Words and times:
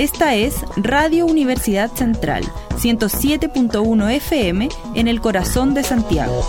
Esta 0.00 0.34
es 0.34 0.54
Radio 0.78 1.26
Universidad 1.26 1.90
Central, 1.94 2.42
107.1 2.78 4.10
FM 4.12 4.70
en 4.94 5.08
el 5.08 5.20
corazón 5.20 5.74
de 5.74 5.82
Santiago. 5.82 6.42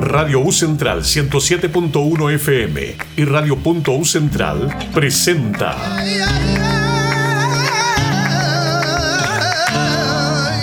Radio 0.00 0.40
U 0.40 0.50
Central 0.52 1.02
107.1 1.02 2.32
FM 2.32 2.96
y 3.18 3.24
Radio 3.26 3.58
U 3.62 4.04
Central 4.06 4.74
presenta 4.94 5.76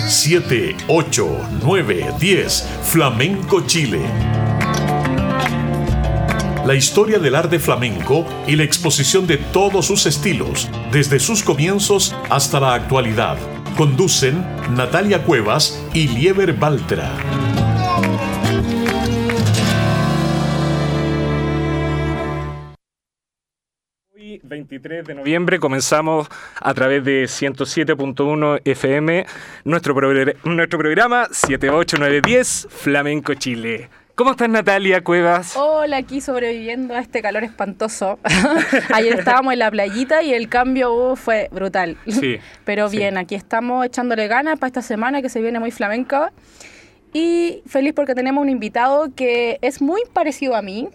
7, 0.08 0.76
8, 0.88 1.48
9, 1.62 2.06
10 2.18 2.68
Flamenco 2.82 3.60
Chile. 3.68 4.39
La 6.66 6.74
historia 6.74 7.18
del 7.18 7.34
arte 7.34 7.58
flamenco 7.58 8.26
y 8.46 8.54
la 8.54 8.64
exposición 8.64 9.26
de 9.26 9.38
todos 9.38 9.86
sus 9.86 10.04
estilos, 10.04 10.68
desde 10.92 11.18
sus 11.18 11.42
comienzos 11.42 12.14
hasta 12.28 12.60
la 12.60 12.74
actualidad. 12.74 13.38
Conducen 13.76 14.44
Natalia 14.76 15.22
Cuevas 15.24 15.82
y 15.94 16.08
Lieber 16.08 16.52
Baltra. 16.52 17.16
23 24.42 25.06
de 25.06 25.14
noviembre 25.14 25.58
comenzamos 25.58 26.28
a 26.60 26.74
través 26.74 27.04
de 27.04 27.24
107.1 27.24 28.60
FM 28.64 29.26
nuestro, 29.64 29.94
nuestro 30.44 30.78
programa 30.78 31.28
78910 31.30 32.68
Flamenco 32.70 33.34
Chile. 33.34 33.88
¿Cómo 34.20 34.32
estás 34.32 34.50
Natalia 34.50 35.02
Cuevas? 35.02 35.56
Hola, 35.56 35.96
aquí 35.96 36.20
sobreviviendo 36.20 36.94
a 36.94 36.98
este 36.98 37.22
calor 37.22 37.42
espantoso. 37.42 38.18
Ayer 38.92 39.18
estábamos 39.18 39.54
en 39.54 39.60
la 39.60 39.70
playita 39.70 40.22
y 40.22 40.34
el 40.34 40.50
cambio 40.50 40.92
uh, 40.92 41.16
fue 41.16 41.48
brutal. 41.50 41.96
Sí. 42.06 42.36
Pero 42.66 42.90
bien, 42.90 43.16
aquí 43.16 43.34
estamos 43.34 43.86
echándole 43.86 44.28
ganas 44.28 44.58
para 44.58 44.66
esta 44.66 44.82
semana 44.82 45.22
que 45.22 45.30
se 45.30 45.40
viene 45.40 45.58
muy 45.58 45.70
flamenca. 45.70 46.34
Y 47.14 47.62
feliz 47.64 47.94
porque 47.94 48.14
tenemos 48.14 48.42
un 48.42 48.50
invitado 48.50 49.08
que 49.16 49.58
es 49.62 49.80
muy 49.80 50.02
parecido 50.12 50.54
a 50.54 50.60
mí, 50.60 50.90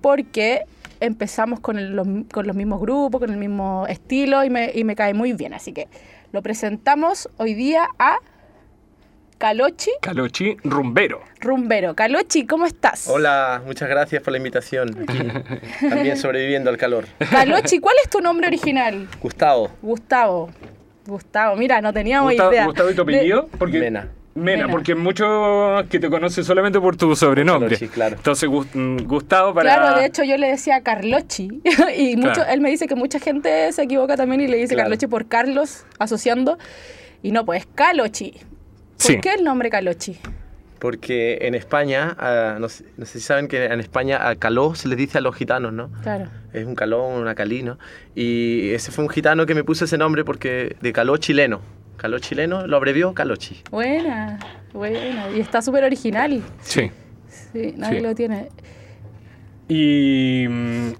porque 0.00 0.64
empezamos 0.98 1.60
con, 1.60 1.94
los, 1.94 2.08
con 2.32 2.48
los 2.48 2.56
mismos 2.56 2.80
grupos, 2.80 3.20
con 3.20 3.30
el 3.30 3.36
mismo 3.36 3.86
estilo 3.88 4.42
y 4.42 4.50
me, 4.50 4.72
y 4.74 4.82
me 4.82 4.96
cae 4.96 5.14
muy 5.14 5.34
bien. 5.34 5.54
Así 5.54 5.72
que 5.72 5.86
lo 6.32 6.42
presentamos 6.42 7.28
hoy 7.36 7.54
día 7.54 7.86
a 8.00 8.16
Calochi. 9.38 9.90
Calochi 10.00 10.56
Rumbero. 10.64 11.20
Rumbero. 11.40 11.94
Calochi, 11.94 12.46
¿cómo 12.46 12.64
estás? 12.64 13.06
Hola, 13.06 13.60
muchas 13.66 13.86
gracias 13.88 14.22
por 14.22 14.32
la 14.32 14.38
invitación. 14.38 15.06
también 15.90 16.16
sobreviviendo 16.16 16.70
al 16.70 16.78
calor. 16.78 17.04
Calochi, 17.30 17.78
¿cuál 17.78 17.96
es 18.02 18.08
tu 18.08 18.20
nombre 18.20 18.46
original? 18.46 19.06
Gustavo. 19.20 19.70
Gustavo. 19.82 20.50
Gustavo, 21.06 21.54
mira, 21.56 21.82
no 21.82 21.92
teníamos 21.92 22.32
idea. 22.32 22.64
¿Gustavo 22.64 22.90
y 22.90 22.94
tu 22.94 23.02
apellido? 23.02 23.48
Porque... 23.58 23.78
Mena. 23.78 24.08
Mena, 24.34 24.68
porque 24.68 24.94
muchos 24.94 25.84
que 25.86 25.98
te 25.98 26.10
conocen 26.10 26.44
solamente 26.44 26.78
por 26.78 26.96
tu 26.96 27.16
sobrenombre. 27.16 27.76
Sí, 27.76 27.88
claro. 27.88 28.16
Entonces, 28.16 28.48
mm, 28.50 29.06
Gustavo 29.06 29.54
para... 29.54 29.76
Claro, 29.76 29.98
de 29.98 30.06
hecho 30.06 30.24
yo 30.24 30.36
le 30.36 30.48
decía 30.48 30.82
Carlochi. 30.82 31.62
y 31.96 32.16
mucho, 32.16 32.44
él 32.46 32.60
me 32.60 32.70
dice 32.70 32.86
que 32.86 32.94
mucha 32.94 33.18
gente 33.18 33.72
se 33.72 33.82
equivoca 33.82 34.16
también 34.16 34.42
y 34.42 34.46
le 34.46 34.58
dice 34.58 34.76
Carlochi 34.76 35.06
por 35.06 35.26
Carlos, 35.26 35.84
asociando. 35.98 36.58
Y 37.22 37.32
no, 37.32 37.46
pues 37.46 37.66
Calochi. 37.74 38.34
¿Por 39.02 39.20
qué 39.20 39.34
el 39.34 39.44
nombre 39.44 39.70
Calochi? 39.70 40.18
Porque 40.78 41.38
en 41.42 41.54
España, 41.54 42.16
no, 42.60 42.68
sé, 42.68 42.84
si 43.04 43.20
saben 43.20 43.48
que 43.48 43.64
en 43.64 43.80
España 43.80 44.28
a 44.28 44.36
caló 44.36 44.74
se 44.74 44.88
les 44.88 44.98
dice 44.98 45.18
a 45.18 45.20
los 45.20 45.34
gitanos, 45.34 45.72
¿no? 45.72 45.90
Claro. 46.02 46.28
Es 46.52 46.66
un 46.66 46.74
caló, 46.74 47.06
una 47.06 47.34
calino. 47.34 47.78
Y 48.14 48.70
ese 48.70 48.92
fue 48.92 49.04
un 49.04 49.10
gitano 49.10 49.46
que 49.46 49.54
me 49.54 49.64
puso 49.64 49.86
ese 49.86 49.96
nombre 49.96 50.24
porque 50.24 50.76
de 50.80 50.92
caló 50.92 51.16
chileno. 51.16 51.60
Caló 51.96 52.18
chileno, 52.18 52.66
lo 52.66 52.76
abrevió 52.76 53.14
Calochi. 53.14 53.62
Buena, 53.70 54.38
buena. 54.74 55.30
Y 55.30 55.40
está 55.40 55.62
súper 55.62 55.84
original. 55.84 56.42
Sí. 56.60 56.90
Sí, 57.52 57.74
nadie 57.76 58.02
lo 58.02 58.14
tiene. 58.14 58.48
Y, 59.68 60.44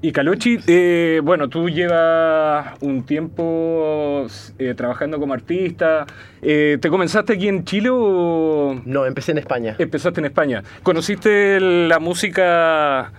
y 0.02 0.12
Calochi, 0.12 0.58
eh, 0.66 1.20
bueno, 1.22 1.48
tú 1.48 1.68
llevas 1.68 2.74
un 2.80 3.04
tiempo 3.04 4.26
eh, 4.58 4.74
trabajando 4.74 5.20
como 5.20 5.34
artista. 5.34 6.04
Eh, 6.42 6.78
¿Te 6.80 6.88
comenzaste 6.90 7.34
aquí 7.34 7.46
en 7.46 7.64
Chile 7.64 7.90
o...? 7.92 8.80
No, 8.84 9.06
empecé 9.06 9.32
en 9.32 9.38
España. 9.38 9.76
Empezaste 9.78 10.20
en 10.20 10.26
España. 10.26 10.64
¿Conociste 10.82 11.60
la 11.60 12.00
música 12.00 13.12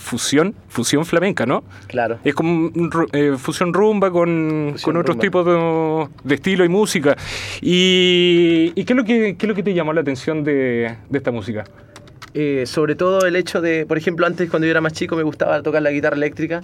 fusión, 0.00 0.56
fusión 0.66 1.04
flamenca, 1.06 1.46
¿no? 1.46 1.62
Claro. 1.86 2.18
Es 2.24 2.34
como 2.34 2.72
fusión 3.38 3.72
rumba 3.72 4.10
con, 4.10 4.74
con 4.82 4.96
otros 4.96 5.20
tipos 5.20 5.46
de, 6.24 6.34
estilo 6.34 6.64
y 6.64 6.68
música. 6.68 7.16
¿Y, 7.60 8.72
y 8.74 8.84
qué, 8.84 8.92
es 8.92 8.96
lo 8.96 9.04
que, 9.04 9.36
qué 9.36 9.46
es 9.46 9.48
lo 9.48 9.54
que 9.54 9.62
te 9.62 9.72
llamó 9.72 9.92
la 9.92 10.00
atención 10.00 10.42
de, 10.42 10.96
de 11.08 11.18
esta 11.18 11.30
música? 11.30 11.62
Eh, 12.38 12.66
sobre 12.66 12.96
todo 12.96 13.26
el 13.26 13.34
hecho 13.34 13.62
de, 13.62 13.86
por 13.86 13.96
ejemplo, 13.96 14.26
antes 14.26 14.50
cuando 14.50 14.66
yo 14.66 14.70
era 14.70 14.82
más 14.82 14.92
chico 14.92 15.16
me 15.16 15.22
gustaba 15.22 15.62
tocar 15.62 15.80
la 15.80 15.90
guitarra 15.90 16.16
eléctrica, 16.16 16.60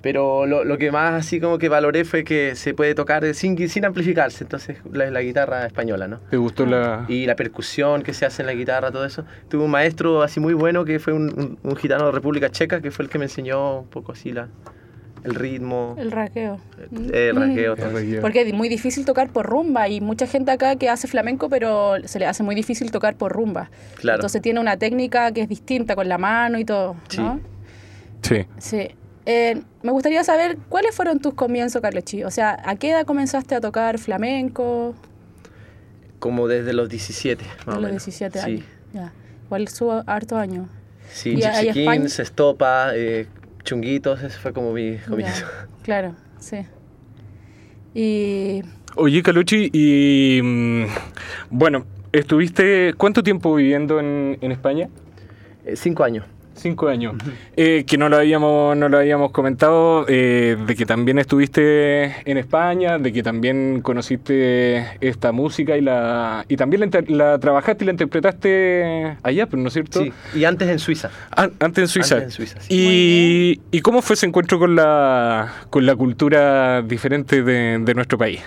pero 0.00 0.46
lo, 0.46 0.64
lo 0.64 0.78
que 0.78 0.90
más 0.90 1.12
así 1.12 1.40
como 1.40 1.58
que 1.58 1.68
valoré 1.68 2.06
fue 2.06 2.24
que 2.24 2.54
se 2.56 2.72
puede 2.72 2.94
tocar 2.94 3.34
sin, 3.34 3.68
sin 3.68 3.84
amplificarse, 3.84 4.44
entonces 4.44 4.78
la, 4.90 5.10
la 5.10 5.20
guitarra 5.20 5.66
española, 5.66 6.08
¿no? 6.08 6.20
¿Te 6.30 6.38
gustó 6.38 6.64
la...? 6.64 7.04
Y 7.06 7.26
la 7.26 7.36
percusión 7.36 8.02
que 8.02 8.14
se 8.14 8.24
hace 8.24 8.40
en 8.40 8.46
la 8.46 8.54
guitarra, 8.54 8.90
todo 8.90 9.04
eso. 9.04 9.26
Tuve 9.50 9.64
un 9.64 9.70
maestro 9.70 10.22
así 10.22 10.40
muy 10.40 10.54
bueno 10.54 10.86
que 10.86 10.98
fue 10.98 11.12
un, 11.12 11.58
un 11.62 11.76
gitano 11.76 12.06
de 12.06 12.12
República 12.12 12.48
Checa, 12.48 12.80
que 12.80 12.90
fue 12.90 13.04
el 13.04 13.10
que 13.10 13.18
me 13.18 13.26
enseñó 13.26 13.80
un 13.80 13.88
poco 13.88 14.12
así 14.12 14.32
la, 14.32 14.48
el 15.24 15.34
ritmo. 15.34 15.96
El 15.98 16.10
raqueo. 16.10 16.60
El 17.12 17.34
raqueo, 17.34 17.76
mm. 17.76 18.20
Porque 18.20 18.42
es 18.42 18.52
muy 18.52 18.68
difícil 18.68 19.06
tocar 19.06 19.30
por 19.30 19.46
rumba 19.46 19.88
y 19.88 20.00
mucha 20.00 20.26
gente 20.26 20.50
acá 20.50 20.76
que 20.76 20.90
hace 20.90 21.08
flamenco, 21.08 21.48
pero 21.48 21.94
se 22.04 22.18
le 22.18 22.26
hace 22.26 22.42
muy 22.42 22.54
difícil 22.54 22.90
tocar 22.90 23.16
por 23.16 23.32
rumba. 23.32 23.70
Claro. 23.96 24.18
Entonces 24.18 24.42
tiene 24.42 24.60
una 24.60 24.76
técnica 24.76 25.32
que 25.32 25.40
es 25.40 25.48
distinta 25.48 25.96
con 25.96 26.08
la 26.08 26.18
mano 26.18 26.58
y 26.58 26.64
todo, 26.66 26.96
¿no? 27.16 27.40
Sí. 28.20 28.46
Sí. 28.58 28.88
Eh, 29.26 29.62
me 29.82 29.92
gustaría 29.92 30.22
saber 30.24 30.58
cuáles 30.68 30.94
fueron 30.94 31.18
tus 31.18 31.32
comienzos, 31.32 31.80
Carlochi. 31.80 32.24
O 32.24 32.30
sea, 32.30 32.60
¿a 32.62 32.76
qué 32.76 32.90
edad 32.90 33.06
comenzaste 33.06 33.54
a 33.54 33.60
tocar 33.62 33.98
flamenco? 33.98 34.94
Como 36.18 36.48
desde 36.48 36.74
los 36.74 36.90
17, 36.90 37.44
más 37.66 37.76
desde 37.76 37.80
los 37.80 37.90
17 37.90 38.40
años. 38.40 38.60
Sí. 38.60 38.66
Ya. 38.92 39.12
Igual 39.46 39.68
subo 39.68 40.02
harto 40.06 40.36
año. 40.36 40.68
Sí, 41.10 41.36
Chichiquín, 41.36 42.08
se 42.08 42.22
estopa, 42.22 42.90
eh, 42.94 43.26
chunguitos, 43.64 44.22
ese 44.22 44.38
fue 44.38 44.52
como 44.52 44.72
mi 44.72 44.98
comienzo. 44.98 45.46
claro, 45.82 46.14
sí. 46.38 46.58
Y... 47.94 48.62
Oye, 48.96 49.22
Caluchi, 49.22 49.70
y 49.72 50.40
mm, 50.42 50.84
bueno, 51.50 51.84
estuviste 52.12 52.94
cuánto 52.96 53.22
tiempo 53.22 53.54
viviendo 53.54 53.98
en, 53.98 54.38
en 54.40 54.52
España? 54.52 54.88
Eh, 55.64 55.76
cinco 55.76 56.04
años. 56.04 56.26
Cinco 56.56 56.88
años. 56.88 57.14
Eh, 57.56 57.84
que 57.86 57.98
no 57.98 58.08
lo 58.08 58.16
habíamos, 58.16 58.76
no 58.76 58.88
lo 58.88 58.98
habíamos 58.98 59.32
comentado, 59.32 60.06
eh, 60.08 60.56
de 60.66 60.74
que 60.74 60.86
también 60.86 61.18
estuviste 61.18 62.14
en 62.24 62.38
España, 62.38 62.98
de 62.98 63.12
que 63.12 63.22
también 63.22 63.80
conociste 63.82 64.86
esta 65.00 65.32
música 65.32 65.76
y 65.76 65.80
la 65.80 66.44
y 66.48 66.56
también 66.56 66.90
la, 67.08 67.38
trabajaste 67.38 67.84
y 67.84 67.86
la 67.86 67.92
interpretaste 67.92 69.16
allá, 69.22 69.46
pero 69.46 69.62
¿no 69.62 69.68
es 69.68 69.74
cierto? 69.74 70.02
Sí, 70.02 70.12
y 70.34 70.44
antes 70.44 70.68
en 70.68 70.78
Suiza. 70.78 71.10
antes 71.36 71.78
en 71.78 71.88
Suiza. 71.88 72.16
Antes 72.16 72.38
en 72.38 72.46
Suiza 72.46 72.58
y, 72.68 73.60
y, 73.70 73.80
cómo 73.80 74.02
fue 74.02 74.14
ese 74.14 74.26
encuentro 74.26 74.58
con 74.58 74.74
la, 74.76 75.52
con 75.70 75.86
la 75.86 75.96
cultura 75.96 76.82
diferente 76.82 77.42
de, 77.42 77.78
de 77.78 77.94
nuestro 77.94 78.18
país? 78.18 78.40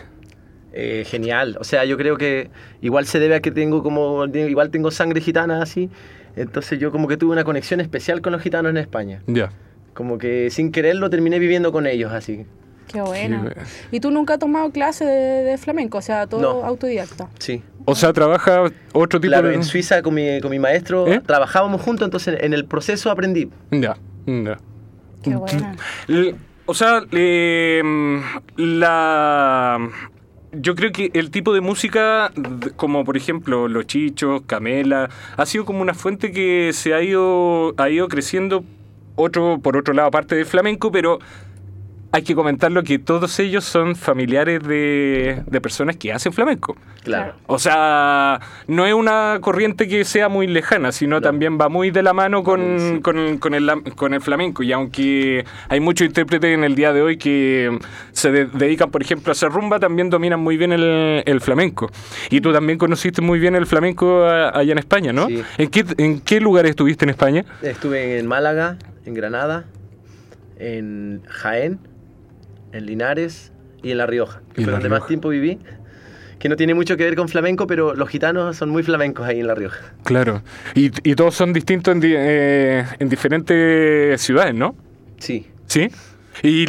Eh, 0.80 1.06
genial. 1.08 1.58
O 1.60 1.64
sea, 1.64 1.86
yo 1.86 1.98
creo 1.98 2.18
que 2.18 2.52
igual 2.82 3.08
se 3.08 3.18
debe 3.20 3.34
a 3.34 3.40
que 3.40 3.50
tengo 3.50 3.82
como, 3.82 4.26
igual 4.26 4.70
tengo 4.70 4.92
sangre 4.92 5.22
gitana 5.22 5.64
así, 5.64 5.90
entonces 6.38 6.80
yo 6.80 6.92
como 6.92 7.08
que 7.08 7.18
tuve 7.18 7.32
una 7.32 7.44
conexión 7.44 7.82
especial 7.82 8.22
con 8.22 8.34
los 8.34 8.42
gitanos 8.42 8.70
en 8.70 8.78
España. 8.78 9.22
Ya. 9.28 9.52
Como 9.94 10.18
que 10.18 10.50
sin 10.52 10.72
quererlo 10.72 11.10
terminé 11.10 11.40
viviendo 11.40 11.72
con 11.72 11.88
ellos 11.88 12.12
así. 12.14 12.46
Qué 12.88 13.02
bueno. 13.02 13.50
¿Y 13.92 14.00
tú 14.00 14.12
nunca 14.12 14.36
has 14.36 14.40
tomado 14.40 14.72
clase 14.72 15.04
de, 15.06 15.58
flamenco? 15.58 15.98
O 15.98 16.02
sea, 16.02 16.28
todo 16.28 16.64
autodidacta. 16.64 17.28
Sí. 17.40 17.62
O 17.86 17.96
sea, 17.96 18.14
trabaja 18.14 18.64
otro 18.94 19.20
tipo 19.20 19.32
claro, 19.32 19.52
en 19.52 19.64
Suiza 19.64 20.02
con 20.02 20.14
mi, 20.14 20.42
con 20.42 20.52
mi 20.52 20.60
maestro 20.60 21.08
¿Eh? 21.08 21.22
trabajábamos 21.26 21.82
juntos, 21.82 22.06
entonces 22.06 22.38
en 22.42 22.54
el 22.54 22.66
proceso 22.66 23.12
aprendí. 23.12 23.50
Ya, 23.72 23.98
ya. 24.26 24.58
Qué 25.22 25.36
buena. 25.36 25.76
O 26.66 26.74
sea, 26.74 27.02
eh, 27.12 27.82
la 28.58 29.90
yo 30.52 30.76
creo 30.76 30.92
que 30.92 31.12
el 31.14 31.32
tipo 31.32 31.54
de 31.54 31.62
música, 31.62 32.32
como 32.76 33.04
por 33.04 33.18
ejemplo 33.18 33.68
Los 33.68 33.88
Chichos, 33.88 34.42
Camela, 34.46 35.10
ha 35.36 35.46
sido 35.46 35.66
como 35.66 35.82
una 35.82 35.94
fuente 35.94 36.32
que 36.32 36.72
se 36.74 36.94
ha 36.94 37.02
ido, 37.02 37.74
ha 37.78 37.90
ido 37.90 38.08
creciendo 38.08 38.64
otro, 39.16 39.60
por 39.62 39.78
otro 39.78 39.94
lado, 39.94 40.08
aparte 40.08 40.36
del 40.36 40.46
flamenco, 40.46 40.92
pero 40.92 41.20
hay 42.12 42.22
que 42.22 42.36
comentarlo 42.36 42.84
que 42.84 43.00
todos 43.00 43.38
ellos 43.40 43.66
son 43.66 43.96
familiares 43.96 44.64
de, 44.64 45.44
personas 45.62 45.98
que 45.98 46.14
hacen 46.14 46.32
flamenco. 46.32 46.78
Claro. 47.04 47.36
O 47.48 47.60
sea, 47.60 48.40
no 48.68 48.86
es 48.86 48.94
una 48.94 49.40
corriente 49.42 49.88
que 49.88 50.06
sea 50.06 50.30
muy 50.30 50.48
lejana, 50.48 50.92
sino 50.92 51.22
también 51.22 51.58
va 51.60 51.70
muy 51.70 51.92
de 51.92 52.04
la 52.04 52.14
mano 52.14 52.44
con, 52.44 52.62
el, 52.62 53.40
con, 53.40 53.54
el, 54.14 54.22
flamenco. 54.22 54.64
Y 54.64 54.72
aunque 54.72 55.46
hay 55.70 55.80
muchos 55.80 56.08
intérpretes 56.08 56.54
en 56.54 56.64
el 56.64 56.76
día 56.76 56.94
de 56.94 57.02
hoy 57.02 57.18
que 57.18 57.78
se 58.12 58.32
dedican, 58.32 58.90
por 58.90 59.02
ejemplo, 59.02 59.32
a 59.32 59.34
hacer 59.34 59.50
rumba, 59.50 59.80
también 59.80 60.10
dominan 60.10 60.40
muy 60.40 60.58
bien 60.58 60.72
el, 60.72 61.42
flamenco. 61.42 61.90
Y 62.30 62.42
tú 62.42 62.54
también 62.54 62.78
conociste 62.78 63.22
muy 63.22 63.40
bien 63.40 63.56
el 63.56 63.66
flamenco 63.66 64.26
allá 64.26 64.72
en 64.72 64.80
España, 64.80 65.14
¿no? 65.14 65.28
¿En, 65.58 65.70
qué, 65.70 65.86
¿En 65.98 66.22
qué 66.22 66.40
lugares 66.40 66.72
estuviste 66.72 67.06
en 67.06 67.10
España? 67.10 67.46
Estuve 67.62 68.18
en 68.18 68.28
Málaga, 68.28 68.78
en 69.06 69.14
Granada, 69.14 69.66
en 70.58 71.22
Jaén 71.28 71.80
en 72.78 72.86
Linares 72.86 73.52
y 73.84 73.92
en 73.92 73.98
La 73.98 74.06
Rioja, 74.06 74.42
que 74.54 74.64
fue 74.64 74.72
donde 74.72 74.90
más 74.90 75.06
tiempo 75.08 75.30
viví, 75.30 75.60
que 76.40 76.50
no 76.50 76.56
tiene 76.56 76.74
mucho 76.74 76.98
que 76.98 77.04
ver 77.04 77.16
con 77.16 77.28
flamenco, 77.28 77.68
pero 77.68 77.96
los 77.96 78.10
gitanos 78.10 78.56
son 78.58 78.70
muy 78.70 78.84
flamencos 78.84 79.28
ahí 79.28 79.40
en 79.40 79.48
La 79.48 79.56
Rioja. 79.56 79.94
Claro, 80.04 80.44
y, 80.74 80.90
todos 81.16 81.36
son 81.36 81.54
distintos 81.54 81.96
en, 81.96 82.02
eh, 82.04 82.86
en, 83.00 83.10
diferentes 83.10 84.22
ciudades, 84.22 84.54
¿no? 84.54 84.76
Sí. 85.18 85.48
¿Sí? 85.66 85.90
Y, 86.44 86.66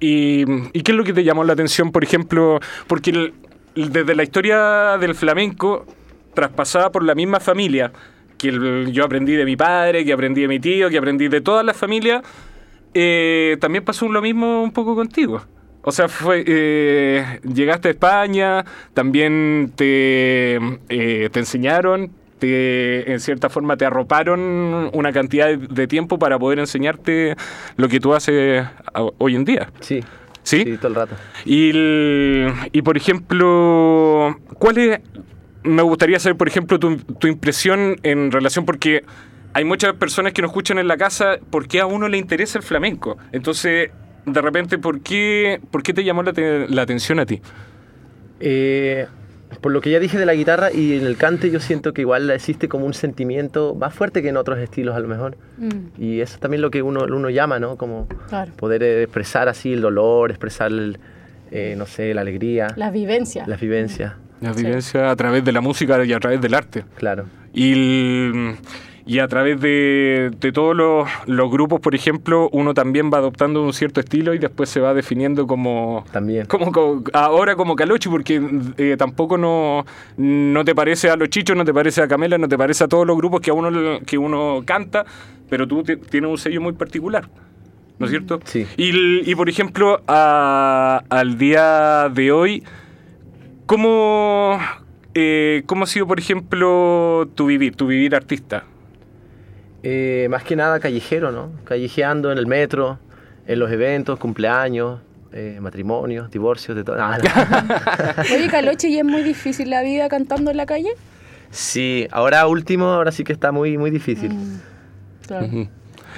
y, 0.00 0.82
qué 0.82 0.92
es 0.92 0.96
lo 0.96 1.04
que 1.04 1.12
te 1.12 1.22
llamó 1.22 1.44
la 1.44 1.52
atención, 1.52 1.92
por 1.92 2.02
ejemplo? 2.02 2.60
Porque 2.86 3.32
desde 3.74 4.14
la 4.14 4.22
historia 4.22 4.96
del 4.98 5.14
flamenco, 5.14 5.86
traspasada 6.34 6.90
por 6.90 7.04
la 7.04 7.14
misma 7.14 7.40
familia, 7.40 7.92
que 8.38 8.86
yo 8.90 9.04
aprendí 9.04 9.34
de 9.34 9.44
mi 9.44 9.56
padre, 9.56 10.04
que 10.04 10.12
aprendí 10.12 10.40
de 10.42 10.48
mi 10.48 10.58
tío, 10.58 10.88
que 10.88 10.96
aprendí 10.96 11.28
de 11.28 11.42
todas 11.42 11.64
las 11.64 11.76
familias, 11.76 12.22
eh, 12.94 13.56
también 13.60 13.84
pasó 13.84 14.08
lo 14.08 14.22
mismo 14.22 14.62
un 14.62 14.72
poco 14.72 14.94
contigo. 14.94 15.42
O 15.82 15.92
sea, 15.92 16.08
fue, 16.08 16.44
eh, 16.46 17.40
llegaste 17.42 17.88
a 17.88 17.90
España, 17.92 18.64
también 18.92 19.72
te, 19.74 20.56
eh, 20.88 21.30
te 21.30 21.38
enseñaron, 21.38 22.10
te, 22.38 23.10
en 23.10 23.20
cierta 23.20 23.48
forma 23.48 23.76
te 23.76 23.86
arroparon 23.86 24.90
una 24.92 25.12
cantidad 25.12 25.56
de 25.56 25.86
tiempo 25.86 26.18
para 26.18 26.38
poder 26.38 26.58
enseñarte 26.58 27.34
lo 27.76 27.88
que 27.88 27.98
tú 27.98 28.12
haces 28.14 28.66
hoy 29.18 29.36
en 29.36 29.44
día. 29.44 29.70
Sí. 29.80 30.04
¿Sí? 30.42 30.64
todo 30.78 30.88
el 30.88 30.94
rato. 30.94 31.14
Y, 31.44 31.70
y 32.72 32.82
por 32.82 32.96
ejemplo, 32.96 34.38
¿cuál 34.58 34.78
es, 34.78 35.00
me 35.62 35.82
gustaría 35.82 36.18
saber, 36.18 36.36
por 36.36 36.48
ejemplo, 36.48 36.78
tu, 36.78 36.96
tu 36.96 37.26
impresión 37.26 37.96
en 38.02 38.32
relación, 38.32 38.64
porque 38.64 39.04
hay 39.52 39.64
muchas 39.64 39.94
personas 39.94 40.32
que 40.32 40.42
nos 40.42 40.50
escuchan 40.50 40.78
en 40.78 40.88
la 40.88 40.96
casa, 40.96 41.38
¿por 41.50 41.66
qué 41.66 41.80
a 41.80 41.86
uno 41.86 42.08
le 42.08 42.18
interesa 42.18 42.58
el 42.58 42.64
flamenco? 42.64 43.18
Entonces, 43.32 43.90
de 44.26 44.40
repente, 44.40 44.78
¿por 44.78 45.00
qué, 45.00 45.60
por 45.70 45.82
qué 45.82 45.92
te 45.92 46.04
llamó 46.04 46.22
la, 46.22 46.82
atención 46.82 47.18
a 47.20 47.26
ti? 47.26 47.40
Eh, 48.38 49.06
por 49.60 49.72
lo 49.72 49.80
que 49.80 49.90
ya 49.90 49.98
dije 49.98 50.18
de 50.18 50.26
la 50.26 50.34
guitarra 50.34 50.72
y 50.72 50.96
en 50.96 51.04
el 51.04 51.16
cante, 51.16 51.50
yo 51.50 51.58
siento 51.58 51.92
que 51.92 52.02
igual 52.02 52.30
existe 52.30 52.68
como 52.68 52.86
un 52.86 52.94
sentimiento 52.94 53.74
más 53.74 53.92
fuerte 53.92 54.22
que 54.22 54.28
en 54.28 54.36
otros 54.36 54.58
estilos 54.58 54.94
a 54.94 55.00
lo 55.00 55.08
mejor. 55.08 55.36
Mm. 55.58 56.00
Y 56.02 56.20
eso 56.20 56.34
es 56.34 56.40
también 56.40 56.62
lo 56.62 56.70
que 56.70 56.82
uno, 56.82 57.04
uno 57.04 57.30
llama, 57.30 57.58
¿no? 57.58 57.76
Como 57.76 58.06
poder 58.56 58.82
expresar 58.82 59.48
así 59.48 59.72
el 59.72 59.80
dolor, 59.80 60.30
expresar, 60.30 60.70
eh, 61.50 61.74
no 61.76 61.86
sé, 61.86 62.14
la 62.14 62.20
alegría. 62.20 62.68
La 62.76 62.90
vivencia. 62.90 63.44
La 63.46 63.56
vivencia. 63.56 64.16
La 64.40 64.52
vivencia 64.52 65.10
a 65.10 65.16
través 65.16 65.44
de 65.44 65.52
la 65.52 65.60
música 65.60 66.02
y 66.04 66.12
a 66.12 66.20
través 66.20 66.40
del 66.40 66.54
arte. 66.54 66.84
Claro. 66.96 67.26
Y 67.52 67.72
el, 67.72 68.56
y 69.06 69.18
a 69.18 69.28
través 69.28 69.60
de, 69.60 70.30
todos 70.52 70.76
los, 70.76 71.50
grupos, 71.50 71.80
por 71.80 71.94
ejemplo, 71.94 72.48
uno 72.52 72.74
también 72.74 73.10
va 73.12 73.18
adoptando 73.18 73.62
un 73.62 73.72
cierto 73.72 74.00
estilo 74.00 74.34
y 74.34 74.38
después 74.38 74.68
se 74.68 74.80
va 74.80 74.94
definiendo 74.94 75.46
como... 75.46 76.04
También. 76.12 76.46
Como, 76.46 77.02
ahora 77.12 77.56
como 77.56 77.76
Calochi, 77.76 78.08
porque 78.08 78.40
eh, 78.76 78.96
tampoco 78.98 79.38
no, 79.38 79.84
no 80.16 80.64
te 80.64 80.74
parece 80.74 81.10
a 81.10 81.16
los 81.16 81.28
chichos, 81.28 81.56
no 81.56 81.64
te 81.64 81.74
parece 81.74 82.02
a 82.02 82.08
Camela, 82.08 82.38
no 82.38 82.48
te 82.48 82.58
parece 82.58 82.84
a 82.84 82.88
todos 82.88 83.06
los 83.06 83.16
grupos 83.16 83.40
que, 83.40 83.50
a 83.50 83.54
uno, 83.54 84.00
que 84.06 84.18
uno 84.18 84.62
canta, 84.64 85.04
pero 85.48 85.66
tú 85.66 85.82
tienes 85.82 86.30
un 86.30 86.38
sello 86.38 86.60
muy 86.60 86.72
particular. 86.72 87.28
¿No 87.98 88.06
es 88.06 88.10
cierto? 88.10 88.40
Sí. 88.44 88.66
Y, 88.78 89.34
por 89.34 89.50
ejemplo, 89.50 90.02
al 90.06 91.36
día 91.36 92.08
de 92.08 92.32
hoy, 92.32 92.64
¿cómo, 93.66 94.58
eh, 95.12 95.64
¿cómo 95.66 95.84
ha 95.84 95.86
sido, 95.86 96.06
por 96.06 96.18
ejemplo, 96.18 97.28
tu 97.34 97.44
vivir, 97.44 97.76
tu 97.76 97.86
vivir 97.86 98.14
artista? 98.14 98.64
Eh, 99.82 100.28
más 100.30 100.44
que 100.44 100.56
nada 100.56 100.80
callejero, 100.80 101.32
¿no? 101.32 101.50
Callejeando 101.64 102.30
en 102.30 102.38
el 102.38 102.46
metro, 102.46 102.98
en 103.46 103.58
los 103.58 103.70
eventos, 103.70 104.18
cumpleaños, 104.18 105.00
eh, 105.32 105.58
matrimonios, 105.60 106.30
divorcios, 106.30 106.76
de 106.76 106.84
todo. 106.84 106.96
Oye, 108.34 108.48
Caloche, 108.50 108.88
¿y 108.88 108.98
es 108.98 109.04
muy 109.04 109.22
difícil 109.22 109.70
la 109.70 109.82
vida 109.82 110.08
cantando 110.08 110.50
en 110.50 110.56
la 110.56 110.66
calle? 110.66 110.90
Sí, 111.50 112.06
ahora 112.10 112.46
último, 112.46 112.86
ahora 112.86 113.12
sí 113.12 113.24
que 113.24 113.32
está 113.32 113.52
muy, 113.52 113.78
muy 113.78 113.90
difícil. 113.90 114.30
Mm, 114.30 115.62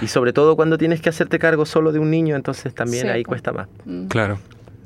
y 0.00 0.06
sobre 0.06 0.32
todo 0.32 0.56
cuando 0.56 0.78
tienes 0.78 1.00
que 1.00 1.10
hacerte 1.10 1.38
cargo 1.38 1.66
solo 1.66 1.92
de 1.92 1.98
un 1.98 2.10
niño, 2.10 2.36
entonces 2.36 2.74
también 2.74 3.08
ahí 3.08 3.22
cuesta 3.22 3.52
más. 3.52 3.68
Mm. 3.84 4.06
Claro. 4.06 4.38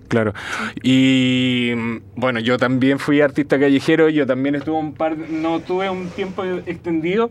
Claro. 0.08 0.34
Y 0.82 1.73
bueno, 2.14 2.38
yo 2.38 2.58
también 2.58 3.00
fui 3.00 3.20
artista 3.20 3.58
callejero, 3.58 4.08
yo 4.08 4.25
también 4.25 4.55
estuve 4.55 4.76
un 4.76 4.94
par, 4.94 5.17
no 5.17 5.58
tuve 5.61 5.90
un 5.90 6.08
tiempo 6.11 6.44
extendido, 6.44 7.31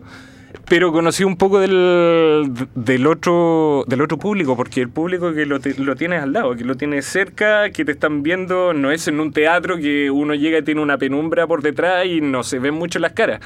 pero 0.68 0.92
conocí 0.92 1.24
un 1.24 1.36
poco 1.36 1.60
del, 1.60 2.52
del, 2.74 3.06
otro, 3.06 3.84
del 3.86 4.00
otro 4.00 4.18
público, 4.18 4.56
porque 4.56 4.80
el 4.80 4.88
público 4.88 5.32
que 5.32 5.46
lo, 5.46 5.58
lo, 5.78 5.96
tienes 5.96 6.22
al 6.22 6.32
lado, 6.32 6.56
que 6.56 6.64
lo 6.64 6.76
tienes 6.76 7.06
cerca, 7.06 7.70
que 7.70 7.84
te 7.84 7.92
están 7.92 8.22
viendo, 8.22 8.72
no 8.72 8.90
es 8.90 9.06
en 9.08 9.20
un 9.20 9.32
teatro 9.32 9.76
que 9.76 10.10
uno 10.10 10.34
llega 10.34 10.58
y 10.58 10.62
tiene 10.62 10.80
una 10.80 10.98
penumbra 10.98 11.46
por 11.46 11.62
detrás 11.62 12.06
y 12.06 12.20
no 12.20 12.42
se 12.42 12.58
ven 12.58 12.74
mucho 12.74 12.98
las 12.98 13.12
caras. 13.12 13.40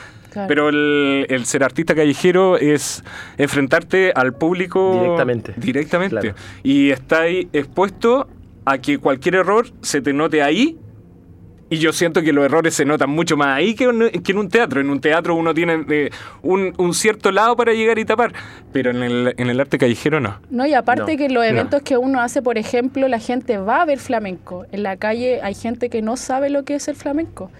Pero 0.47 0.69
el, 0.69 1.26
el, 1.29 1.44
ser 1.44 1.64
artista 1.64 1.94
callejero 1.94 2.56
es 2.56 3.02
enfrentarte 3.37 4.12
al 4.14 4.32
público 4.32 4.94
directamente. 4.94 5.55
directamente. 5.56 6.35
Y 6.62 6.91
está 6.91 7.23
ahí 7.23 7.49
expuesto 7.52 8.29
a 8.64 8.79
que 8.79 8.99
cualquier 8.99 9.35
error 9.35 9.67
se 9.82 10.00
te 10.00 10.12
note 10.12 10.41
ahí 10.43 10.79
y 11.70 11.78
yo 11.78 11.93
siento 11.93 12.20
que 12.20 12.32
los 12.32 12.44
errores 12.44 12.75
se 12.75 12.84
notan 12.84 13.11
mucho 13.11 13.37
más 13.37 13.56
ahí 13.56 13.75
que, 13.75 13.84
en 13.84 14.38
un 14.38 14.49
teatro. 14.49 14.81
En 14.81 14.90
un 14.90 15.00
teatro 15.00 15.37
uno 15.37 15.55
tiene 15.55 15.84
eh, 15.88 16.11
un, 16.43 16.94
cierto 16.94 17.31
lado 17.31 17.56
para 17.56 17.72
llegar 17.72 17.99
y 18.00 18.05
tapar, 18.05 18.32
pero 18.72 18.90
en 18.90 19.02
el, 19.05 19.34
en 19.38 19.49
el 19.49 19.61
arte 19.61 19.78
callejero 19.78 20.19
no. 20.19 20.40
No, 20.50 20.67
y 20.67 20.75
aparte 20.75 21.17
que 21.17 21.28
los 21.28 21.44
eventos 21.44 21.82
que 21.82 21.96
uno 21.96 22.20
hace, 22.20 22.43
por 22.43 22.58
ejemplo, 22.58 23.06
la 23.06 23.20
gente 23.20 23.56
va 23.56 23.82
a 23.82 23.84
ver 23.84 24.00
flamenco. 24.00 24.67
En 24.72 24.82
la 24.82 24.96
calle 24.96 25.40
hay 25.43 25.55
gente 25.55 25.88
que 25.88 26.02
no 26.02 26.17
sabe 26.17 26.50
lo 26.50 26.64
que 26.64 26.75
es 26.75 26.88
el 26.88 26.96
flamenco. 26.96 27.50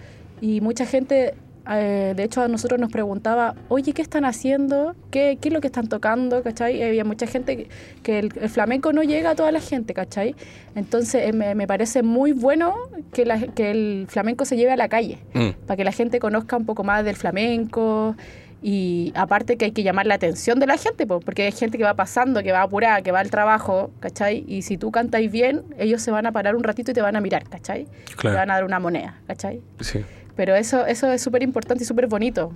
Y 0.41 0.59
mucha 0.59 0.85
gente 0.85 1.35
eh, 1.79 2.13
de 2.15 2.23
hecho 2.23 2.41
a 2.41 2.47
nosotros 2.47 2.79
nos 2.79 2.91
preguntaba, 2.91 3.55
oye, 3.69 3.93
¿qué 3.93 4.01
están 4.01 4.25
haciendo? 4.25 4.95
¿Qué, 5.11 5.37
qué 5.39 5.49
es 5.49 5.53
lo 5.53 5.61
que 5.61 5.67
están 5.67 5.87
tocando? 5.87 6.43
¿Cachai? 6.43 6.81
Había 6.81 7.03
mucha 7.03 7.27
gente 7.27 7.67
que, 8.03 8.19
el, 8.19 8.31
flamenco 8.49 8.93
no 8.93 9.03
llega 9.03 9.31
a 9.31 9.35
toda 9.35 9.51
la 9.51 9.59
gente, 9.59 9.93
¿cachai? 9.93 10.35
Entonces 10.75 11.29
eh, 11.29 11.33
me, 11.33 11.67
parece 11.67 12.03
muy 12.03 12.31
bueno 12.31 12.75
que, 13.13 13.51
que 13.55 13.71
el 13.71 14.05
flamenco 14.09 14.45
se 14.45 14.57
lleve 14.57 14.71
a 14.71 14.77
la 14.77 14.89
calle, 14.89 15.19
mm. 15.33 15.65
para 15.65 15.77
que 15.77 15.83
la 15.83 15.91
gente 15.91 16.19
conozca 16.19 16.57
un 16.57 16.65
poco 16.65 16.83
más 16.83 17.03
del 17.05 17.15
flamenco. 17.15 18.15
Y 18.63 19.11
aparte 19.15 19.57
que 19.57 19.65
hay 19.65 19.71
que 19.71 19.81
llamar 19.81 20.05
la 20.05 20.13
atención 20.13 20.59
de 20.59 20.67
la 20.67 20.77
gente, 20.77 21.07
porque 21.07 21.43
hay 21.43 21.51
gente 21.51 21.79
que 21.79 21.83
va 21.83 21.95
pasando, 21.95 22.43
que 22.43 22.51
va 22.51 22.61
apurada, 22.61 23.01
que 23.01 23.11
va 23.11 23.19
al 23.19 23.31
trabajo, 23.31 23.89
¿cachai? 23.99 24.45
Y 24.47 24.61
si 24.61 24.77
tú 24.77 24.91
cantáis 24.91 25.31
bien, 25.31 25.63
ellos 25.79 26.01
se 26.03 26.11
van 26.11 26.27
a 26.27 26.31
parar 26.31 26.55
un 26.55 26.63
ratito 26.63 26.91
y 26.91 26.93
te 26.93 27.01
van 27.01 27.15
a 27.15 27.21
mirar, 27.21 27.49
¿cachai? 27.49 27.87
Te 28.21 28.27
van 28.27 28.51
a 28.51 28.55
dar 28.55 28.63
una 28.63 28.79
moneda, 28.79 29.19
¿cachai? 29.25 29.61
Sí. 29.79 30.05
Pero 30.35 30.55
eso, 30.55 30.85
eso 30.85 31.11
es 31.11 31.21
súper 31.21 31.43
importante 31.43 31.83
y 31.83 31.87
súper 31.87 32.07
bonito 32.07 32.53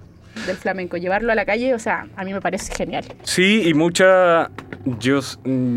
del 0.47 0.57
flamenco, 0.57 0.97
llevarlo 0.97 1.31
a 1.31 1.35
la 1.35 1.45
calle, 1.45 1.73
o 1.73 1.79
sea, 1.79 2.07
a 2.15 2.23
mí 2.23 2.33
me 2.33 2.41
parece 2.41 2.73
genial. 2.73 3.05
Sí, 3.23 3.63
y 3.65 3.73
mucha... 3.73 4.51
Yo, 4.99 5.19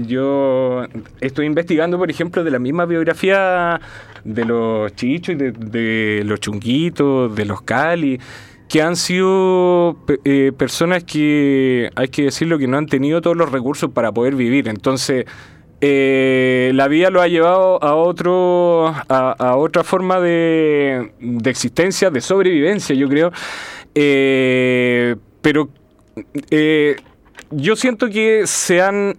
yo 0.07 0.85
estoy 1.21 1.47
investigando, 1.47 1.97
por 1.97 2.11
ejemplo, 2.11 2.45
de 2.45 2.51
la 2.51 2.59
misma 2.59 2.85
biografía 2.85 3.81
de 4.23 4.45
los 4.45 4.95
chichos 4.97 5.35
y 5.35 5.39
de, 5.39 6.23
los 6.27 6.41
chunguitos, 6.41 7.35
de 7.35 7.47
los 7.47 7.63
cali, 7.63 8.21
que 8.69 8.83
han 8.83 8.97
sido 8.97 9.97
eh, 10.25 10.53
personas 10.59 11.05
que, 11.05 11.91
hay 11.95 12.09
que 12.09 12.25
decirlo, 12.25 12.59
que 12.59 12.67
no 12.67 12.77
han 12.77 12.87
tenido 12.87 13.23
todos 13.23 13.37
los 13.37 13.51
recursos 13.51 13.91
para 13.93 14.13
poder 14.13 14.35
vivir. 14.35 14.69
Entonces 14.69 15.25
eh, 15.81 16.73
la 16.75 16.89
vida 16.89 17.11
lo 17.11 17.21
ha 17.21 17.29
llevado 17.29 17.83
a 17.83 17.95
otro 17.95 18.93
a, 19.09 19.57
otra 19.57 19.85
forma 19.85 20.19
de, 20.21 21.13
existencia, 21.45 22.11
de 22.11 22.21
sobrevivencia, 22.21 22.95
yo 22.95 23.09
creo. 23.09 23.33
Eh, 23.95 25.17
pero 25.41 25.69
eh, 26.51 26.97
yo 27.51 27.77
siento 27.77 28.09
que 28.09 28.47
se 28.47 28.83
han 28.83 29.19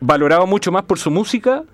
valorado 0.00 0.46
mucho 0.46 0.72
más 0.72 0.84
por 0.84 0.98
su 0.98 1.10
música 1.10 1.64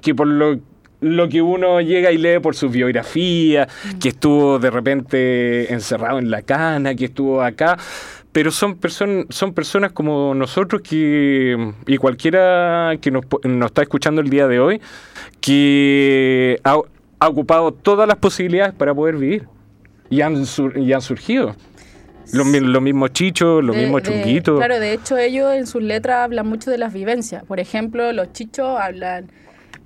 que 0.00 0.14
por 0.14 0.28
lo, 0.28 0.60
lo 1.00 1.28
que 1.28 1.42
uno 1.42 1.80
llega 1.80 2.12
y 2.12 2.18
lee 2.18 2.38
por 2.38 2.54
su 2.54 2.68
biografía, 2.68 3.66
que 4.00 4.10
estuvo 4.10 4.58
de 4.58 4.70
repente 4.70 5.72
encerrado 5.72 6.18
en 6.18 6.30
la 6.30 6.42
cana, 6.42 6.94
que 6.94 7.06
estuvo 7.06 7.42
acá 7.42 7.76
pero 8.36 8.50
son, 8.50 8.76
personas 8.76 9.24
son 9.30 9.54
personas 9.54 9.92
como 9.92 10.34
nosotros 10.34 10.82
que, 10.82 11.72
y 11.86 11.96
cualquiera 11.96 12.92
que 13.00 13.10
nos, 13.10 13.24
nos 13.44 13.66
está 13.68 13.80
escuchando 13.80 14.20
el 14.20 14.28
día 14.28 14.46
de 14.46 14.60
hoy, 14.60 14.78
que 15.40 16.60
ha, 16.62 16.76
ocupado 17.26 17.72
todas 17.72 18.06
las 18.06 18.18
posibilidades 18.18 18.74
para 18.74 18.94
poder 18.94 19.16
vivir 19.16 19.48
y 20.10 20.20
han, 20.20 20.44
y 20.74 20.92
han 20.92 21.00
surgido. 21.00 21.56
Los, 22.34 22.44
mismos 22.46 23.14
chichos, 23.14 23.64
los 23.64 23.74
mismos 23.74 24.02
chunguitos. 24.02 24.58
Claro, 24.58 24.80
de 24.80 24.92
hecho 24.92 25.16
ellos 25.16 25.54
en 25.54 25.66
sus 25.66 25.82
letras 25.82 26.24
hablan 26.24 26.46
mucho 26.46 26.70
de 26.70 26.76
las 26.76 26.92
vivencias. 26.92 27.42
Por 27.42 27.58
ejemplo, 27.58 28.12
los 28.12 28.34
chichos 28.34 28.78
hablan 28.78 29.30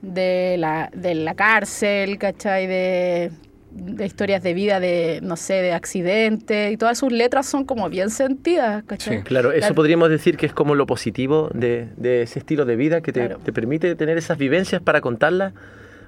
de 0.03 0.57
la, 0.59 0.91
de 0.93 1.15
la 1.15 1.37
cárcel, 1.37 2.19
¿cachai? 2.19 2.67
De, 2.67 3.31
de 3.71 4.05
historias 4.05 4.43
de 4.43 4.55
vida, 4.55 4.81
de, 4.81 5.21
no 5.23 5.37
sé, 5.37 5.55
de 5.55 5.73
accidentes, 5.73 6.73
y 6.73 6.77
todas 6.77 6.99
sus 6.99 7.13
letras 7.13 7.47
son 7.47 7.65
como 7.65 7.89
bien 7.89 8.11
sentidas, 8.11 8.85
¿cachai? 8.85 9.19
Sí, 9.19 9.23
claro, 9.23 9.53
eso 9.53 9.75
podríamos 9.75 10.11
decir 10.11 10.37
que 10.37 10.47
es 10.47 10.53
como 10.53 10.75
lo 10.75 10.87
positivo 10.87 11.51
de, 11.55 11.89
de 11.97 12.23
ese 12.23 12.41
estilo 12.41 12.65
de 12.65 12.77
vida 12.77 13.01
que 13.01 13.13
te, 13.13 13.29
te, 13.29 13.53
permite 13.53 13.95
tener 13.95 14.19
esas 14.19 14.39
vivencias 14.39 14.83
para 14.83 15.01
contarlas 15.01 15.53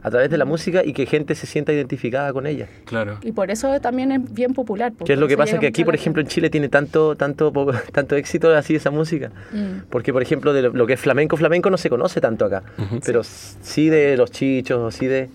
a 0.02 0.10
través 0.10 0.30
de 0.30 0.36
la 0.36 0.44
música 0.44 0.82
y 0.84 0.92
que 0.92 1.06
gente 1.06 1.34
se 1.34 1.46
sienta 1.46 1.72
identificada 1.72 2.32
con 2.32 2.46
ella. 2.46 2.66
Claro. 2.84 3.18
Y 3.22 3.32
por 3.32 3.50
eso 3.50 3.80
también 3.80 4.10
es 4.10 4.34
bien 4.34 4.52
popular. 4.52 4.92
¿Qué 5.04 5.12
es 5.12 5.18
lo 5.18 5.28
que 5.28 5.36
pasa? 5.36 5.58
Que 5.58 5.68
aquí, 5.68 5.84
por 5.84 5.94
ejemplo, 5.94 6.20
en 6.20 6.28
Chile 6.28 6.50
tiene 6.50 6.68
tanto, 6.68 7.14
tanto, 7.14 7.52
tanto 7.92 8.16
éxito 8.16 8.52
así 8.54 8.74
esa 8.74 8.90
música. 8.90 9.30
Mm. 9.52 9.84
Porque, 9.90 10.12
por 10.12 10.22
ejemplo, 10.22 10.52
de 10.52 10.62
lo 10.62 10.86
que 10.86 10.94
es 10.94 11.00
flamenco, 11.00 11.36
flamenco 11.36 11.70
no 11.70 11.78
se 11.78 11.88
conoce 11.88 12.20
tanto 12.20 12.44
acá. 12.44 12.62
Pero 13.04 13.22
sí 13.22 13.88
de 13.88 14.16
los 14.16 14.32
chichos, 14.32 14.92
sí 14.94 15.06
de 15.06 15.30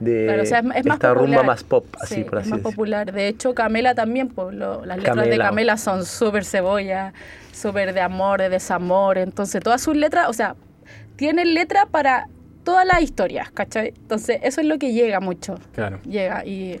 de 0.00 0.42
esta 0.42 1.14
rumba 1.14 1.42
más 1.42 1.64
pop, 1.64 1.86
así 2.00 2.24
por 2.24 2.38
así 2.38 2.48
es 2.48 2.52
más 2.52 2.60
popular. 2.60 3.12
De 3.12 3.28
hecho, 3.28 3.54
Camela 3.54 3.94
también, 3.94 4.28
pues, 4.28 4.54
las 4.54 4.98
letras 4.98 5.28
de 5.28 5.38
Camela 5.38 5.76
son 5.76 6.04
súper 6.04 6.44
cebolla, 6.44 7.12
súper 7.52 7.94
de 7.94 8.00
amor, 8.00 8.40
de 8.40 8.48
desamor. 8.48 9.18
Entonces, 9.18 9.62
todas 9.62 9.80
sus 9.80 9.96
letras, 9.96 10.28
o 10.28 10.32
sea, 10.32 10.56
tienen 11.16 11.54
letra 11.54 11.86
para 11.86 12.28
todas 12.64 12.86
las 12.86 13.00
historias, 13.00 13.50
¿cachai? 13.50 13.94
Entonces, 13.96 14.40
eso 14.42 14.60
es 14.60 14.66
lo 14.66 14.78
que 14.78 14.92
llega 14.92 15.20
mucho. 15.20 15.54
Claro. 15.74 16.00
Llega. 16.02 16.44
Y 16.44 16.80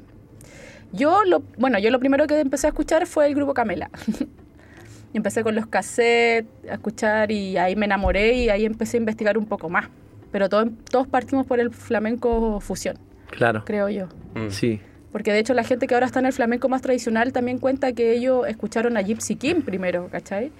yo, 0.92 1.24
lo, 1.24 1.42
bueno, 1.58 1.78
yo 1.78 1.90
lo 1.90 1.98
primero 1.98 2.26
que 2.26 2.38
empecé 2.40 2.66
a 2.66 2.70
escuchar 2.70 3.06
fue 3.06 3.26
el 3.26 3.34
grupo 3.34 3.54
Camela. 3.54 3.90
empecé 5.14 5.42
con 5.42 5.54
los 5.54 5.66
cassettes 5.66 6.46
a 6.68 6.74
escuchar 6.74 7.30
y 7.30 7.56
ahí 7.56 7.74
me 7.74 7.86
enamoré 7.86 8.34
y 8.34 8.48
ahí 8.50 8.64
empecé 8.64 8.96
a 8.96 9.00
investigar 9.00 9.38
un 9.38 9.46
poco 9.46 9.68
más. 9.68 9.88
Pero 10.36 10.50
todos 10.50 11.08
partimos 11.08 11.46
por 11.46 11.60
el 11.60 11.70
flamenco 11.70 12.60
fusión. 12.60 12.98
Claro. 13.30 13.62
Creo 13.64 13.88
yo. 13.88 14.08
Mm. 14.34 14.50
Sí. 14.50 14.80
Porque 15.10 15.32
de 15.32 15.38
hecho 15.38 15.54
la 15.54 15.64
gente 15.64 15.86
que 15.86 15.94
ahora 15.94 16.04
está 16.04 16.18
en 16.18 16.26
el 16.26 16.34
flamenco 16.34 16.68
más 16.68 16.82
tradicional 16.82 17.32
también 17.32 17.56
cuenta 17.56 17.94
que 17.94 18.12
ellos 18.12 18.46
escucharon 18.46 18.98
a 18.98 19.00
Gypsy 19.00 19.36
King 19.36 19.62
primero, 19.62 20.08
¿cachai? 20.12 20.52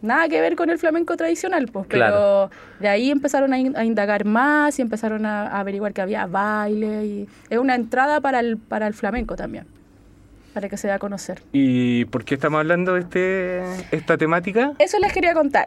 nada 0.00 0.26
que 0.30 0.40
ver 0.40 0.56
con 0.56 0.70
el 0.70 0.78
flamenco 0.78 1.18
tradicional, 1.18 1.66
pues, 1.70 1.86
pero 1.86 2.50
de 2.78 2.88
ahí 2.88 3.10
empezaron 3.10 3.52
a, 3.52 3.58
indagar 3.84 4.24
más 4.24 4.78
y 4.78 4.82
empezaron 4.82 5.26
a, 5.26 5.48
averiguar 5.60 5.92
que 5.92 6.00
había 6.00 6.24
baile 6.24 7.04
y 7.04 7.28
es 7.50 7.58
una 7.58 7.74
entrada 7.74 8.22
para 8.22 8.40
el, 8.40 8.56
para 8.56 8.86
el 8.86 8.94
flamenco 8.94 9.36
también, 9.36 9.66
para 10.52 10.68
que 10.68 10.76
se 10.76 10.88
dé 10.88 10.92
a 10.92 10.98
conocer. 10.98 11.42
¿Y 11.52 12.04
por 12.06 12.24
qué 12.24 12.34
estamos 12.34 12.58
hablando 12.58 12.94
de 12.94 13.00
este, 13.00 13.62
esta 13.96 14.16
temática? 14.18 14.72
Eso 14.78 14.98
les 14.98 15.12
quería 15.12 15.34
contar, 15.34 15.66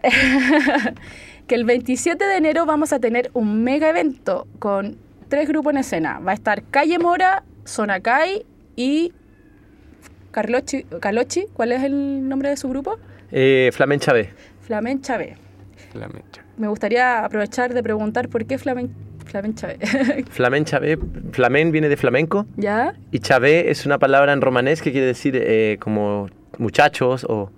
que 1.48 1.56
el 1.56 1.66
27 1.66 2.24
de 2.24 2.38
enero 2.38 2.66
vamos 2.66 2.94
a 2.94 3.00
tener 3.00 3.32
un 3.34 3.64
mega 3.64 3.90
evento 3.90 4.48
con 4.60 4.98
tres 5.30 5.48
grupos 5.48 5.74
en 5.74 5.78
escena. 5.80 6.20
Va 6.20 6.32
a 6.32 6.36
estar 6.36 6.64
Calle 6.70 7.00
Mora, 7.00 7.44
Sonacay 7.66 8.46
y 8.76 9.14
Carlochi, 10.32 10.84
Calochi, 11.00 11.46
¿cuál 11.54 11.72
es 11.72 11.84
el 11.84 12.28
nombre 12.28 12.50
de 12.50 12.58
su 12.58 12.68
grupo? 12.68 12.98
Eh, 13.32 13.70
Flamen 13.74 14.00
Chávez. 14.00 14.30
Flamen 14.62 15.02
Chávez. 15.02 15.38
Me 16.58 16.68
gustaría 16.68 17.24
aprovechar 17.24 17.74
de 17.74 17.84
preguntar 17.84 18.30
por 18.30 18.46
qué 18.46 18.58
Flamen, 18.58 18.94
Flamen 19.34 19.56
Chávez. 19.56 19.80
Flamen 20.30 20.64
Chávez, 20.64 21.00
Flamen 21.32 21.72
viene 21.72 21.90
de 21.90 21.98
flamenco. 21.98 22.46
¿Ya? 22.56 22.94
Y 23.10 23.18
Chávez 23.18 23.66
es 23.68 23.84
una 23.88 23.98
palabra 23.98 24.32
en 24.32 24.42
romanés 24.42 24.80
que 24.80 24.92
quiere 24.92 25.08
decir 25.08 25.36
eh, 25.36 25.78
como 25.80 26.30
muchachos 26.60 27.26
o, 27.28 27.50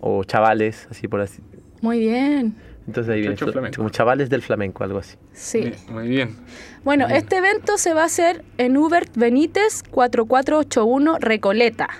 o, 0.00 0.24
chavales, 0.24 0.88
así 0.90 1.06
por 1.06 1.20
así. 1.20 1.40
Muy 1.82 2.00
bien. 2.00 2.56
Entonces 2.88 3.14
ahí 3.14 3.20
viene 3.20 3.36
como 3.76 3.90
chavales 3.90 4.28
del 4.28 4.42
flamenco, 4.42 4.82
algo 4.82 4.98
así. 4.98 5.16
Sí. 5.32 5.70
Muy 5.88 6.08
bien. 6.08 6.34
Bueno, 6.82 7.06
este 7.06 7.36
evento 7.36 7.78
se 7.78 7.94
va 7.94 8.02
a 8.02 8.06
hacer 8.06 8.42
en 8.58 8.76
Hubert 8.76 9.16
Benítez 9.16 9.84
4481 9.92 11.18
Recoleta 11.20 11.90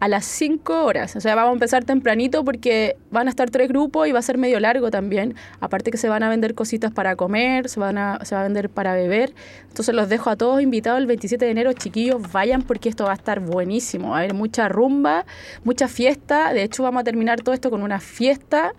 a 0.00 0.08
las 0.08 0.24
5 0.24 0.84
horas. 0.84 1.16
O 1.16 1.20
sea, 1.20 1.34
vamos 1.34 1.50
a 1.50 1.52
empezar 1.54 1.84
tempranito 1.84 2.44
porque 2.44 2.96
van 3.10 3.26
a 3.26 3.30
estar 3.30 3.50
tres 3.50 3.68
grupos 3.68 4.06
y 4.06 4.12
va 4.12 4.20
a 4.20 4.22
ser 4.22 4.38
medio 4.38 4.60
largo 4.60 4.90
también. 4.90 5.34
Aparte 5.60 5.90
que 5.90 5.96
se 5.96 6.08
van 6.08 6.22
a 6.22 6.28
vender 6.28 6.54
cositas 6.54 6.92
para 6.92 7.16
comer, 7.16 7.68
se, 7.68 7.80
van 7.80 7.98
a, 7.98 8.24
se 8.24 8.34
va 8.34 8.42
a 8.42 8.44
vender 8.44 8.70
para 8.70 8.94
beber. 8.94 9.34
Entonces 9.68 9.94
los 9.94 10.08
dejo 10.08 10.30
a 10.30 10.36
todos 10.36 10.62
invitados 10.62 11.00
el 11.00 11.06
27 11.06 11.44
de 11.44 11.50
enero. 11.50 11.72
Chiquillos, 11.72 12.30
vayan 12.32 12.62
porque 12.62 12.88
esto 12.88 13.04
va 13.04 13.12
a 13.12 13.14
estar 13.14 13.40
buenísimo. 13.40 14.14
A 14.14 14.18
haber 14.18 14.34
mucha 14.34 14.68
rumba, 14.68 15.26
mucha 15.64 15.88
fiesta. 15.88 16.52
De 16.52 16.62
hecho, 16.62 16.84
vamos 16.84 17.00
a 17.00 17.04
terminar 17.04 17.40
todo 17.40 17.54
esto 17.54 17.70
con 17.70 17.82
una 17.82 18.00
fiesta 18.00 18.72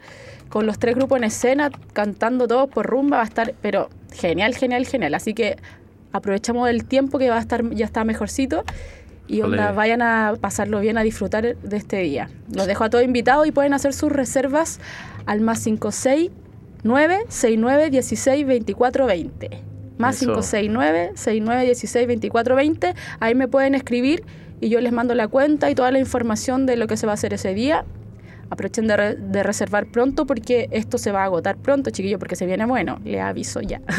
con 0.47 0.65
los 0.65 0.79
tres 0.79 0.95
grupos 0.95 1.19
en 1.19 1.25
escena, 1.25 1.69
cantando 1.93 2.47
todos 2.47 2.69
por 2.69 2.87
rumba. 2.87 3.17
Va 3.17 3.23
a 3.23 3.27
estar, 3.27 3.53
pero 3.61 3.89
genial, 4.13 4.55
genial, 4.55 4.87
genial. 4.87 5.13
Así 5.13 5.33
que 5.33 5.57
aprovechamos 6.11 6.67
el 6.69 6.85
tiempo 6.85 7.19
que 7.19 7.29
va 7.29 7.37
a 7.37 7.39
estar, 7.39 7.69
ya 7.69 7.85
está 7.85 8.03
mejorcito 8.03 8.63
y 9.29 9.41
onda, 9.41 9.71
vayan 9.71 10.01
a 10.01 10.33
pasarlo 10.41 10.79
bien, 10.79 10.97
a 10.97 11.03
disfrutar 11.03 11.55
de 11.55 11.77
este 11.77 11.97
día. 11.97 12.29
Los 12.51 12.65
dejo 12.65 12.83
a 12.83 12.89
todos 12.89 13.03
invitados 13.03 13.47
y 13.47 13.51
pueden 13.51 13.73
hacer 13.73 13.93
sus 13.93 14.11
reservas 14.11 14.79
al 15.27 15.39
más 15.41 15.63
569 15.63 17.25
69 17.29 17.89
16 17.91 18.47
24 18.47 19.05
20. 19.05 19.49
Más 19.99 20.19
569 20.19 21.11
69 21.15 21.65
16 21.65 22.07
24 22.07 22.55
20. 22.55 22.95
Ahí 23.19 23.35
me 23.35 23.47
pueden 23.47 23.75
escribir 23.75 24.23
y 24.59 24.69
yo 24.69 24.81
les 24.81 24.91
mando 24.91 25.13
la 25.13 25.27
cuenta 25.27 25.69
y 25.69 25.75
toda 25.75 25.91
la 25.91 25.99
información 25.99 26.65
de 26.65 26.75
lo 26.75 26.87
que 26.87 26.97
se 26.97 27.05
va 27.05 27.13
a 27.13 27.15
hacer 27.15 27.33
ese 27.33 27.53
día 27.53 27.85
aprovechen 28.49 28.87
de, 28.87 29.43
reservar 29.43 29.85
pronto 29.87 30.25
porque 30.25 30.67
esto 30.71 30.97
se 30.97 31.11
va 31.11 31.21
a 31.21 31.25
agotar 31.25 31.57
pronto, 31.57 31.91
chiquillo, 31.91 32.19
porque 32.19 32.35
se 32.35 32.45
viene 32.45 32.65
bueno, 32.65 32.99
le 33.03 33.21
aviso 33.21 33.61
ya. 33.61 33.81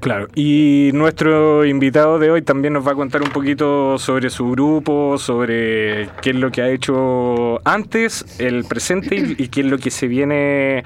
Claro, 0.00 0.26
y 0.34 0.90
nuestro 0.94 1.64
invitado 1.64 2.18
de 2.18 2.28
hoy 2.28 2.42
también 2.42 2.72
nos 2.72 2.84
va 2.84 2.90
a 2.90 2.94
contar 2.96 3.22
un 3.22 3.30
poquito 3.30 4.00
sobre 4.00 4.30
su 4.30 4.50
grupo, 4.50 5.16
sobre 5.16 6.08
qué 6.20 6.30
es 6.30 6.34
lo 6.34 6.50
que 6.50 6.60
ha 6.60 6.68
hecho 6.68 7.60
antes, 7.64 8.40
el 8.40 8.64
presente 8.64 9.14
y, 9.14 9.46
qué 9.46 9.60
es 9.60 9.66
lo 9.68 9.78
que 9.78 9.92
se 9.92 10.08
viene 10.08 10.82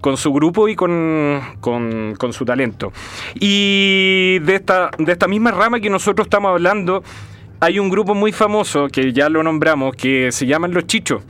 con 0.00 0.16
su 0.16 0.32
grupo 0.32 0.66
y 0.66 0.74
con, 0.74 1.40
con, 1.60 2.32
su 2.32 2.44
talento. 2.44 2.92
Y 3.36 4.40
de 4.40 4.56
esta, 4.56 4.90
de 4.98 5.12
esta 5.12 5.28
misma 5.28 5.52
rama 5.52 5.78
que 5.78 5.88
nosotros 5.88 6.26
estamos 6.26 6.50
hablando, 6.50 7.04
hay 7.60 7.78
un 7.78 7.88
grupo 7.88 8.16
muy 8.16 8.32
famoso 8.32 8.88
que 8.88 9.12
ya 9.12 9.28
lo 9.28 9.44
nombramos, 9.44 9.94
que 9.94 10.32
se 10.32 10.44
llaman 10.44 10.74
Los 10.74 10.88
Chichos 10.88 11.22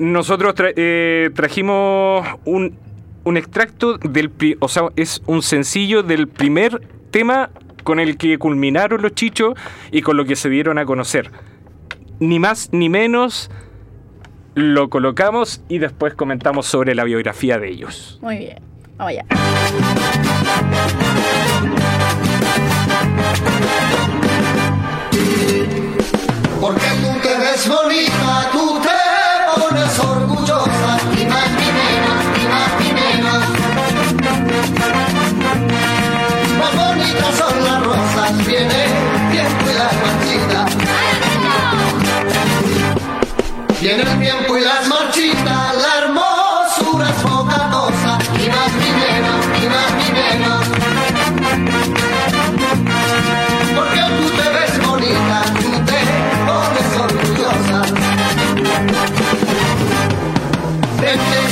nosotros 0.00 0.54
eh, 0.58 1.30
trajimos 1.34 2.26
un, 2.46 2.76
un 3.24 3.36
extracto 3.36 3.98
del, 3.98 4.32
o 4.60 4.68
sea, 4.68 4.84
es 4.96 5.22
un 5.26 5.42
sencillo 5.42 6.02
del 6.02 6.26
primer 6.26 6.80
tema 7.10 7.50
con 7.84 8.00
el 8.00 8.16
que 8.16 8.38
culminaron 8.38 9.02
los 9.02 9.14
chichos 9.14 9.54
y 9.92 10.00
con 10.00 10.16
lo 10.16 10.24
que 10.24 10.36
se 10.36 10.48
dieron 10.48 10.78
a 10.78 10.86
conocer. 10.86 11.30
Ni 12.18 12.38
más 12.38 12.70
ni 12.72 12.88
menos 12.88 13.50
lo 14.54 14.88
colocamos 14.88 15.62
y 15.68 15.78
después 15.78 16.14
comentamos 16.14 16.66
sobre 16.66 16.94
la 16.94 17.04
biografía 17.04 17.58
de 17.58 17.68
ellos. 17.68 18.18
Muy 18.22 18.38
bien, 18.38 18.58
vamos 18.96 19.12
allá. 19.12 19.24
Porque 26.58 26.86
tú 27.02 27.20
te 27.22 27.38
ves 27.38 27.68
bonita, 27.68 28.50
tú 28.52 28.80
te 28.82 28.99
pones 29.70 29.98
orgullosa, 29.98 30.98
ni 31.16 31.24
más 31.26 31.50
ni 31.58 31.68
menos, 31.78 32.18
ni 32.36 32.44
más 32.52 32.70
ni 32.80 32.90
menos. 32.92 33.42
Más 36.58 36.72
bonitas 36.76 37.34
son 37.38 37.64
las 37.64 37.78
rosas, 37.84 38.46
viene 38.46 38.80
tiempo 39.30 39.64
y 39.70 39.74
las 39.78 39.94
marchitas. 40.04 40.68
Viene 43.80 44.02
el 44.02 44.18
tiempo 44.18 44.58
y 44.58 44.60
las 44.60 44.88
marchitas, 44.88 45.39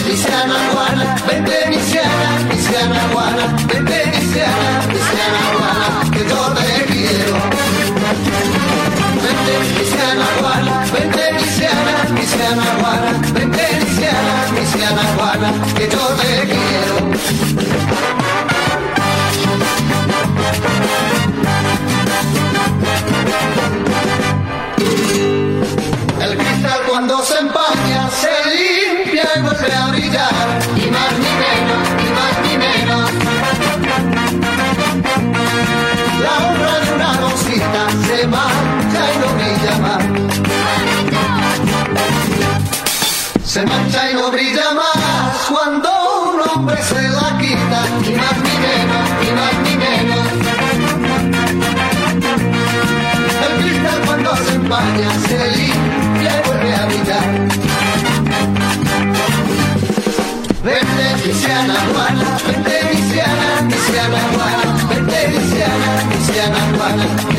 Luisiana 0.09 0.55
Guana, 0.73 1.17
vente, 1.27 1.67
Luisiana, 1.71 2.29
Luisiana 2.49 3.01
Guana, 3.13 3.45
vente, 3.69 3.99
Luisiana, 4.07 4.69
Luisiana 4.91 5.41
Guana, 5.53 5.87
que 6.11 6.23
yo 6.31 6.41
te 6.57 6.69
quiero. 6.91 7.35
Vente, 9.23 9.55
Luisiana 9.75 10.27
Guana, 10.41 10.73
vente, 10.93 11.33
Luisiana, 11.33 11.93
Luisiana 12.11 12.67
Guana, 12.81 13.11
vente. 13.35 13.69
Misiana 14.53 15.03
Juana, 15.17 15.53
que 15.75 15.89
yo 15.89 16.07
te 16.17 16.31
quiero. 16.47 17.68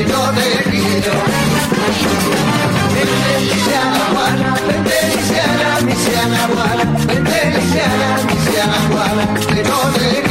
Te 0.09 0.69
quiero. 0.71 1.11
Vente, 2.95 3.33
Luciana 3.45 4.01
Juana, 4.11 4.55
vente, 4.67 4.97
Luciana, 5.15 5.79
Luciana 5.81 6.39
Juana, 6.47 6.83
vente, 7.05 7.39
Luciana, 7.53 8.07
Luciana 8.27 8.77
Juana, 8.89 9.23
que 9.35 9.63
te 9.63 10.28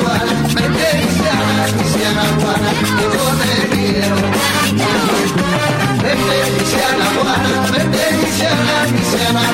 Juana, 0.00 0.34
vente, 0.54 0.86
Cristiana, 1.02 1.64
Cristiana 1.76 2.22
Juana, 2.38 2.70
que 2.96 3.04
yo 3.14 3.24
te 3.40 3.52
quiero. 3.74 4.16
Vente, 6.02 6.36
Cristiana 6.56 7.06
Juana, 7.16 7.50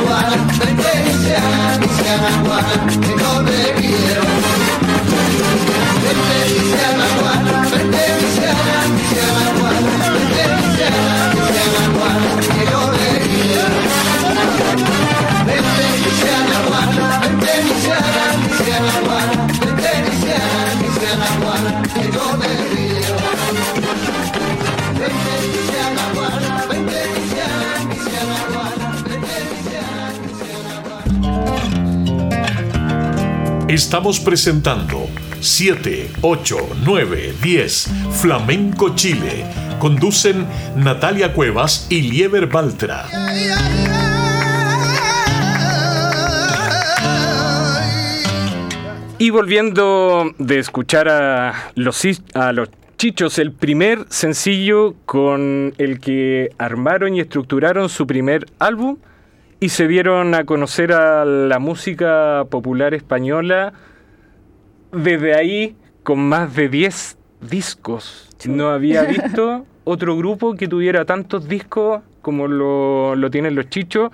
Juana, 0.05 0.37
vente, 0.59 0.91
Cristiana, 1.05 1.79
Cristiana 1.79 2.29
Juana, 2.45 3.36
Estamos 33.77 34.21
presentando 34.21 35.07
7, 35.39 36.09
8, 36.23 36.57
9, 36.83 37.35
10 37.43 37.91
Flamenco 38.23 38.95
Chile. 38.95 39.45
Conducen 39.79 40.47
Natalia 40.77 41.35
Cuevas 41.35 41.87
y 41.91 42.01
Lieber 42.01 42.47
Baltra. 42.47 43.05
Y 49.19 49.29
volviendo 49.29 50.33
de 50.39 50.59
escuchar 50.59 51.11
a 51.11 51.71
los, 51.75 52.03
a 52.33 52.53
los 52.55 52.71
Chichos, 52.97 53.39
el 53.39 53.53
primer 53.53 54.07
sencillo 54.09 54.95
con 55.05 55.75
el 55.77 56.01
que 56.01 56.49
armaron 56.57 57.15
y 57.15 57.21
estructuraron 57.21 57.91
su 57.91 58.07
primer 58.07 58.47
álbum 58.59 58.97
y 59.61 59.71
se 59.71 59.89
dieron 59.89 60.35
a 60.35 60.45
conocer 60.45 60.93
a 60.93 61.25
la 61.25 61.59
música 61.59 62.45
popular 62.51 62.95
española 62.95 63.73
desde 64.93 65.35
ahí 65.35 65.77
con 66.03 66.21
más 66.21 66.55
de 66.55 66.69
10 66.69 67.19
discos. 67.41 68.29
No 68.47 68.71
había 68.71 69.03
visto 69.05 69.65
otro 69.85 70.17
grupo 70.17 70.55
que 70.55 70.69
tuviera 70.69 71.05
tantos 71.05 71.49
discos 71.49 72.03
como 72.23 72.49
lo, 72.49 73.15
lo 73.15 73.31
tienen 73.31 73.55
los 73.55 73.69
Chichos 73.69 74.11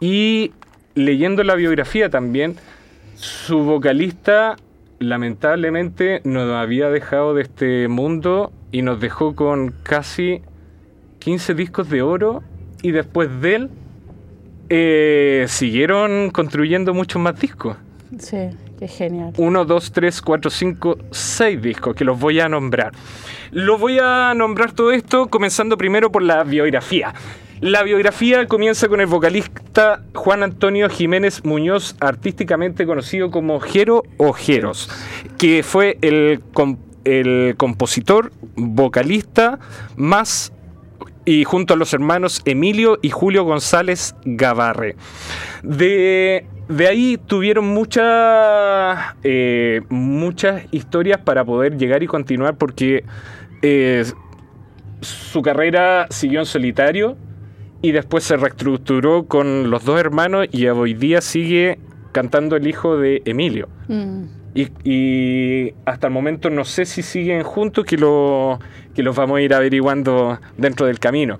y 0.00 0.52
leyendo 0.94 1.44
la 1.44 1.54
biografía 1.54 2.10
también, 2.10 2.56
su 3.14 3.60
vocalista 3.60 4.56
lamentablemente 4.98 6.20
nos 6.24 6.50
había 6.50 6.90
dejado 6.90 7.34
de 7.34 7.42
este 7.42 7.88
mundo 7.88 8.52
y 8.72 8.82
nos 8.82 9.00
dejó 9.00 9.34
con 9.34 9.72
casi 9.82 10.42
15 11.20 11.54
discos 11.54 11.90
de 11.90 12.02
oro 12.02 12.42
y 12.82 12.90
después 12.90 13.40
de 13.40 13.54
él 13.54 13.70
eh, 14.68 15.44
siguieron 15.48 16.30
construyendo 16.30 16.94
muchos 16.94 17.20
más 17.20 17.38
discos. 17.38 17.76
Sí, 18.18 18.50
qué 18.78 18.88
genial. 18.88 19.32
1, 19.36 19.64
2, 19.64 19.92
3, 19.92 20.22
4, 20.22 20.50
5, 20.50 20.98
6 21.10 21.62
discos 21.62 21.94
que 21.94 22.04
los 22.04 22.18
voy 22.18 22.40
a 22.40 22.48
nombrar. 22.48 22.92
Los 23.50 23.80
voy 23.80 23.98
a 24.00 24.32
nombrar 24.34 24.72
todo 24.72 24.92
esto 24.92 25.28
comenzando 25.28 25.76
primero 25.76 26.10
por 26.10 26.22
la 26.22 26.44
biografía. 26.44 27.14
La 27.60 27.82
biografía 27.82 28.46
comienza 28.46 28.88
con 28.88 29.00
el 29.00 29.06
vocalista 29.06 30.02
Juan 30.14 30.42
Antonio 30.42 30.88
Jiménez 30.90 31.44
Muñoz, 31.44 31.96
artísticamente 32.00 32.84
conocido 32.84 33.30
como 33.30 33.60
Jero 33.60 34.02
o 34.18 34.32
Jeros, 34.32 34.90
que 35.38 35.62
fue 35.62 35.96
el, 36.02 36.42
el 37.04 37.54
compositor, 37.56 38.32
vocalista 38.56 39.58
más 39.96 40.52
y 41.24 41.44
junto 41.44 41.74
a 41.74 41.76
los 41.76 41.92
hermanos 41.94 42.42
Emilio 42.44 42.98
y 43.02 43.10
Julio 43.10 43.44
González 43.44 44.14
Gavarre. 44.24 44.96
De, 45.62 46.46
de 46.68 46.86
ahí 46.86 47.18
tuvieron 47.18 47.66
muchas 47.66 49.14
eh, 49.22 49.82
muchas 49.88 50.62
historias 50.70 51.20
para 51.20 51.44
poder 51.44 51.76
llegar 51.76 52.02
y 52.02 52.06
continuar 52.06 52.56
porque 52.56 53.04
eh, 53.62 54.04
su 55.00 55.42
carrera 55.42 56.06
siguió 56.10 56.40
en 56.40 56.46
solitario 56.46 57.16
y 57.82 57.92
después 57.92 58.24
se 58.24 58.36
reestructuró 58.36 59.26
con 59.26 59.70
los 59.70 59.84
dos 59.84 60.00
hermanos 60.00 60.46
y 60.50 60.66
hoy 60.66 60.94
día 60.94 61.20
sigue 61.20 61.78
cantando 62.12 62.56
el 62.56 62.66
hijo 62.66 62.96
de 62.96 63.22
Emilio. 63.24 63.68
Mm. 63.88 64.43
Y, 64.54 65.74
hasta 65.84 66.06
el 66.06 66.12
momento 66.12 66.48
no 66.48 66.64
sé 66.64 66.84
si 66.84 67.02
siguen 67.02 67.42
juntos, 67.42 67.84
que, 67.84 67.96
lo, 67.96 68.60
que 68.94 69.02
los 69.02 69.16
vamos 69.16 69.38
a 69.38 69.40
ir 69.42 69.52
averiguando 69.52 70.38
dentro 70.56 70.86
del 70.86 71.00
camino. 71.00 71.38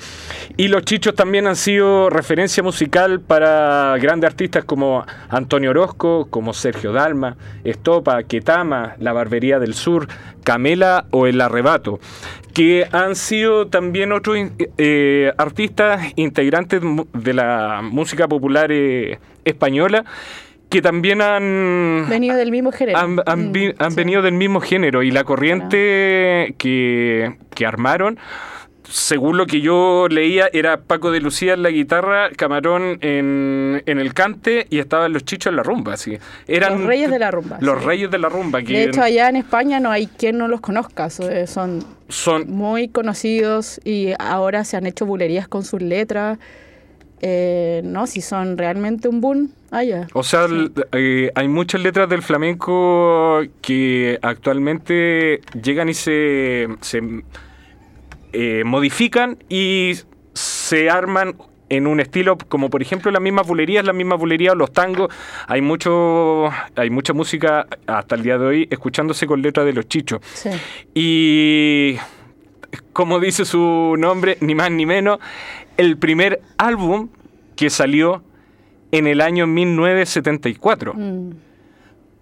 Y 0.57 0.67
los 0.69 0.83
chichos 0.83 1.15
también 1.15 1.47
han 1.47 1.55
sido 1.55 2.11
referencia 2.11 2.63
musical 2.63 3.21
para 3.21 3.97
grandes 3.99 4.31
artistas 4.31 4.65
como 4.65 5.07
Antonio 5.29 5.71
Orozco, 5.71 6.27
como 6.29 6.53
Sergio 6.53 6.93
Dalma, 6.93 7.37
Estopa, 7.63 8.25
Ketama, 8.25 8.97
La 8.99 9.13
Barbería 9.13 9.61
del 9.61 9.75
Sur, 9.75 10.09
Camela 10.43 11.07
o 11.11 11.29
El 11.29 11.41
Arrebato, 11.41 12.01
que 12.53 12.89
han 12.91 13.15
sido 13.15 13.69
también 13.69 14.13
otros 14.13 14.39
eh, 14.77 15.33
artistas 15.39 16.13
integrantes 16.17 16.81
de 17.13 17.35
la 17.35 17.81
música 17.83 18.27
popular 18.27 18.73
eh, 18.73 19.19
española 19.45 20.05
que 20.69 20.83
también 20.83 21.23
han 21.23 22.07
Venido 22.09 22.37
del 22.37 22.51
mismo 22.51 22.73
género. 22.73 22.99
han, 22.99 23.21
han 23.27 23.53
Mm, 23.53 23.75
han 23.79 23.91
sí. 23.91 23.97
venido 23.97 24.23
del 24.23 24.35
mismo 24.35 24.61
género 24.61 25.03
y 25.03 25.11
la 25.11 25.25
corriente 25.25 26.55
que, 26.59 27.37
que 27.55 27.67
armaron 27.67 28.19
según 28.89 29.37
lo 29.37 29.47
que 29.47 29.61
yo 29.61 30.07
leía, 30.09 30.49
era 30.53 30.81
Paco 30.83 31.11
de 31.11 31.21
Lucía 31.21 31.55
en 31.55 31.63
la 31.63 31.71
guitarra, 31.71 32.31
Camarón 32.31 32.99
en, 33.01 33.83
el 33.87 34.15
cante 34.15 34.67
y 34.71 34.79
estaban 34.79 35.13
los 35.13 35.25
chichos 35.25 35.51
en 35.51 35.57
la 35.57 35.63
rumba. 35.63 35.95
Así. 35.95 36.19
Eran 36.47 36.79
los 36.79 36.87
reyes 36.87 37.11
de 37.11 37.19
la 37.19 37.31
rumba. 37.31 37.59
Los 37.61 37.83
reyes 37.83 38.11
de 38.11 38.19
la 38.19 38.29
rumba. 38.29 38.63
Que 38.63 38.73
de 38.73 38.85
hecho, 38.85 39.03
allá 39.03 39.29
en 39.29 39.37
España 39.37 39.81
no 39.81 39.91
hay 39.91 40.07
quien 40.07 40.39
no 40.39 40.49
los 40.49 40.61
conozca. 40.61 41.11
Son, 41.11 41.85
son 42.09 42.51
muy 42.51 42.89
conocidos 42.89 43.81
y 43.85 44.13
ahora 44.19 44.65
se 44.65 44.77
han 44.77 44.87
hecho 44.87 45.07
bulerías 45.07 45.49
con 45.49 45.65
sus 45.65 45.83
letras. 45.83 46.39
Eh, 47.21 47.81
no, 47.85 48.07
si 48.07 48.21
son 48.21 48.59
realmente 48.59 49.09
un 49.09 49.21
boom 49.21 49.51
allá. 49.79 50.07
O 50.13 50.23
sea, 50.23 50.47
eh, 50.93 51.31
hay 51.35 51.49
muchas 51.49 51.81
letras 51.81 52.09
del 52.09 52.23
flamenco 52.23 53.41
que 53.61 54.19
actualmente 54.23 55.41
llegan 55.61 55.89
y 55.89 55.95
se, 55.95 56.69
se 56.81 57.03
eh, 58.33 58.63
modifican 58.65 59.39
y 59.49 59.95
se 60.33 60.91
arman 60.91 61.37
en 61.69 61.87
un 61.87 62.01
estilo 62.01 62.37
como 62.37 62.71
por 62.71 62.83
ejemplo 62.83 63.11
las 63.11 63.23
mismas 63.23 63.47
bulerías, 63.47 63.85
las 63.85 63.95
mismas 63.95 64.19
bulerías, 64.19 64.55
los 64.57 64.73
tangos. 64.73 65.13
Hay 65.47 65.61
mucho, 65.61 66.51
hay 66.77 66.91
mucha 66.91 67.13
música 67.13 67.67
hasta 67.87 68.15
el 68.15 68.23
día 68.23 68.39
de 68.39 68.47
hoy 68.47 68.69
escuchándose 68.71 69.27
con 69.27 69.43
letras 69.43 69.67
de 69.67 69.73
los 69.73 69.89
chichos. 69.89 70.21
Y 70.95 71.97
como 72.93 73.21
dice 73.21 73.45
su 73.45 73.95
nombre, 73.99 74.37
ni 74.41 74.55
más 74.55 74.71
ni 74.71 74.87
menos, 74.87 75.19
el 75.77 75.97
primer 75.97 76.41
álbum 76.59 77.09
que 77.57 77.71
salió 77.71 78.23
en 78.95 79.09
el 79.09 79.21
año 79.21 79.49
1974. 79.49 80.95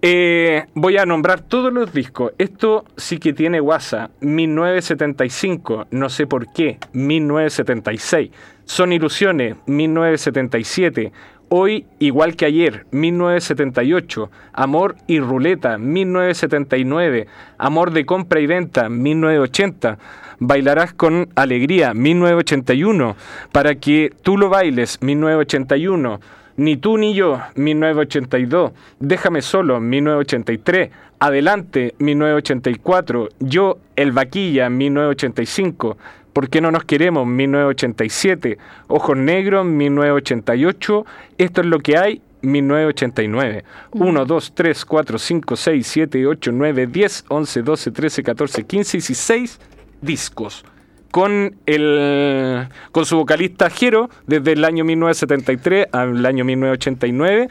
Eh, 0.00 0.64
voy 0.74 0.96
a 0.96 1.04
nombrar 1.04 1.42
todos 1.42 1.70
los 1.70 1.92
discos. 1.92 2.32
Esto 2.38 2.86
sí 2.96 3.18
que 3.18 3.34
tiene 3.34 3.60
WhatsApp. 3.60 4.10
1975, 4.20 5.88
no 5.90 6.08
sé 6.08 6.26
por 6.26 6.50
qué. 6.54 6.78
1976. 6.94 8.30
Son 8.64 8.90
ilusiones. 8.90 9.56
1977. 9.66 11.12
Hoy 11.50 11.84
igual 11.98 12.34
que 12.34 12.46
ayer, 12.46 12.86
1978, 12.92 14.30
Amor 14.54 14.96
y 15.06 15.20
Ruleta, 15.20 15.76
1979, 15.76 17.26
Amor 17.58 17.90
de 17.90 18.06
compra 18.06 18.40
y 18.40 18.46
venta, 18.46 18.88
1980, 18.88 19.98
Bailarás 20.38 20.94
con 20.94 21.28
alegría, 21.34 21.92
1981, 21.92 23.16
Para 23.52 23.74
que 23.74 24.14
tú 24.22 24.38
lo 24.38 24.48
bailes, 24.48 25.02
1981, 25.02 26.20
ni 26.56 26.76
tú 26.76 26.98
ni 26.98 27.14
yo, 27.14 27.40
1982. 27.56 28.72
Déjame 29.00 29.42
solo, 29.42 29.80
1983. 29.80 30.90
Adelante, 31.18 31.94
1984. 31.98 33.28
Yo, 33.40 33.78
el 33.96 34.12
vaquilla, 34.12 34.68
1985. 34.68 35.96
¿Por 36.32 36.48
qué 36.48 36.60
no 36.60 36.70
nos 36.70 36.84
queremos? 36.84 37.26
1987. 37.26 38.58
Ojos 38.88 39.16
negros, 39.16 39.64
1988. 39.64 41.06
Esto 41.38 41.60
es 41.60 41.66
lo 41.66 41.78
que 41.78 41.96
hay, 41.96 42.22
1989. 42.42 43.64
1, 43.92 44.24
2, 44.24 44.52
3, 44.54 44.84
4, 44.84 45.18
5, 45.18 45.56
6, 45.56 45.86
7, 45.86 46.26
8, 46.26 46.52
9, 46.52 46.86
10, 46.86 47.24
11, 47.28 47.62
12, 47.62 47.90
13, 47.90 48.22
14, 48.22 48.64
15, 48.64 48.96
16 48.98 49.60
discos 50.00 50.64
con, 51.12 51.54
el, 51.66 52.66
con 52.90 53.06
su 53.06 53.16
vocalista 53.16 53.70
Jero 53.70 54.10
desde 54.26 54.52
el 54.52 54.64
año 54.64 54.84
1973 54.84 55.86
al 55.92 56.26
año 56.26 56.44
1989 56.44 57.48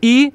y 0.00 0.32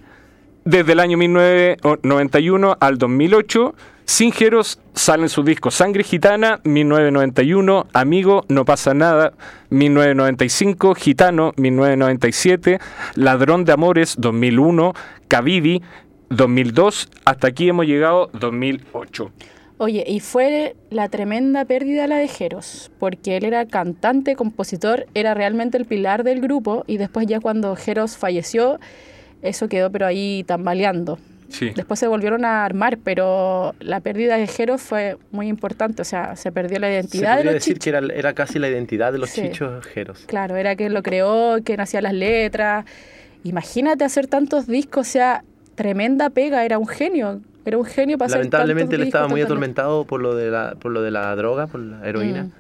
desde 0.66 0.92
el 0.92 1.00
año 1.00 1.18
1991 1.18 2.78
al 2.80 2.98
2008 2.98 3.76
sin 4.06 4.32
Jeros 4.34 4.80
salen 4.94 5.30
sus 5.30 5.46
discos 5.46 5.76
Sangre 5.76 6.04
Gitana, 6.04 6.60
1991, 6.66 7.88
Amigo, 7.94 8.44
No 8.50 8.66
pasa 8.66 8.94
nada, 8.94 9.34
1995, 9.70 10.96
Gitano, 10.96 11.54
1997, 11.56 12.80
Ladrón 13.16 13.64
de 13.64 13.72
Amores, 13.72 14.16
2001, 14.18 14.94
Cavidi, 15.30 15.82
2002, 16.30 17.10
hasta 17.24 17.48
aquí 17.48 17.70
hemos 17.70 17.86
llegado 17.86 18.30
2008. 18.34 19.32
Oye, 19.84 20.06
y 20.08 20.22
fue 20.22 20.78
la 20.92 21.10
tremenda 21.10 21.66
pérdida 21.66 22.08
la 22.08 22.16
de 22.16 22.30
Jeros, 22.30 22.90
porque 23.00 23.36
él 23.36 23.44
era 23.44 23.66
cantante, 23.66 24.38
compositor, 24.38 25.08
era 25.14 25.34
realmente 25.34 25.78
el 25.78 25.84
pilar 25.84 26.24
del 26.24 26.40
grupo 26.40 26.86
y 26.88 26.96
después 26.96 27.28
ya 27.28 27.42
cuando 27.42 27.76
Jeros 27.76 28.16
falleció, 28.16 28.80
eso 29.42 29.68
quedó 29.68 29.92
pero 29.92 30.06
ahí 30.06 30.46
tambaleando. 30.48 31.20
Sí. 31.50 31.72
Después 31.76 32.00
se 32.00 32.08
volvieron 32.08 32.46
a 32.46 32.64
armar, 32.64 32.98
pero 33.04 33.76
la 33.82 34.00
pérdida 34.00 34.38
de 34.38 34.48
Jeros 34.48 34.82
fue 34.82 35.18
muy 35.32 35.50
importante, 35.50 36.02
o 36.02 36.06
sea, 36.06 36.38
se 36.38 36.54
perdió 36.54 36.80
la 36.80 36.90
identidad 36.90 37.34
se 37.34 37.40
de 37.40 37.44
los 37.44 37.54
decir 37.56 37.78
que 37.78 37.90
era, 37.90 38.34
casi 38.34 38.60
la 38.60 38.70
identidad 38.70 39.12
de 39.12 39.18
los 39.18 39.34
chichos 39.34 39.86
Jeros. 39.88 40.24
Claro, 40.28 40.56
era 40.56 40.78
que 40.78 40.90
lo 40.90 41.04
creó, 41.04 41.58
que 41.62 41.74
hacía 41.74 42.00
las 42.00 42.14
letras. 42.14 42.86
Imagínate 43.44 44.06
hacer 44.06 44.28
tantos 44.28 44.66
discos, 44.66 45.10
o 45.10 45.12
sea, 45.12 45.44
tremenda 45.76 46.30
pega, 46.30 46.64
era 46.64 46.78
un 46.78 46.88
genio. 46.88 47.42
Era 47.66 47.78
un 47.78 47.86
genio 47.86 48.18
para 48.18 48.32
Lamentablemente 48.32 48.96
él 48.96 49.04
estaba 49.04 49.28
muy 49.28 49.42
atormentado 49.42 50.06
por 50.06 50.22
lo 50.22 50.36
de 50.36 50.52
la, 50.52 50.76
por 50.76 50.92
lo 50.92 51.02
de 51.02 51.12
la 51.12 51.36
droga, 51.36 51.68
por 51.68 51.80
la 51.80 52.08
heroína. 52.08 52.44
Mm. 52.44 52.52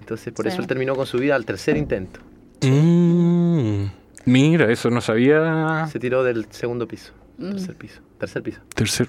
Entonces 0.00 0.32
por 0.32 0.46
eso 0.46 0.60
él 0.60 0.66
terminó 0.66 0.94
con 0.94 1.06
su 1.06 1.18
vida 1.18 1.34
al 1.34 1.44
tercer 1.44 1.76
intento. 1.76 2.20
Mm. 2.60 3.86
Mira, 4.24 4.70
eso 4.70 4.90
no 4.90 5.00
sabía. 5.00 5.86
Se 5.90 5.98
tiró 5.98 6.22
del 6.22 6.46
segundo 6.50 6.86
piso. 6.86 7.12
Mm. 7.38 7.50
Tercer 7.50 7.76
piso. 7.76 8.00
Tercer 8.18 8.42
piso. 8.42 8.60
Tercer. 8.74 9.08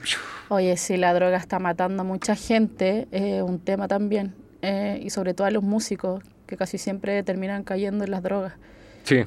Oye, 0.50 0.78
si 0.78 0.98
la 0.98 1.14
droga 1.14 1.38
está 1.38 1.60
matando 1.60 2.02
a 2.02 2.06
mucha 2.06 2.36
gente, 2.36 3.08
es 3.12 3.42
un 3.44 3.60
tema 3.60 3.88
también. 3.88 4.34
Eh, 4.62 5.02
y 5.04 5.10
sobre 5.10 5.34
todo 5.34 5.46
a 5.46 5.52
los 5.52 5.62
músicos, 5.62 6.24
que 6.48 6.58
casi 6.58 6.78
siempre 6.78 7.22
terminan 7.24 7.64
cayendo 7.64 8.06
en 8.06 8.12
las 8.12 8.24
drogas. 8.24 8.54
Sí. 9.04 9.26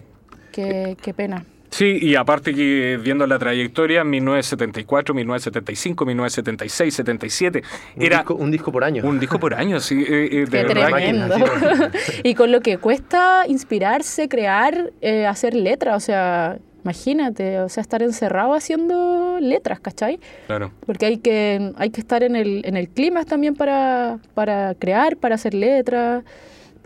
Qué, 0.50 0.96
qué 1.00 1.12
pena. 1.12 1.44
Sí, 1.70 1.98
y 2.00 2.14
aparte 2.14 2.54
que 2.54 2.98
viendo 3.02 3.26
la 3.26 3.38
trayectoria, 3.38 4.04
1974, 4.04 5.14
1975, 5.14 6.06
1976, 6.06 6.94
77, 6.94 7.62
un 7.96 8.02
era... 8.02 8.18
Disco, 8.18 8.34
un 8.34 8.50
disco 8.50 8.72
por 8.72 8.84
año. 8.84 9.02
Un 9.04 9.18
disco 9.18 9.38
por 9.38 9.54
año, 9.54 9.80
sí. 9.80 10.04
Eh, 10.08 10.28
eh, 10.32 10.46
de 10.46 10.46
Qué 10.46 10.64
tremendo. 10.64 11.34
y 12.22 12.34
con 12.34 12.52
lo 12.52 12.60
que 12.60 12.78
cuesta 12.78 13.44
inspirarse, 13.48 14.28
crear, 14.28 14.92
eh, 15.00 15.26
hacer 15.26 15.54
letras, 15.54 15.96
o 15.96 16.00
sea, 16.00 16.58
imagínate, 16.84 17.60
o 17.60 17.68
sea, 17.68 17.80
estar 17.80 18.02
encerrado 18.02 18.54
haciendo 18.54 19.38
letras, 19.40 19.80
¿cachai? 19.80 20.20
Claro. 20.46 20.72
Porque 20.86 21.06
hay 21.06 21.18
que, 21.18 21.72
hay 21.76 21.90
que 21.90 22.00
estar 22.00 22.22
en 22.22 22.36
el, 22.36 22.62
en 22.64 22.76
el 22.76 22.88
clima 22.88 23.24
también 23.24 23.54
para, 23.54 24.18
para 24.34 24.74
crear, 24.74 25.16
para 25.16 25.34
hacer 25.34 25.54
letras 25.54 26.24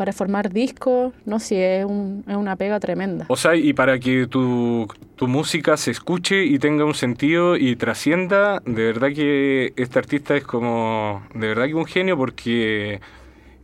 para 0.01 0.15
formar 0.15 0.51
discos, 0.51 1.13
no 1.27 1.39
sé, 1.39 1.83
es, 1.83 1.87
es, 2.27 2.35
una 2.35 2.57
pega 2.57 2.81
tremenda. 2.81 3.27
O 3.29 3.37
sea, 3.37 3.55
y 3.55 3.75
para 3.75 3.99
que 3.99 4.27
tu, 4.27 4.89
tu, 5.15 5.29
música 5.29 5.77
se 5.77 5.91
escuche 5.91 6.43
y 6.43 6.59
tenga 6.59 6.87
un 6.87 6.95
sentido 6.95 7.55
y 7.55 7.77
trascienda, 7.77 8.63
de 8.65 8.83
verdad 8.83 9.09
que 9.09 9.75
este 9.77 9.99
artista 9.99 10.35
es 10.35 10.45
como, 10.45 11.23
de 11.35 11.49
verdad 11.49 11.67
que 11.67 11.75
un 11.75 11.85
genio 11.85 12.17
porque 12.17 13.03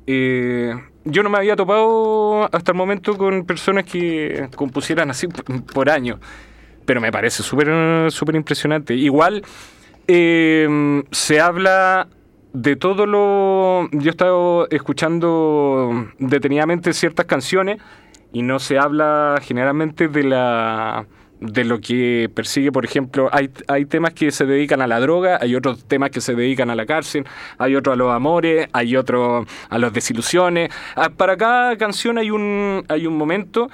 eh, 0.06 0.74
yo 1.06 1.22
no 1.22 1.30
me 1.30 1.38
había 1.38 1.56
topado 1.56 2.54
hasta 2.54 2.72
el 2.72 2.76
momento 2.76 3.16
con 3.16 3.46
personas 3.46 3.84
que 3.84 4.50
compusieran 4.56 5.08
así 5.08 5.28
por 5.72 5.88
año, 5.88 6.20
pero 6.84 7.00
me 7.00 7.10
parece 7.10 7.42
súper 7.42 8.12
súper 8.12 8.36
impresionante. 8.36 8.92
Igual 8.92 9.42
eh, 10.06 11.02
se 11.12 11.40
habla 11.40 12.08
de 12.56 12.74
todo 12.74 13.04
lo... 13.04 13.88
Yo 13.92 14.08
he 14.08 14.10
estado 14.10 14.66
escuchando 14.70 16.08
detenidamente 16.18 16.94
ciertas 16.94 17.26
canciones 17.26 17.82
y 18.32 18.42
no 18.42 18.58
se 18.60 18.78
habla 18.78 19.38
generalmente 19.42 20.08
de 20.08 20.22
la 20.24 21.06
de 21.38 21.64
lo 21.64 21.80
que 21.80 22.30
persigue, 22.34 22.72
por 22.72 22.86
ejemplo, 22.86 23.28
hay, 23.30 23.50
hay 23.68 23.84
temas 23.84 24.14
que 24.14 24.30
se 24.30 24.46
dedican 24.46 24.80
a 24.80 24.86
la 24.86 24.98
droga, 25.00 25.38
hay 25.38 25.54
otros 25.54 25.84
temas 25.84 26.08
que 26.08 26.22
se 26.22 26.34
dedican 26.34 26.70
a 26.70 26.74
la 26.74 26.86
cárcel, 26.86 27.26
hay 27.58 27.76
otros 27.76 27.92
a 27.92 27.96
los 27.96 28.10
amores, 28.10 28.68
hay 28.72 28.96
otros 28.96 29.46
a 29.68 29.78
las 29.78 29.92
desilusiones. 29.92 30.70
Ah, 30.94 31.10
para 31.10 31.36
cada 31.36 31.76
canción 31.76 32.16
hay 32.16 32.30
un, 32.30 32.84
hay 32.88 33.06
un 33.06 33.18
momento, 33.18 33.68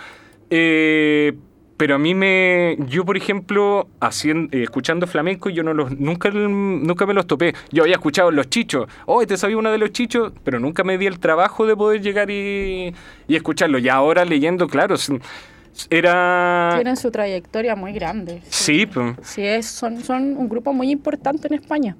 eh, 0.50 1.34
pero 1.82 1.96
a 1.96 1.98
mí 1.98 2.14
me. 2.14 2.76
Yo, 2.86 3.04
por 3.04 3.16
ejemplo, 3.16 3.88
haciendo, 3.98 4.56
eh, 4.56 4.62
escuchando 4.62 5.08
flamenco, 5.08 5.50
yo 5.50 5.64
no 5.64 5.74
los, 5.74 5.98
nunca, 5.98 6.30
nunca 6.30 7.06
me 7.06 7.12
los 7.12 7.26
topé. 7.26 7.56
Yo 7.72 7.82
había 7.82 7.96
escuchado 7.96 8.30
los 8.30 8.48
chichos. 8.48 8.86
Oh, 9.04 9.26
te 9.26 9.36
sabía 9.36 9.56
uno 9.56 9.68
de 9.72 9.78
los 9.78 9.90
chichos, 9.90 10.32
pero 10.44 10.60
nunca 10.60 10.84
me 10.84 10.96
di 10.96 11.06
el 11.06 11.18
trabajo 11.18 11.66
de 11.66 11.74
poder 11.74 12.00
llegar 12.00 12.30
y, 12.30 12.94
y 13.26 13.34
escucharlo. 13.34 13.78
Y 13.78 13.88
ahora 13.88 14.24
leyendo, 14.24 14.68
claro. 14.68 14.94
Era... 15.90 16.70
Tienen 16.76 16.96
su 16.96 17.10
trayectoria 17.10 17.74
muy 17.74 17.92
grande. 17.92 18.42
Sí, 18.48 18.86
pues. 18.86 19.16
Sí, 19.24 19.42
es, 19.42 19.66
son, 19.66 20.04
son 20.04 20.36
un 20.36 20.48
grupo 20.48 20.72
muy 20.72 20.88
importante 20.88 21.48
en 21.48 21.54
España. 21.54 21.96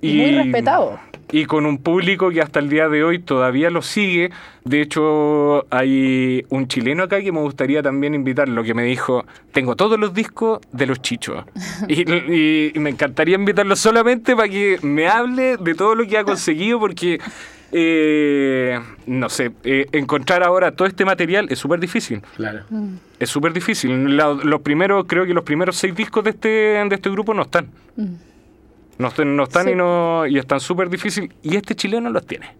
Y, 0.00 0.16
muy 0.16 0.30
respetado. 0.36 0.98
Y 1.30 1.46
con 1.46 1.66
un 1.66 1.78
público 1.78 2.30
que 2.30 2.40
hasta 2.40 2.58
el 2.58 2.68
día 2.68 2.88
de 2.88 3.04
hoy 3.04 3.18
todavía 3.18 3.70
lo 3.70 3.82
sigue. 3.82 4.30
De 4.64 4.80
hecho, 4.80 5.66
hay 5.70 6.44
un 6.50 6.68
chileno 6.68 7.04
acá 7.04 7.20
que 7.20 7.32
me 7.32 7.40
gustaría 7.40 7.82
también 7.82 8.14
invitarlo, 8.14 8.62
que 8.62 8.74
me 8.74 8.84
dijo, 8.84 9.24
tengo 9.52 9.76
todos 9.76 9.98
los 9.98 10.14
discos 10.14 10.60
de 10.72 10.86
los 10.86 11.00
chichos. 11.00 11.44
y, 11.88 12.72
me 12.78 12.90
encantaría 12.90 13.36
invitarlo 13.36 13.76
solamente 13.76 14.34
para 14.36 14.48
que 14.48 14.78
me 14.82 15.08
hable 15.08 15.56
de 15.56 15.74
todo 15.74 15.94
lo 15.94 16.06
que 16.06 16.18
ha 16.18 16.24
conseguido, 16.24 16.78
porque 16.78 17.20
eh, 17.72 18.78
no 19.06 19.28
sé, 19.30 19.50
eh, 19.64 19.86
encontrar 19.92 20.42
ahora 20.42 20.72
todo 20.72 20.86
este 20.86 21.04
material 21.04 21.46
es 21.50 21.58
súper 21.58 21.80
difícil. 21.80 22.20
Claro. 22.36 22.64
Mm. 22.68 22.94
Es 23.18 23.30
súper 23.30 23.52
difícil. 23.52 24.16
La- 24.16 24.34
los 24.34 24.60
primeros, 24.60 25.06
creo 25.06 25.24
que 25.24 25.32
los 25.32 25.44
primeros 25.44 25.76
seis 25.76 25.94
discos 25.94 26.22
de 26.24 26.30
este, 26.30 26.48
de 26.48 26.94
este 26.94 27.10
grupo 27.10 27.32
no 27.32 27.42
están. 27.42 27.68
Mm. 27.96 28.31
No, 29.02 29.08
están- 29.08 29.36
no 29.36 29.42
están 29.42 29.64
Sí. 29.66 29.70
y, 29.72 29.74
no, 29.74 30.26
y 30.26 30.38
están 30.38 30.60
súper 30.60 30.88
difíciil. 30.88 31.34
Y 31.42 31.56
este 31.56 31.74
chileno 31.74 32.08
los 32.10 32.24
tiene. 32.26 32.54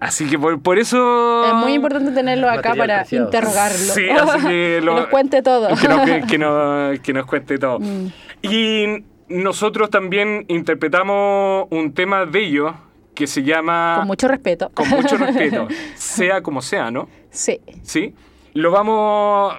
Así 0.00 0.28
que 0.28 0.38
por, 0.38 0.60
por 0.60 0.78
eso... 0.78 1.46
Es 1.46 1.54
muy 1.54 1.72
importante 1.72 2.10
tenerlo 2.12 2.48
acá 2.48 2.70
Material 2.70 2.76
para 2.78 2.98
preciado. 3.00 3.24
interrogarlo. 3.26 3.78
Sí, 3.78 4.08
así 4.10 4.46
que 4.46 4.80
lo- 4.84 4.94
nos 4.96 5.06
cuente 5.06 5.42
todo. 5.42 5.68
Que 5.68 5.86
que- 5.86 6.26
que 6.26 7.00
que 7.02 7.12
nos 7.14 7.26
cuente 7.26 7.58
todo. 7.58 7.78
Mm. 7.80 8.06
Y 8.42 9.04
nosotros 9.28 9.88
también 9.90 10.44
interpretamos 10.48 11.66
un 11.70 11.92
tema 11.94 12.26
de 12.26 12.40
ellos 12.44 12.72
que 13.14 13.26
se 13.26 13.42
llama... 13.42 13.94
Con 13.98 14.06
mucho 14.08 14.28
respeto. 14.28 14.70
Con 14.74 14.88
mucho 14.90 15.16
respeto. 15.16 15.66
sea 15.94 16.42
como 16.42 16.60
sea, 16.60 16.90
¿no? 16.90 17.08
Sí. 17.30 17.60
¿Sí? 17.82 18.14
Lo 18.52 18.70
vamos... 18.70 19.54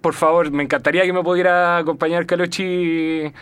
Por 0.00 0.14
favor, 0.14 0.50
me 0.50 0.62
encantaría 0.64 1.02
que 1.04 1.12
me 1.12 1.22
pudiera 1.22 1.78
acompañar 1.78 2.26
Calochi 2.26 3.32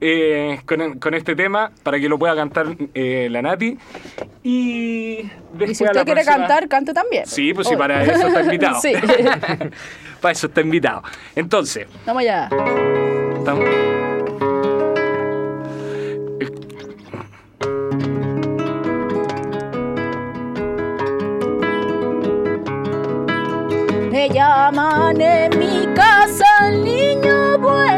eh, 0.00 0.60
con, 0.66 0.98
con 0.98 1.14
este 1.14 1.36
tema 1.36 1.70
para 1.82 1.98
que 2.00 2.08
lo 2.08 2.18
pueda 2.18 2.34
cantar 2.34 2.66
eh, 2.94 3.28
la 3.30 3.42
Nati. 3.42 3.76
Y 4.42 5.16
después 5.52 5.70
Y 5.70 5.74
si 5.74 5.84
usted 5.84 6.04
quiere 6.04 6.22
próxima- 6.22 6.36
cantar, 6.36 6.68
cante 6.68 6.94
también. 6.94 7.26
Sí, 7.26 7.52
pues 7.54 7.68
sí, 7.68 7.76
para 7.76 8.02
eso 8.02 8.26
está 8.28 8.40
invitado. 8.42 8.80
sí. 8.82 8.92
para 10.20 10.32
eso 10.32 10.46
está 10.46 10.60
invitado. 10.60 11.02
Entonces, 11.36 11.86
Vamos 12.06 12.22
allá. 12.22 12.48
estamos... 13.38 13.64
Me 24.10 24.28
llaman 24.28 25.20
en 25.20 25.58
mi 25.58 25.86
casa 25.94 26.44
el 26.68 26.84
niño 26.84 27.58
bueno 27.58 27.89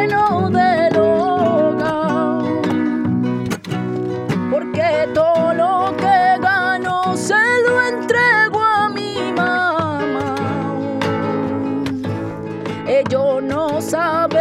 Ellos 12.95 13.43
no 13.43 13.81
saben 13.81 14.32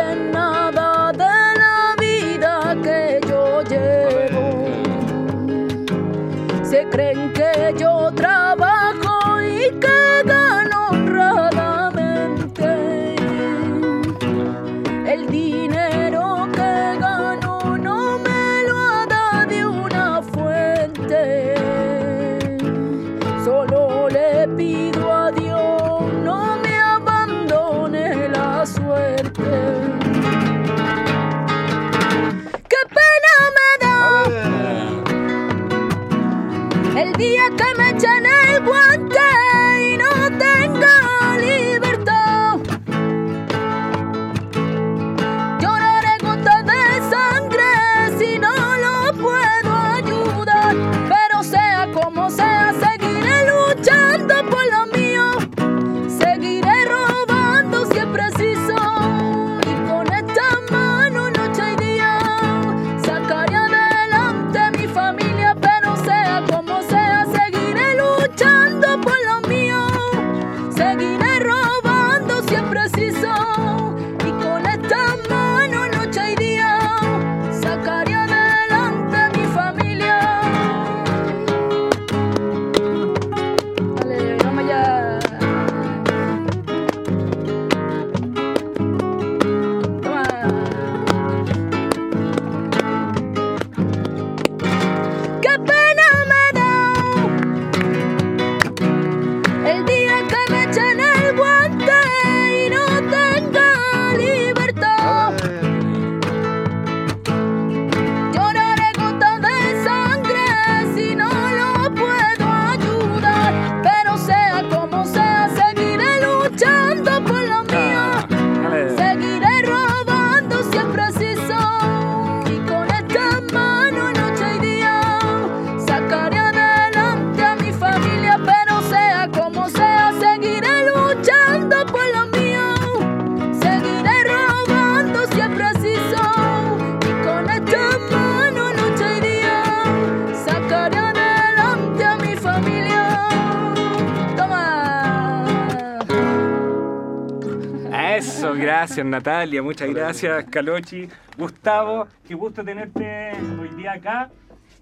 gracias 149.02 149.06
Natalia, 149.06 149.64
muchas 149.64 149.90
gracias 149.90 150.46
Calochi. 150.50 151.08
Gustavo, 151.38 152.08
qué 152.28 152.36
gusto 152.36 152.64
tenerte 152.64 153.32
hoy 153.60 153.70
día 153.76 153.94
acá. 153.94 154.30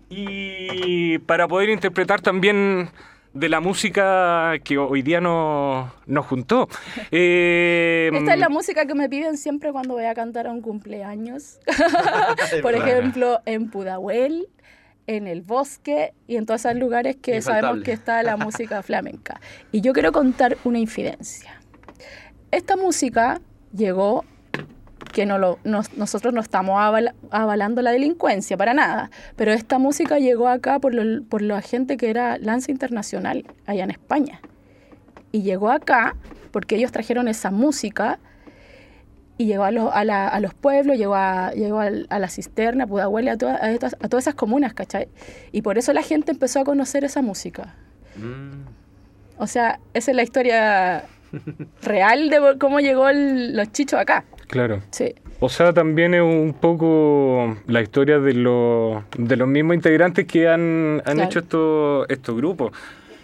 Y 0.09 1.19
para 1.19 1.47
poder 1.47 1.69
interpretar 1.69 2.19
también 2.19 2.89
de 3.33 3.47
la 3.47 3.59
música 3.59 4.55
que 4.63 4.77
hoy 4.77 5.03
día 5.03 5.21
nos, 5.21 5.91
nos 6.05 6.25
juntó. 6.25 6.67
Eh, 7.11 8.09
Esta 8.13 8.33
es 8.33 8.39
la 8.39 8.49
música 8.49 8.85
que 8.85 8.95
me 8.95 9.07
piden 9.07 9.37
siempre 9.37 9.71
cuando 9.71 9.93
voy 9.93 10.05
a 10.05 10.13
cantar 10.13 10.47
a 10.47 10.51
un 10.51 10.61
cumpleaños. 10.61 11.59
Por 12.61 12.73
ejemplo, 12.73 13.39
en 13.45 13.69
Pudahuel, 13.69 14.47
en 15.07 15.27
el 15.27 15.41
bosque 15.41 16.13
y 16.27 16.35
en 16.37 16.45
todos 16.45 16.65
esos 16.65 16.77
lugares 16.77 17.15
que 17.15 17.37
Infaltable. 17.37 17.61
sabemos 17.61 17.85
que 17.85 17.91
está 17.93 18.23
la 18.23 18.35
música 18.35 18.81
flamenca. 18.83 19.39
Y 19.71 19.81
yo 19.81 19.93
quiero 19.93 20.11
contar 20.11 20.57
una 20.63 20.79
infidencia. 20.79 21.59
Esta 22.51 22.75
música 22.75 23.39
llegó 23.75 24.25
que 25.13 25.25
no 25.25 25.37
lo, 25.37 25.59
nos- 25.63 25.93
nosotros 25.97 26.33
no 26.33 26.41
estamos 26.41 26.79
aval- 26.79 27.13
avalando 27.31 27.81
la 27.81 27.91
delincuencia 27.91 28.57
para 28.57 28.73
nada, 28.73 29.09
pero 29.35 29.51
esta 29.53 29.79
música 29.79 30.19
llegó 30.19 30.47
acá 30.47 30.79
por, 30.79 30.93
lo- 30.93 31.23
por 31.23 31.41
la 31.41 31.61
gente 31.61 31.97
que 31.97 32.09
era 32.09 32.37
Lanza 32.37 32.71
Internacional 32.71 33.45
allá 33.65 33.83
en 33.85 33.91
España. 33.91 34.39
Y 35.31 35.41
llegó 35.41 35.71
acá 35.71 36.15
porque 36.51 36.75
ellos 36.75 36.91
trajeron 36.91 37.27
esa 37.27 37.49
música 37.51 38.19
y 39.37 39.45
llegó 39.45 39.63
a, 39.63 39.71
los- 39.71 39.91
a, 39.93 40.03
la- 40.03 40.27
a 40.27 40.39
los 40.41 40.53
pueblos, 40.53 40.97
llegó 40.97 41.15
a, 41.15 41.51
llegó 41.53 41.79
a, 41.79 41.89
la 41.89 42.27
cisterna, 42.29 42.85
Pudahuel, 42.85 43.29
a, 43.29 43.37
toda- 43.37 43.55
a 43.55 43.71
estas- 43.71 43.95
a 44.01 44.09
todas 44.09 44.25
esas 44.25 44.35
comunas, 44.35 44.73
¿cachai? 44.73 45.07
Y 45.51 45.61
por 45.61 45.77
eso 45.77 45.93
la 45.93 46.03
gente 46.03 46.31
empezó 46.31 46.59
a 46.59 46.63
conocer 46.65 47.03
esa 47.05 47.21
música. 47.21 47.73
O 49.37 49.47
sea, 49.47 49.79
esa 49.93 50.11
es 50.11 50.15
la 50.17 50.23
historia 50.23 51.05
real 51.83 52.29
de 52.29 52.57
cómo 52.59 52.79
llegó 52.79 53.09
el- 53.09 53.55
los 53.55 53.71
chichos 53.71 53.99
acá. 53.99 54.25
Claro. 54.47 54.81
Sí. 54.91 55.13
O 55.39 55.47
sea, 55.49 55.71
también 55.73 56.13
es 56.13 56.21
un 56.21 56.53
poco 56.59 57.55
la 57.67 57.81
historia 57.81 58.19
de, 58.19 58.33
los 58.33 59.03
de 59.17 59.35
los 59.37 59.47
mismos 59.47 59.75
integrantes 59.75 60.25
que 60.25 60.47
han, 60.49 61.01
han 61.05 61.15
Claro. 61.15 61.23
hecho 61.23 61.39
estos 61.39 62.05
estos 62.09 62.35
grupos. 62.35 62.71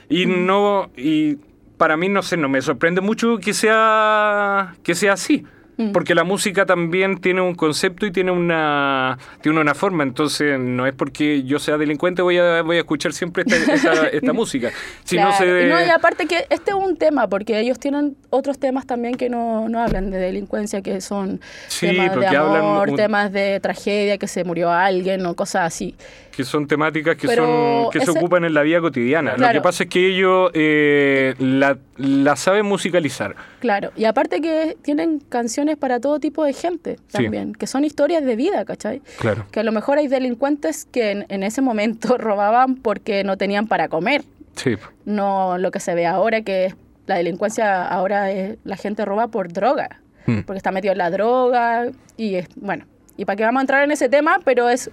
Y 0.07 0.25
no, 0.27 0.89
y 0.95 1.37
para 1.77 1.97
mí 1.97 2.07
no 2.09 2.21
sé, 2.21 2.37
no 2.37 2.47
me 2.47 2.61
sorprende 2.61 3.01
mucho 3.01 3.37
que 3.39 3.53
sea, 3.53 4.75
que 4.83 4.95
sea 4.95 5.13
así. 5.13 5.43
Mm. 5.77 5.91
Porque 5.91 6.15
la 6.15 6.23
música 6.23 6.65
también 6.65 7.19
tiene 7.19 7.41
un 7.41 7.53
concepto 7.55 8.05
y 8.05 8.11
tiene 8.11 8.31
una, 8.31 9.17
tiene 9.41 9.59
una 9.59 9.75
forma. 9.75 10.03
Entonces, 10.03 10.59
no 10.59 10.87
es 10.87 10.93
porque 10.93 11.43
yo 11.43 11.59
sea 11.59 11.77
delincuente 11.77 12.21
voy 12.21 12.37
a, 12.37 12.61
voy 12.61 12.77
a 12.77 12.79
escuchar 12.79 13.13
siempre 13.13 13.43
esta, 13.45 14.07
esta, 14.11 14.33
música. 14.33 14.71
Si 15.03 15.17
no, 15.17 15.29
y 15.29 15.89
aparte 15.89 16.27
que 16.27 16.45
este 16.49 16.71
es 16.71 16.77
un 16.77 16.97
tema, 16.97 17.27
porque 17.27 17.59
ellos 17.59 17.79
tienen 17.79 18.15
otros 18.29 18.57
temas 18.57 18.85
también 18.85 19.15
que 19.15 19.29
no, 19.29 19.67
no 19.69 19.81
hablan 19.81 20.11
de 20.11 20.17
delincuencia, 20.17 20.81
que 20.81 21.01
son 21.01 21.41
temas 21.79 22.15
de 22.15 22.27
amor, 22.27 22.95
temas 22.95 23.31
de 23.31 23.59
tragedia, 23.59 24.17
que 24.17 24.27
se 24.27 24.43
murió 24.43 24.71
alguien 24.71 25.25
o 25.25 25.35
cosas 25.35 25.65
así 25.65 25.95
que 26.35 26.43
son 26.43 26.67
temáticas 26.67 27.15
que, 27.15 27.33
son, 27.33 27.89
que 27.91 28.01
se 28.01 28.11
ocupan 28.11 28.43
en 28.43 28.53
la 28.53 28.61
vida 28.61 28.81
cotidiana. 28.81 29.37
Lo 29.37 29.49
que 29.51 29.61
pasa 29.61 29.83
es 29.83 29.89
que 29.89 30.07
ellos 30.07 30.51
eh, 30.53 31.33
la, 31.39 31.77
la, 31.97 32.35
saben 32.35 32.65
musicalizar. 32.65 33.35
Claro, 33.59 33.91
y 33.95 34.03
aparte 34.05 34.41
que 34.41 34.75
tienen 34.81 35.19
canciones 35.19 35.77
para 35.77 35.99
todo 35.99 36.19
tipo 36.19 36.43
de 36.43 36.53
gente 36.53 36.97
también, 37.11 37.53
que 37.53 37.67
son 37.67 37.85
historias 37.85 38.25
de 38.25 38.35
vida, 38.35 38.65
¿cachai? 38.65 39.01
Claro. 39.19 39.45
Que 39.49 39.61
a 39.61 39.63
lo 39.63 39.71
mejor 39.71 39.97
hay 39.97 40.07
delincuentes 40.07 40.85
que 40.85 41.25
en, 41.27 41.43
ese 41.43 41.61
momento 41.61 42.17
robaban 42.17 42.75
porque 42.75 43.23
no 43.23 43.37
tenían 43.37 43.67
para 43.67 43.87
comer. 43.87 44.23
Sí. 44.55 44.75
No 45.05 45.57
lo 45.57 45.71
que 45.71 45.79
se 45.79 45.95
ve 45.95 46.05
ahora, 46.05 46.41
que 46.41 46.75
la 47.07 47.15
delincuencia 47.15 47.87
ahora 47.87 48.31
es, 48.31 48.57
la 48.65 48.75
gente 48.75 49.05
roba 49.05 49.27
por 49.27 49.53
droga, 49.53 50.01
hmm. 50.25 50.41
porque 50.41 50.57
está 50.57 50.71
metido 50.71 50.91
en 50.91 50.97
la 50.97 51.09
droga 51.09 51.87
y 52.17 52.35
es, 52.35 52.47
bueno, 52.55 52.85
y 53.17 53.23
para 53.23 53.37
qué 53.37 53.43
vamos 53.43 53.59
a 53.59 53.61
entrar 53.61 53.83
en 53.83 53.91
ese 53.91 54.09
tema, 54.09 54.39
pero 54.43 54.69
es 54.69 54.89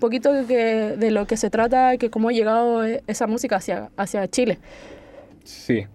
poquito 0.00 0.32
que, 0.48 0.96
de 0.98 1.10
lo 1.10 1.26
que 1.26 1.36
se 1.36 1.50
trata, 1.50 1.96
que 1.96 2.10
cómo 2.10 2.30
ha 2.30 2.32
llegado 2.32 2.84
e, 2.84 3.02
esa 3.06 3.26
música 3.26 3.56
hacia, 3.56 3.90
hacia 3.96 4.26
Chile. 4.28 4.58
Sí. 5.44 5.86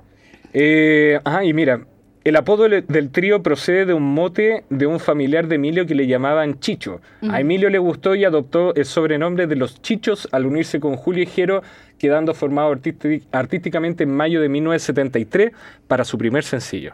Eh, 0.53 1.19
ajá, 1.25 1.43
y 1.43 1.53
mira, 1.53 1.81
el 2.25 2.35
apodo 2.37 2.67
del 2.67 3.11
trío 3.11 3.43
procede 3.43 3.85
de 3.85 3.93
un 3.93 4.01
mote 4.01 4.63
de 4.71 4.87
un 4.87 4.99
familiar 4.99 5.47
de 5.47 5.55
Emilio 5.55 5.85
que 5.85 5.93
le 5.93 6.07
llamaban 6.07 6.59
Chicho. 6.59 6.99
A 7.29 7.39
Emilio 7.39 7.69
le 7.69 7.77
gustó 7.77 8.15
y 8.15 8.25
adoptó 8.25 8.73
el 8.73 8.85
sobrenombre 8.85 9.45
de 9.45 9.55
los 9.55 9.79
Chichos 9.83 10.27
al 10.31 10.47
unirse 10.47 10.79
con 10.79 10.95
Julio 10.95 11.21
Ejero, 11.21 11.61
quedando 11.99 12.33
formado 12.33 12.75
artísticamente 13.31 14.05
en 14.05 14.09
mayo 14.09 14.41
de 14.41 14.49
1973 14.49 15.51
para 15.87 16.03
su 16.03 16.17
primer 16.17 16.43
sencillo. 16.43 16.93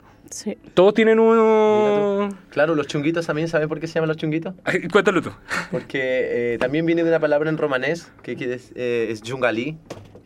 Todos 0.73 0.93
tienen 0.93 1.19
un... 1.19 2.35
Claro, 2.49 2.75
los 2.75 2.87
chunguitos 2.87 3.25
también, 3.25 3.47
¿saben 3.47 3.67
por 3.67 3.79
qué 3.79 3.87
se 3.87 3.95
llaman 3.95 4.09
los 4.09 4.17
chunguitos? 4.17 4.53
Cuéntalo 4.91 5.21
tú. 5.21 5.31
Porque 5.71 6.53
eh, 6.53 6.57
también 6.59 6.85
viene 6.85 7.03
de 7.03 7.09
una 7.09 7.19
palabra 7.19 7.49
en 7.49 7.57
romanés 7.57 8.11
que 8.23 8.35
quiere, 8.35 8.59
eh, 8.75 9.07
es 9.09 9.21
yungalí, 9.21 9.77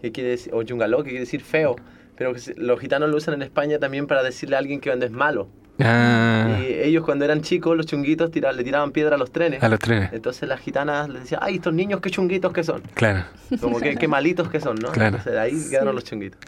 que 0.01 0.11
quiere 0.11 0.31
decir, 0.31 0.53
o 0.53 0.61
yungaló, 0.61 0.97
que 1.03 1.09
quiere 1.09 1.21
decir 1.21 1.41
feo. 1.41 1.75
Pero 2.17 2.33
los 2.57 2.79
gitanos 2.79 3.09
lo 3.09 3.17
usan 3.17 3.33
en 3.35 3.41
España 3.41 3.79
también 3.79 4.07
para 4.07 4.23
decirle 4.23 4.55
a 4.55 4.59
alguien 4.59 4.79
que 4.79 4.89
cuando 4.89 5.05
es 5.05 5.11
malo. 5.11 5.49
Ah. 5.79 6.57
Y 6.61 6.73
ellos 6.73 7.03
cuando 7.03 7.25
eran 7.25 7.41
chicos, 7.41 7.75
los 7.75 7.85
chunguitos 7.85 8.31
le 8.33 8.63
tiraban 8.63 8.91
piedra 8.91 9.15
a 9.15 9.17
los 9.17 9.31
trenes. 9.31 9.61
A 9.61 9.67
los 9.67 9.79
trenes. 9.79 10.13
Entonces 10.13 10.47
las 10.47 10.61
gitanas 10.61 11.09
les 11.09 11.23
decían, 11.23 11.41
ay, 11.43 11.55
estos 11.55 11.73
niños 11.73 11.99
qué 11.99 12.09
chunguitos 12.09 12.53
que 12.53 12.63
son. 12.63 12.81
Claro. 12.93 13.25
Como 13.59 13.79
que 13.79 13.95
qué 13.95 14.07
malitos 14.07 14.49
que 14.49 14.61
son, 14.61 14.77
¿no? 14.77 14.91
Claro. 14.91 15.17
Entonces 15.17 15.33
de 15.33 15.39
ahí 15.39 15.69
quedaron 15.69 15.93
los 15.95 16.05
chunguitos. 16.05 16.39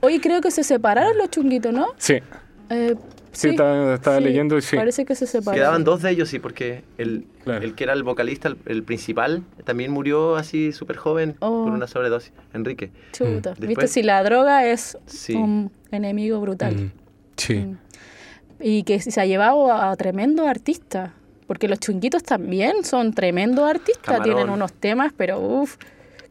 Oye, 0.00 0.20
creo 0.20 0.40
que 0.40 0.50
se 0.50 0.62
separaron 0.62 1.16
los 1.18 1.30
chunguitos, 1.30 1.72
¿no? 1.72 1.88
Sí. 1.96 2.20
Eh, 2.70 2.96
sí, 3.32 3.50
estaba, 3.50 4.20
leyendo 4.20 4.56
y 4.58 4.62
sí. 4.62 4.76
Parece 4.76 5.04
que 5.04 5.14
se 5.14 5.26
separaron. 5.26 5.60
Quedaban 5.60 5.84
dos 5.84 6.02
de 6.02 6.10
ellos, 6.10 6.28
sí, 6.28 6.38
porque 6.38 6.82
el, 6.98 7.26
el 7.46 7.74
que 7.74 7.84
era 7.84 7.92
el 7.92 8.02
vocalista, 8.02 8.54
el, 8.66 8.82
principal, 8.82 9.42
también 9.64 9.92
murió 9.92 10.36
así 10.36 10.72
súper 10.72 10.96
joven 10.96 11.34
por 11.34 11.50
oh. 11.50 11.64
una 11.64 11.86
sobredosis, 11.86 12.32
Enrique. 12.54 12.90
Chuta. 13.12 13.54
Mm. 13.58 13.66
Viste, 13.66 13.88
si 13.88 14.02
la 14.02 14.22
droga 14.22 14.66
es 14.66 14.98
un 15.34 15.70
enemigo 15.90 16.40
brutal. 16.40 16.74
Mm. 16.74 16.92
Sí. 17.36 17.54
Mm. 17.54 17.78
Y 18.60 18.82
que 18.84 19.00
se 19.00 19.20
ha 19.20 19.26
llevado 19.26 19.70
a, 19.70 19.94
tremendo 19.96 20.46
artista 20.46 21.12
Porque 21.46 21.68
los 21.68 21.78
chunguitos 21.78 22.22
también 22.22 22.84
son 22.84 23.12
tremendos 23.12 23.68
artistas, 23.68 24.22
tienen 24.22 24.48
unos 24.48 24.72
temas, 24.72 25.12
pero 25.14 25.38
uff, 25.38 25.76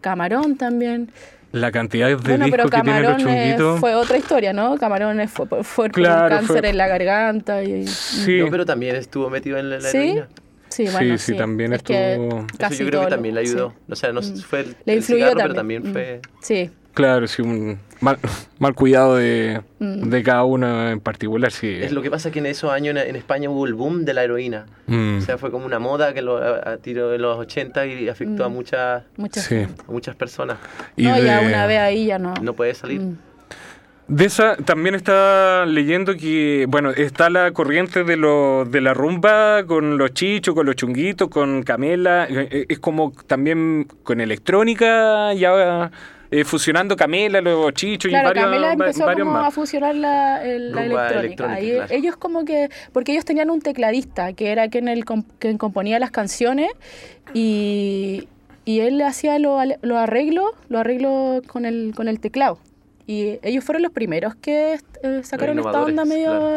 Camarón 0.01 0.57
también. 0.57 1.11
La 1.55 1.71
cantidad 1.71 2.07
de 2.07 2.15
bueno, 2.15 2.45
discos 2.45 2.69
que 2.69 2.81
tienen 2.81 3.03
los 3.03 3.17
chunguitos. 3.17 3.79
fue 3.79 3.95
otra 3.95 4.17
historia, 4.17 4.51
¿no? 4.51 4.77
Camarones 4.77 5.31
fue, 5.31 5.47
fue 5.63 5.89
por 5.89 6.03
cáncer 6.03 6.65
en 6.65 6.75
la 6.75 6.87
garganta. 6.87 7.63
Y, 7.63 7.87
sí. 7.87 8.39
No, 8.39 8.51
pero 8.51 8.65
también 8.65 8.97
estuvo 8.97 9.29
metido 9.29 9.57
en 9.57 9.69
la, 9.69 9.79
¿Sí? 9.79 10.19
Sí, 10.67 10.83
bueno, 10.91 11.17
sí, 11.17 11.31
sí, 11.31 11.37
también 11.37 11.71
estuvo. 11.71 12.45
Casi 12.59 12.83
yo 12.83 12.87
creo 12.87 13.01
que 13.05 13.07
también 13.07 13.35
le 13.35 13.41
ayudó. 13.41 13.73
O 13.89 13.95
sea, 13.95 14.11
no 14.11 14.19
mm. 14.19 14.37
fue 14.39 14.59
el, 14.59 14.75
le 14.83 14.95
influyó 14.95 15.29
cigarro, 15.29 15.53
también. 15.53 15.83
pero 15.83 15.93
también 15.93 15.93
fue. 15.93 16.17
Mm. 16.17 16.37
Sí. 16.41 16.71
Claro, 16.95 17.27
sí, 17.27 17.41
un 17.41 17.77
mal, 17.99 18.17
mal 18.59 18.73
cuidado 18.73 19.17
de, 19.17 19.61
mm. 19.79 20.09
de, 20.09 20.23
cada 20.23 20.45
uno 20.45 20.89
en 20.89 21.01
particular. 21.01 21.51
Sí. 21.51 21.67
Es 21.69 21.91
lo 21.91 22.01
que 22.01 22.09
pasa 22.09 22.31
que 22.31 22.39
en 22.39 22.45
esos 22.47 22.71
años 22.71 22.95
en, 22.95 23.15
España 23.15 23.49
hubo 23.49 23.65
el 23.67 23.73
boom 23.73 24.05
de 24.05 24.13
la 24.13 24.23
heroína. 24.23 24.65
O 24.87 25.21
sea, 25.21 25.37
fue 25.37 25.51
como 25.51 25.65
una 25.65 25.77
moda 25.77 26.13
que 26.13 26.21
lo 26.21 26.39
tiró 26.79 27.13
en 27.13 27.21
los 27.21 27.37
80 27.37 27.85
y 27.85 28.07
afectó 28.07 28.45
a 28.45 28.49
muchas, 28.49 29.03
muchas, 29.17 29.51
a 29.51 29.91
muchas 29.91 30.15
personas. 30.15 30.57
Y 30.95 31.03
no, 31.03 31.21
ya 31.21 31.41
una 31.41 31.67
vez 31.67 31.79
ahí 31.79 32.05
ya 32.07 32.17
no. 32.17 32.33
No 32.41 32.53
puede 32.53 32.73
salir. 32.73 33.01
De 34.07 34.25
esa 34.25 34.55
también 34.55 34.93
está 34.93 35.65
leyendo 35.65 36.15
que, 36.15 36.67
bueno, 36.69 36.91
está 36.91 37.31
la 37.31 37.51
corriente 37.51 38.03
de, 38.03 38.15
lo, 38.15 38.63
de 38.63 38.79
la 38.79 38.93
rumba 38.93 39.65
con 39.65 39.97
los 39.97 40.13
chichos, 40.13 40.53
con 40.53 40.67
los 40.67 40.75
chunguitos, 40.75 41.27
con 41.27 41.63
Camela, 41.63 42.27
eh, 42.29 42.47
eh, 42.51 42.65
es 42.69 42.77
como 42.77 43.13
también 43.25 43.87
con 44.03 44.21
electrónica, 44.21 45.33
ya 45.33 45.91
eh, 46.31 46.43
fusionando 46.43 46.95
Camela, 46.95 47.41
los 47.41 47.73
chichos 47.73 48.11
y 48.11 48.15
varios, 48.15 48.45
Camela 48.45 48.73
empezó 48.73 49.05
como 49.05 49.37
a 49.37 49.51
fusionar 49.51 49.95
la, 49.95 50.43
electrónica. 50.43 51.59
ellos 51.59 52.17
como 52.17 52.45
que, 52.45 52.69
porque 52.91 53.11
ellos 53.11 53.25
tenían 53.25 53.49
un 53.49 53.61
tecladista 53.61 54.33
que 54.33 54.51
era 54.51 54.69
quien, 54.69 54.87
el, 54.87 55.05
quien 55.39 55.57
componía 55.57 55.99
las 55.99 56.11
canciones 56.11 56.71
y, 57.33 58.27
y 58.65 58.79
él 58.79 59.01
hacía 59.01 59.39
los 59.39 59.63
lo 59.81 59.97
arreglos, 59.97 60.51
lo 60.69 60.79
arreglos 60.79 61.41
con 61.47 61.65
el, 61.65 61.93
con 61.95 62.07
el 62.07 62.19
teclado. 62.19 62.59
Y 63.07 63.37
ellos 63.43 63.63
fueron 63.63 63.83
los 63.83 63.91
primeros 63.91 64.33
que 64.35 64.79
eh, 65.03 65.21
sacaron 65.23 65.59
esta 65.59 65.83
onda 65.83 66.05
medio... 66.05 66.55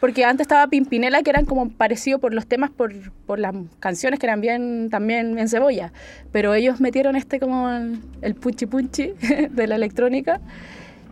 porque 0.00 0.24
antes 0.24 0.44
estaba 0.44 0.66
Pimpinela, 0.66 1.22
que 1.22 1.30
eran 1.30 1.44
como 1.44 1.70
parecido 1.70 2.18
por 2.18 2.34
los 2.34 2.46
temas, 2.46 2.70
por, 2.70 2.92
por 3.26 3.38
las 3.38 3.54
canciones 3.78 4.18
que 4.18 4.26
eran 4.26 4.40
bien 4.40 4.88
también 4.90 5.38
en 5.38 5.48
cebolla. 5.48 5.92
Pero 6.32 6.54
ellos 6.54 6.80
metieron 6.80 7.14
este 7.14 7.38
como 7.38 7.70
el, 7.70 8.00
el 8.22 8.34
punchi 8.34 8.66
punchi 8.66 9.12
de 9.50 9.66
la 9.68 9.76
electrónica. 9.76 10.40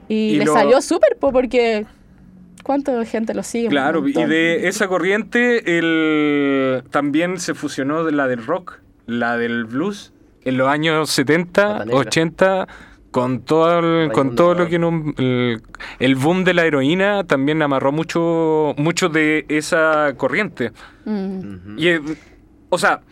Y, 0.09 0.37
les 0.37 0.53
salió 0.53 0.81
súper, 0.83 1.16
porque 1.16 1.87
¿Cuánta 2.62 3.05
gente 3.05 3.35
lo 3.35 3.42
sigue? 3.42 3.68
Claro, 3.68 4.07
y 4.07 4.12
de 4.12 4.68
esa 4.68 4.87
corriente 4.87 5.79
el, 5.79 6.85
también 6.90 7.40
se 7.40 7.55
fusionó 7.55 8.05
de 8.05 8.12
la 8.12 8.29
del 8.29 8.45
rock, 8.45 8.79
la 9.07 9.37
del 9.37 9.64
blues, 9.64 10.12
en 10.45 10.59
los 10.59 10.68
años 10.68 11.11
70, 11.11 11.87
80 11.90 12.68
con 13.12 13.42
todo 13.42 13.79
el, 13.79 14.11
con 14.11 14.35
todo 14.35 14.55
lo 14.55 14.68
que 14.68 14.77
el, 15.98 16.14
boom 16.16 16.44
de 16.44 16.55
la 16.55 16.64
heroína 16.64 17.25
también 17.25 17.62
amarró 17.62 17.92
mucho 17.92 18.75
mucho 18.79 19.11
de 19.11 19.44
esa 19.48 20.14
corriente 20.16 20.72
mm. 21.05 21.79
y 21.79 21.88
o 22.70 22.79
sea 22.79 23.03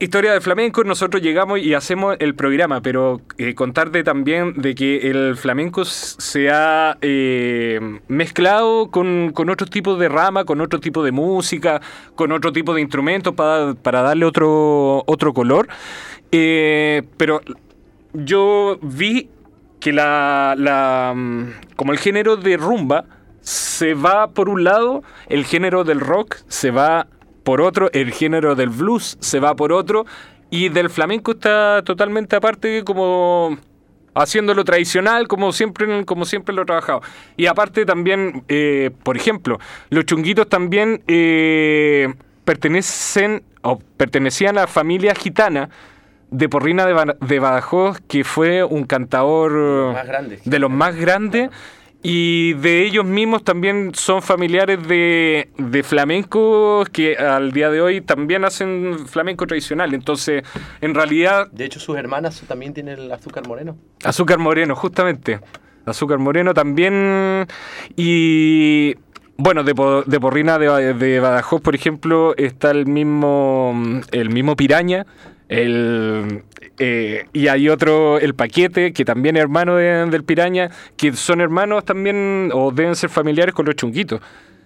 historia 0.00 0.32
de 0.32 0.40
flamenco 0.40 0.82
nosotros 0.82 1.22
llegamos 1.22 1.60
y 1.60 1.74
hacemos 1.74 2.16
el 2.18 2.34
programa 2.34 2.82
pero 2.82 3.20
eh, 3.38 3.54
contarte 3.54 4.02
también 4.02 4.54
de 4.54 4.74
que 4.74 5.08
el 5.08 5.36
flamenco 5.36 5.84
se 5.84 6.50
ha 6.50 6.98
eh, 7.00 7.78
mezclado 8.08 8.90
con, 8.90 9.30
con 9.32 9.48
otros 9.48 9.70
tipos 9.70 9.96
de 10.00 10.08
rama 10.08 10.44
con 10.44 10.60
otro 10.60 10.80
tipo 10.80 11.04
de 11.04 11.12
música 11.12 11.80
con 12.16 12.32
otro 12.32 12.50
tipo 12.52 12.74
de 12.74 12.80
instrumentos 12.80 13.32
para, 13.34 13.74
para 13.74 14.02
darle 14.02 14.24
otro 14.24 15.04
otro 15.06 15.32
color 15.32 15.68
eh, 16.32 17.04
pero 17.16 17.40
yo 18.12 18.78
vi 18.82 19.30
que 19.80 19.92
la, 19.92 20.54
la, 20.56 21.12
mm, 21.16 21.74
como 21.76 21.92
el 21.92 21.98
género 21.98 22.36
de 22.36 22.56
rumba 22.56 23.04
se 23.40 23.94
va 23.94 24.28
por 24.28 24.48
un 24.48 24.64
lado, 24.64 25.02
el 25.28 25.44
género 25.44 25.84
del 25.84 26.00
rock 26.00 26.36
se 26.48 26.70
va 26.70 27.06
por 27.42 27.60
otro, 27.60 27.90
el 27.92 28.12
género 28.12 28.54
del 28.54 28.68
blues 28.68 29.16
se 29.20 29.40
va 29.40 29.56
por 29.56 29.72
otro, 29.72 30.04
y 30.50 30.68
del 30.68 30.90
flamenco 30.90 31.32
está 31.32 31.82
totalmente 31.84 32.36
aparte 32.36 32.84
como 32.84 33.56
haciéndolo 34.12 34.64
tradicional 34.64 35.28
como 35.28 35.52
siempre 35.52 36.04
como 36.04 36.24
siempre 36.24 36.54
lo 36.54 36.62
he 36.62 36.64
trabajado. 36.66 37.00
Y 37.36 37.46
aparte 37.46 37.86
también 37.86 38.42
eh, 38.48 38.90
por 39.04 39.16
ejemplo 39.16 39.58
los 39.88 40.04
chunguitos 40.04 40.48
también 40.48 41.02
eh, 41.06 42.12
pertenecen 42.44 43.44
o 43.62 43.78
pertenecían 43.96 44.58
a 44.58 44.62
la 44.62 44.66
familia 44.66 45.14
gitana 45.14 45.70
de 46.30 46.48
Porrina 46.48 46.86
de, 46.86 47.38
Badajoz, 47.38 48.00
que 48.08 48.24
fue 48.24 48.64
un 48.64 48.84
cantador 48.84 49.94
de 50.44 50.58
los 50.58 50.70
más 50.70 50.96
grandes. 50.96 51.50
Y 52.02 52.54
de 52.54 52.86
ellos 52.86 53.04
mismos 53.04 53.44
también 53.44 53.90
son 53.94 54.22
familiares 54.22 54.88
de, 54.88 55.50
de 55.58 55.82
flamencos 55.82 56.88
que 56.88 57.14
al 57.16 57.52
día 57.52 57.68
de 57.68 57.82
hoy 57.82 58.00
también 58.00 58.46
hacen 58.46 59.06
flamenco 59.06 59.46
tradicional. 59.46 59.92
Entonces, 59.92 60.42
en 60.80 60.94
realidad... 60.94 61.48
De 61.52 61.66
hecho, 61.66 61.78
sus 61.78 61.98
hermanas 61.98 62.42
también 62.48 62.72
tienen 62.72 62.98
el 62.98 63.12
azúcar 63.12 63.46
moreno. 63.46 63.76
Azúcar 64.02 64.38
moreno, 64.38 64.74
justamente. 64.74 65.40
Azúcar 65.86 66.18
Moreno 66.18 66.54
también. 66.54 67.46
Y 67.96 68.96
bueno, 69.36 69.64
de, 69.64 69.74
de 70.06 70.20
Porrina 70.20 70.58
de, 70.58 70.94
de, 70.94 71.20
Badajoz, 71.20 71.60
por 71.60 71.74
ejemplo, 71.74 72.34
está 72.36 72.70
el 72.70 72.86
mismo, 72.86 74.00
el 74.12 74.30
mismo 74.30 74.56
Piraña. 74.56 75.06
El, 75.50 76.44
eh, 76.78 77.26
y 77.32 77.48
hay 77.48 77.68
otro, 77.68 78.20
el 78.20 78.34
Paquete, 78.34 78.92
que 78.92 79.04
también 79.04 79.36
es 79.36 79.42
hermano 79.42 79.74
del 79.74 80.22
Piraña, 80.22 80.70
que 80.96 81.12
son 81.12 81.40
hermanos 81.40 81.84
también, 81.84 82.50
o 82.54 82.70
deben 82.70 82.94
ser 82.94 83.10
familiares 83.10 83.52
con 83.52 83.66
los 83.66 83.74
chunguitos. 83.74 84.20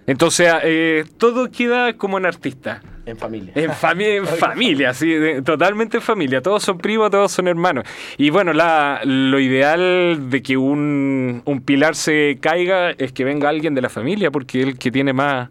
Entonces, 0.06 0.52
eh, 0.62 1.06
todo 1.16 1.50
queda 1.50 1.94
como 1.94 2.18
en 2.18 2.26
artista. 2.26 2.82
En 3.06 3.16
familia. 3.16 3.52
En, 3.54 3.70
en 3.70 4.26
familia, 4.38 4.92
sí, 4.92 5.16
totalmente 5.42 5.96
en 5.96 6.02
familia. 6.02 6.42
Todos 6.42 6.62
son 6.62 6.76
primos, 6.76 7.10
todos 7.10 7.32
son 7.32 7.48
hermanos. 7.48 7.84
Y 8.18 8.28
bueno, 8.28 8.52
la, 8.52 9.00
lo 9.04 9.40
ideal 9.40 10.28
de 10.28 10.42
que 10.42 10.58
un, 10.58 11.40
un 11.46 11.62
pilar 11.62 11.94
se 11.94 12.36
caiga 12.42 12.90
es 12.90 13.12
que 13.12 13.24
venga 13.24 13.48
alguien 13.48 13.74
de 13.74 13.80
la 13.80 13.88
familia, 13.88 14.30
porque 14.30 14.60
es 14.60 14.66
el 14.66 14.78
que 14.78 14.90
tiene 14.90 15.14
más, 15.14 15.48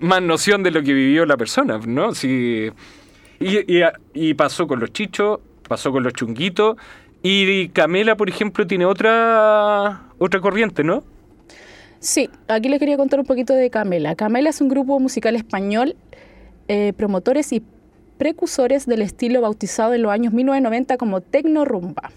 más 0.00 0.20
noción 0.20 0.62
de 0.62 0.70
lo 0.70 0.82
que 0.82 0.92
vivió 0.92 1.24
la 1.24 1.38
persona, 1.38 1.80
¿no? 1.86 2.14
Y, 3.40 3.82
y 4.14 4.34
pasó 4.34 4.66
con 4.66 4.80
los 4.80 4.92
chichos, 4.92 5.40
pasó 5.68 5.92
con 5.92 6.02
los 6.02 6.12
chunguitos, 6.12 6.76
y 7.22 7.68
Camela, 7.70 8.16
por 8.16 8.28
ejemplo, 8.28 8.66
tiene 8.66 8.84
otra, 8.84 10.04
otra 10.18 10.40
corriente, 10.40 10.84
¿no? 10.84 11.02
Sí, 11.98 12.30
aquí 12.46 12.68
les 12.68 12.78
quería 12.78 12.96
contar 12.96 13.18
un 13.18 13.26
poquito 13.26 13.52
de 13.52 13.68
Camela. 13.70 14.14
Camela 14.14 14.50
es 14.50 14.60
un 14.60 14.68
grupo 14.68 15.00
musical 15.00 15.34
español, 15.34 15.96
eh, 16.68 16.92
promotores 16.96 17.52
y 17.52 17.64
precursores 18.18 18.86
del 18.86 19.02
estilo 19.02 19.40
bautizado 19.40 19.94
en 19.94 20.02
los 20.02 20.12
años 20.12 20.32
1990 20.32 20.96
como 20.96 21.20
Tecno 21.20 21.64
Rumba. 21.64 22.10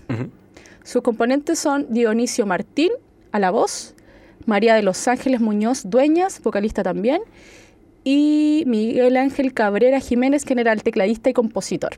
Sus 0.84 1.02
componentes 1.02 1.60
son 1.60 1.88
Dionisio 1.90 2.46
Martín, 2.46 2.92
a 3.32 3.40
la 3.40 3.52
voz, 3.52 3.96
María 4.46 4.76
de 4.76 4.84
los 4.84 5.08
Ángeles 5.08 5.42
Muñoz 5.42 5.90
Dueñas, 5.90 6.42
vocalista 6.42 6.84
también, 6.84 7.22
y 8.04 8.64
Miguel 8.68 9.18
Ángel 9.18 9.54
Cabrera 9.54 10.00
Jiménez, 10.00 10.46
que 10.46 10.54
era 10.54 10.74
el 10.74 10.84
tecladista 10.84 11.30
y 11.30 11.34
compositor. 11.34 11.92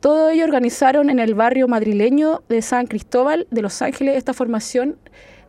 Todo 0.00 0.30
ello 0.30 0.44
organizaron 0.44 1.10
en 1.10 1.20
el 1.20 1.34
barrio 1.34 1.68
madrileño 1.68 2.42
de 2.48 2.60
San 2.62 2.86
Cristóbal 2.86 3.46
de 3.50 3.62
Los 3.62 3.82
Ángeles 3.82 4.16
esta 4.16 4.34
formación 4.34 4.96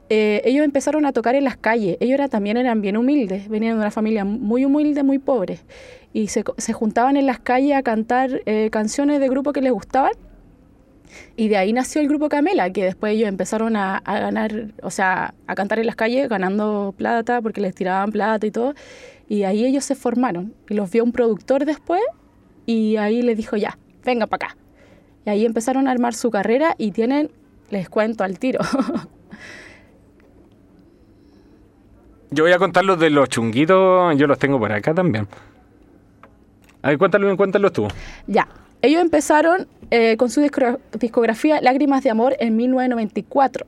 eh, 0.10 0.42
ellos 0.46 0.66
empezaron 0.66 1.06
a 1.06 1.14
tocar 1.14 1.36
en 1.36 1.44
las 1.44 1.58
calles. 1.58 1.98
Ellos 2.00 2.16
era, 2.16 2.28
también 2.28 2.58
eran 2.58 2.82
bien 2.82 2.98
humildes, 2.98 3.48
venían 3.48 3.76
de 3.76 3.82
una 3.82 3.92
familia 3.92 4.26
muy 4.26 4.66
humilde, 4.66 5.02
muy 5.04 5.20
pobre. 5.20 5.60
Y 6.14 6.28
se, 6.28 6.44
juntaban 6.74 7.18
en 7.18 7.26
las 7.26 7.40
calles 7.40 7.76
a 7.76 7.82
cantar 7.82 8.42
eh, 8.46 8.70
canciones 8.72 9.20
de 9.20 9.30
grupo 9.30 9.54
que 9.54 9.62
les 9.62 9.72
gustaban. 9.72 10.12
Y 11.36 11.48
de 11.48 11.58
ahí 11.58 11.74
nació 11.74 12.02
el 12.02 12.08
grupo 12.08 12.30
Camela, 12.30 12.72
que 12.72 12.84
después 12.84 13.14
ellos 13.14 13.30
empezaron 13.30 13.76
a, 13.76 14.02
ganar, 14.06 14.74
o 14.82 14.90
sea, 14.90 15.34
a 15.48 15.56
cantar 15.56 15.80
en 15.80 15.86
las 15.86 15.96
calles 15.96 16.28
ganando 16.30 16.94
plata 16.98 17.42
porque 17.42 17.62
les 17.62 17.74
tiraban 17.74 18.12
plata 18.12 18.46
y 18.46 18.52
todo. 18.52 18.74
Y 19.34 19.46
ahí 19.46 19.66
ellos 19.66 19.84
se 19.84 19.96
formaron. 19.96 20.54
Y 20.70 20.76
los 20.76 20.92
vio 20.92 21.04
un 21.04 21.12
productor 21.12 21.66
después 21.66 22.04
y 22.68 22.98
ahí 22.98 23.24
les 23.24 23.36
dijo, 23.36 23.58
ya, 23.58 23.80
venga 24.06 24.28
para 24.28 24.46
acá. 24.46 24.58
Y 25.26 25.32
ahí 25.32 25.44
empezaron 25.44 25.88
a 25.88 25.92
armar 25.92 26.14
su 26.14 26.30
carrera 26.30 26.76
y 26.78 26.92
tienen, 26.92 27.32
les 27.72 27.90
cuento 27.90 28.24
al 28.24 28.38
tiro, 28.38 28.60
Yo 32.30 32.44
voy 32.44 32.54
a 32.54 32.60
contar 32.60 32.86
los 32.86 33.00
de 33.00 33.10
los 33.10 33.28
chunguitos, 33.28 34.16
yo 34.18 34.28
los 34.28 34.38
tengo 34.38 34.60
por 34.60 34.72
acá 34.72 34.94
también. 34.94 35.28
A 36.84 36.90
ver, 36.90 37.00
cuéntalo, 37.00 37.36
cuéntalos 37.36 37.74
tú. 37.74 37.88
Ya. 38.28 38.48
Ellos 38.84 39.02
empezaron 39.02 39.68
eh, 39.90 40.16
con 40.16 40.30
su 40.30 40.48
discografía 41.00 41.60
Lágrimas 41.60 42.04
de 42.04 42.12
Amor 42.12 42.36
en 42.40 42.56
1994. 42.56 43.66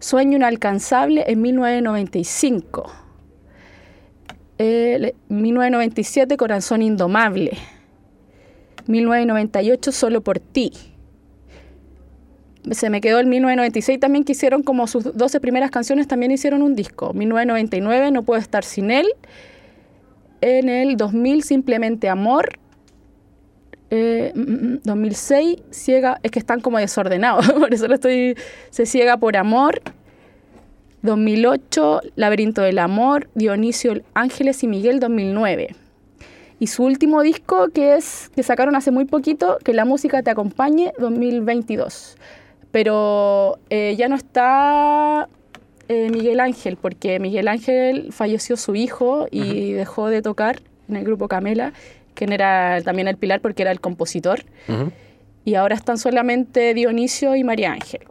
Sueño 0.00 0.36
Inalcanzable 0.36 1.24
en 1.28 1.40
1995. 1.40 3.05
1997 4.58 6.34
eh, 6.34 6.36
Corazón 6.36 6.82
Indomable. 6.82 7.52
1998 8.86 9.92
Solo 9.92 10.20
por 10.20 10.38
ti 10.38 10.72
se 12.72 12.90
me 12.90 13.00
quedó 13.00 13.20
el 13.20 13.26
1996 13.26 14.00
también 14.00 14.24
que 14.24 14.32
hicieron 14.32 14.62
como 14.62 14.86
sus 14.86 15.16
12 15.16 15.40
primeras 15.40 15.70
canciones 15.70 16.08
también 16.08 16.32
hicieron 16.32 16.62
un 16.62 16.74
disco. 16.74 17.12
1999 17.12 18.10
No 18.10 18.22
puedo 18.22 18.40
estar 18.40 18.64
sin 18.64 18.90
él. 18.90 19.06
En 20.40 20.68
el 20.68 20.96
2000 20.96 21.42
Simplemente 21.42 22.08
Amor. 22.08 22.58
2006 23.88 24.34
mm, 24.34 25.60
mm, 25.60 25.68
mm, 25.68 25.72
Ciega, 25.72 26.18
es 26.24 26.32
que 26.32 26.40
están 26.40 26.60
como 26.60 26.78
desordenados, 26.78 27.52
por 27.52 27.72
eso 27.72 27.86
lo 27.86 27.94
estoy 27.94 28.36
se 28.70 28.84
ciega 28.84 29.16
por 29.16 29.36
amor. 29.36 29.80
2008 31.06 32.02
Laberinto 32.16 32.60
del 32.60 32.78
amor, 32.78 33.30
Dionisio 33.34 34.02
Ángeles 34.12 34.62
y 34.62 34.66
Miguel 34.66 35.00
2009. 35.00 35.74
Y 36.58 36.66
su 36.66 36.84
último 36.84 37.22
disco 37.22 37.68
que 37.68 37.94
es 37.94 38.30
que 38.34 38.42
sacaron 38.42 38.76
hace 38.76 38.90
muy 38.90 39.06
poquito, 39.06 39.58
que 39.64 39.72
la 39.72 39.86
música 39.86 40.22
te 40.22 40.30
acompañe 40.30 40.92
2022 40.98 42.16
pero 42.76 43.58
eh, 43.70 43.94
ya 43.96 44.06
no 44.06 44.16
está 44.16 45.30
eh, 45.88 46.10
Miguel 46.10 46.40
Ángel, 46.40 46.76
porque 46.76 47.18
Miguel 47.18 47.48
Ángel 47.48 48.12
falleció 48.12 48.58
su 48.58 48.74
hijo 48.74 49.28
y 49.30 49.72
dejó 49.72 50.10
de 50.10 50.20
tocar 50.20 50.60
en 50.86 50.96
el 50.96 51.04
grupo 51.04 51.26
Camela, 51.26 51.72
quien 52.12 52.32
era 52.34 52.82
también 52.82 53.08
el 53.08 53.16
pilar 53.16 53.40
porque 53.40 53.62
era 53.62 53.70
el 53.70 53.80
compositor. 53.80 54.44
Y 55.46 55.54
ahora 55.54 55.74
están 55.74 55.96
solamente 55.96 56.74
Dionisio 56.74 57.34
y 57.34 57.44
María 57.44 57.72
Ángel 57.72 58.02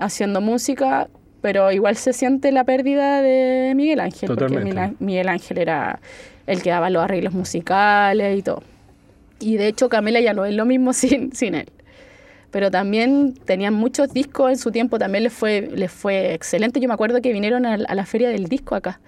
haciendo 0.00 0.40
música, 0.40 1.08
pero 1.42 1.70
igual 1.72 1.96
se 1.96 2.14
siente 2.14 2.50
la 2.52 2.64
pérdida 2.64 3.20
de 3.20 3.74
Miguel 3.76 4.00
Ángel, 4.00 4.28
porque 4.34 4.94
Miguel 4.98 5.28
Ángel 5.28 5.58
era 5.58 6.00
el 6.46 6.62
que 6.62 6.70
daba 6.70 6.88
los 6.88 7.04
arreglos 7.04 7.34
musicales 7.34 8.38
y 8.38 8.42
todo. 8.42 8.62
Y 9.40 9.56
de 9.56 9.66
hecho 9.68 9.88
Camela 9.88 10.20
ya 10.20 10.32
no 10.32 10.46
es 10.46 10.54
lo 10.54 10.64
mismo 10.64 10.92
sin, 10.94 11.34
sin 11.34 11.54
él 11.54 11.68
pero 12.52 12.70
también 12.70 13.34
tenían 13.46 13.72
muchos 13.72 14.12
discos 14.12 14.50
en 14.50 14.58
su 14.58 14.70
tiempo, 14.70 14.98
también 14.98 15.24
les 15.24 15.32
fue, 15.32 15.70
les 15.74 15.90
fue 15.90 16.34
excelente. 16.34 16.80
Yo 16.80 16.86
me 16.86 16.92
acuerdo 16.94 17.20
que 17.22 17.32
vinieron 17.32 17.64
a, 17.64 17.78
la 17.78 18.06
feria 18.06 18.28
del 18.28 18.46
disco 18.46 18.74
acá, 18.74 19.00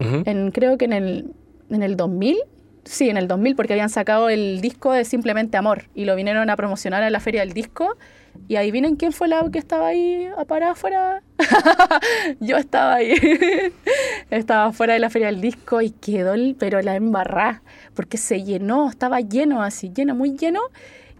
en, 0.00 0.50
creo 0.50 0.78
que 0.78 0.86
en 0.86 0.94
el, 0.94 1.26
en 1.68 1.82
el 1.82 1.98
2000, 1.98 2.38
sí, 2.84 3.10
en 3.10 3.18
el 3.18 3.28
2000, 3.28 3.54
porque 3.54 3.74
habían 3.74 3.90
sacado 3.90 4.30
el 4.30 4.62
disco 4.62 4.94
de 4.94 5.04
Simplemente 5.04 5.58
Amor 5.58 5.84
y 5.94 6.06
lo 6.06 6.16
vinieron 6.16 6.48
a 6.48 6.56
promocionar 6.56 7.02
a 7.02 7.10
la 7.10 7.20
feria 7.20 7.40
del 7.40 7.52
disco. 7.52 7.98
Y 8.48 8.56
ahí 8.56 8.70
vienen 8.70 8.96
quién 8.96 9.12
fue 9.12 9.28
la 9.28 9.48
que 9.50 9.58
estaba 9.58 9.88
ahí 9.88 10.28
a 10.36 10.44
parar 10.44 10.70
afuera. 10.70 11.22
Yo 12.40 12.56
estaba 12.56 12.94
ahí. 12.94 13.14
estaba 14.30 14.72
fuera 14.72 14.94
de 14.94 14.98
la 14.98 15.10
feria 15.10 15.28
del 15.28 15.40
disco 15.40 15.80
y 15.80 15.90
quedó, 15.90 16.34
el, 16.34 16.56
pero 16.58 16.82
la 16.82 16.96
embarrá, 16.96 17.62
porque 17.94 18.16
se 18.16 18.42
llenó, 18.42 18.88
estaba 18.88 19.20
lleno 19.20 19.62
así, 19.62 19.92
lleno, 19.94 20.14
muy 20.14 20.36
lleno. 20.36 20.60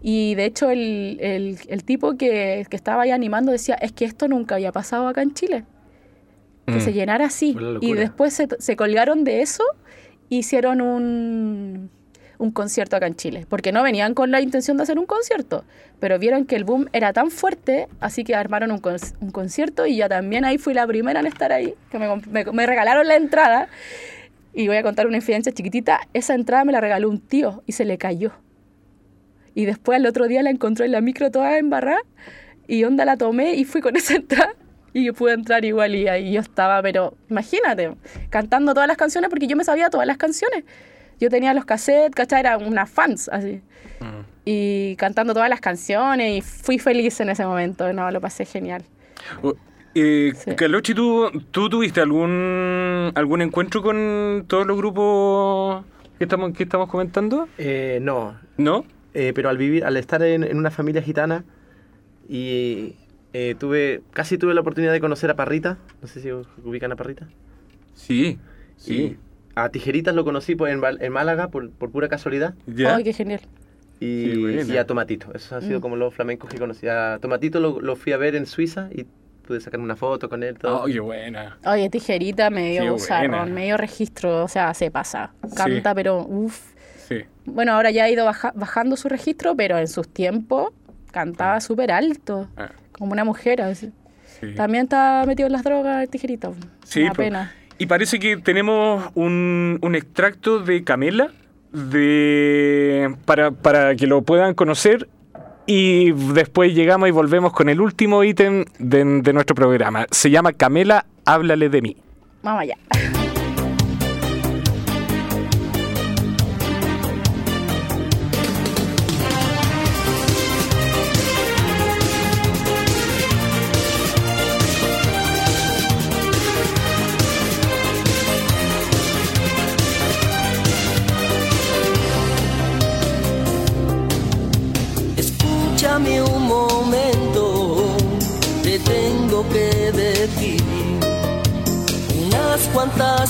Y 0.01 0.35
de 0.35 0.45
hecho 0.45 0.71
el, 0.71 1.17
el, 1.21 1.83
tipo 1.83 2.17
que, 2.17 2.65
que, 2.69 2.75
estaba 2.75 3.03
ahí 3.03 3.11
animando 3.11 3.51
decía, 3.51 3.75
es 3.75 3.91
que 3.91 4.05
esto 4.05 4.27
nunca 4.27 4.55
había 4.55 4.71
pasado 4.71 5.07
acá 5.07 5.21
en 5.21 5.33
Chile. 5.33 5.65
Que 6.65 6.81
se 6.81 6.91
mm. 6.91 6.93
llenara 6.93 7.25
así. 7.25 7.55
Y 7.81 7.93
después 7.93 8.33
se, 8.33 8.47
se, 8.59 8.75
colgaron 8.75 9.23
de 9.23 9.41
eso 9.41 9.63
hicieron 10.37 10.81
un, 10.81 11.89
un 12.41 12.51
concierto 12.51 12.95
acá 12.95 13.07
en 13.07 13.15
Chile. 13.15 13.45
Porque 13.47 13.71
no 13.71 13.83
venían 13.83 14.13
con 14.13 14.31
la 14.31 14.41
intención 14.41 14.77
de 14.77 14.83
hacer 14.83 14.99
un 14.99 15.05
concierto, 15.05 15.63
pero 15.99 16.17
vieron 16.19 16.45
que 16.45 16.55
el 16.55 16.63
boom 16.63 16.87
era 16.91 17.13
tan 17.13 17.29
fuerte, 17.29 17.87
así 17.99 18.23
que 18.23 18.35
armaron 18.35 18.71
un, 18.71 19.31
concierto 19.31 19.85
y 19.85 19.97
ya 19.97 20.09
también 20.09 20.43
ahí 20.43 20.57
fui 20.57 20.73
la 20.73 20.85
primera 20.87 21.19
en 21.19 21.27
estar 21.27 21.51
ahí, 21.51 21.75
que 21.89 21.99
me 21.99 22.65
regalaron 22.65 23.07
la 23.07 23.15
entrada. 23.15 23.67
Y 24.53 24.67
voy 24.67 24.77
a 24.77 24.83
contar 24.83 25.07
una 25.07 25.15
infidencia 25.17 25.53
chiquitita. 25.53 26.01
Esa 26.13 26.33
entrada 26.33 26.65
me 26.65 26.73
la 26.73 26.81
regaló 26.81 27.09
un 27.09 27.19
tío 27.19 27.63
y 27.67 27.71
se 27.71 27.85
le 27.85 27.97
cayó. 27.97 28.33
Y 29.53 29.65
después 29.65 29.97
al 29.97 30.05
otro 30.05 30.27
día 30.27 30.43
la 30.43 30.49
encontró 30.49 30.83
en 30.83 30.91
la 30.91 30.99
micro 30.99 31.31
toda 31.31 31.57
embarrada 31.57 32.01
y 32.67 32.83
onda 32.83 33.05
la 33.05 33.17
tomé 33.17 33.55
y 33.55 33.65
fui 33.65 33.81
con 33.81 33.95
esa 33.97 34.15
entrada 34.15 34.53
y 34.93 35.05
yo 35.05 35.13
pude 35.13 35.33
entrar 35.33 35.63
igual 35.63 35.95
y 35.95 36.07
ahí 36.07 36.33
yo 36.33 36.41
estaba, 36.41 36.81
pero 36.81 37.15
imagínate, 37.29 37.93
cantando 38.29 38.73
todas 38.73 38.87
las 38.87 38.97
canciones 38.97 39.29
porque 39.29 39.47
yo 39.47 39.55
me 39.55 39.63
sabía 39.63 39.89
todas 39.89 40.07
las 40.07 40.17
canciones. 40.17 40.65
Yo 41.21 41.29
tenía 41.29 41.53
los 41.53 41.65
cassettes, 41.65 42.15
¿cachai? 42.15 42.39
Era 42.39 42.57
una 42.57 42.87
fans 42.87 43.29
así. 43.29 43.61
Mm. 43.99 44.25
Y 44.43 44.95
cantando 44.95 45.35
todas 45.35 45.49
las 45.49 45.61
canciones 45.61 46.37
y 46.37 46.41
fui 46.41 46.79
feliz 46.79 47.19
en 47.21 47.29
ese 47.29 47.45
momento, 47.45 47.93
no, 47.93 48.09
lo 48.09 48.19
pasé 48.19 48.43
genial. 48.43 48.83
Eh, 49.93 50.33
¿tú, 50.95 51.29
¿tú 51.51 51.69
tuviste 51.69 52.01
algún, 52.01 53.11
algún 53.13 53.43
encuentro 53.43 53.83
con 53.83 54.45
todos 54.47 54.65
los 54.65 54.75
grupos 54.75 55.85
que 56.17 56.23
estamos, 56.23 56.53
que 56.53 56.63
estamos 56.63 56.89
comentando? 56.89 57.47
Eh, 57.59 57.99
no. 58.01 58.35
¿No? 58.57 58.83
Eh, 59.13 59.31
pero 59.35 59.49
al 59.49 59.59
vivir, 59.59 59.85
al 59.85 59.97
estar 59.97 60.23
en, 60.23 60.57
una 60.57 60.71
familia 60.71 61.03
gitana 61.03 61.43
y 62.27 62.95
eh, 63.33 63.55
tuve, 63.59 64.01
casi 64.11 64.39
tuve 64.39 64.55
la 64.55 64.61
oportunidad 64.61 64.91
de 64.91 65.01
conocer 65.01 65.29
a 65.29 65.35
Parrita, 65.35 65.77
no 66.01 66.07
sé 66.07 66.19
si 66.19 66.31
ubican 66.31 66.91
a 66.91 66.95
Parrita. 66.95 67.27
Sí, 67.93 68.39
sí. 68.77 69.17
A 69.55 69.69
Tijeritas 69.69 70.15
lo 70.15 70.23
conocí 70.23 70.55
por, 70.55 70.69
en, 70.69 71.11
Málaga 71.11 71.49
por, 71.49 71.71
pura 71.71 72.07
casualidad. 72.07 72.53
¡Ay, 72.87 73.03
qué 73.03 73.13
genial! 73.13 73.41
Y, 73.99 74.77
a 74.77 74.85
Tomatito, 74.87 75.31
esos 75.33 75.51
han 75.53 75.61
sido 75.61 75.79
mm. 75.79 75.81
como 75.81 75.95
los 75.95 76.13
flamencos 76.13 76.49
que 76.49 76.57
conocí. 76.57 76.87
A 76.87 77.19
Tomatito 77.21 77.59
lo, 77.59 77.95
fui 77.95 78.13
a 78.13 78.17
ver 78.17 78.35
en 78.35 78.47
Suiza 78.47 78.89
y 78.91 79.05
pude 79.45 79.61
sacar 79.61 79.79
una 79.79 79.95
foto 79.95 80.27
con 80.27 80.41
él. 80.41 80.57
Todo. 80.57 80.83
Oye, 80.83 80.99
buena. 80.99 81.59
Oye, 81.65 81.89
tijerita 81.89 82.49
medio 82.49 82.95
usarrón, 82.95 83.53
medio 83.53 83.77
registro, 83.77 84.43
o 84.43 84.47
sea, 84.47 84.73
se 84.73 84.89
pasa. 84.89 85.33
Canta, 85.55 85.93
pero 85.93 86.25
uff. 86.25 86.73
Sí. 87.07 87.25
Bueno, 87.45 87.73
ahora 87.73 87.91
ya 87.91 88.05
ha 88.05 88.09
ido 88.09 88.25
bajando 88.25 88.95
su 88.95 89.07
registro, 89.07 89.55
pero 89.55 89.77
en 89.77 89.87
sus 89.87 90.07
tiempos 90.07 90.71
cantaba 91.11 91.55
ah. 91.55 91.61
súper 91.61 91.91
alto, 91.91 92.47
ah. 92.57 92.71
como 92.93 93.11
una 93.11 93.23
mujer. 93.23 93.61
También 94.55 94.85
está 94.85 95.23
metido 95.27 95.45
en 95.45 95.53
las 95.53 95.63
drogas 95.63 96.01
el 96.03 96.09
tijerito. 96.09 96.55
Sí, 96.83 97.03
una 97.03 97.13
pena. 97.13 97.53
Y 97.81 97.87
parece 97.87 98.19
que 98.19 98.37
tenemos 98.37 99.09
un, 99.15 99.79
un 99.81 99.95
extracto 99.95 100.59
de 100.59 100.83
Camela 100.83 101.31
de 101.71 103.11
para, 103.25 103.49
para 103.49 103.95
que 103.95 104.05
lo 104.05 104.21
puedan 104.21 104.53
conocer 104.53 105.09
y 105.65 106.11
después 106.11 106.75
llegamos 106.75 107.09
y 107.09 107.11
volvemos 107.11 107.53
con 107.53 107.69
el 107.69 107.81
último 107.81 108.23
ítem 108.23 108.65
de, 108.77 109.21
de 109.23 109.33
nuestro 109.33 109.55
programa. 109.55 110.05
Se 110.11 110.29
llama 110.29 110.53
Camela, 110.53 111.07
háblale 111.25 111.69
de 111.69 111.81
mí. 111.81 111.97
Vamos 112.43 112.61
allá. 112.61 112.77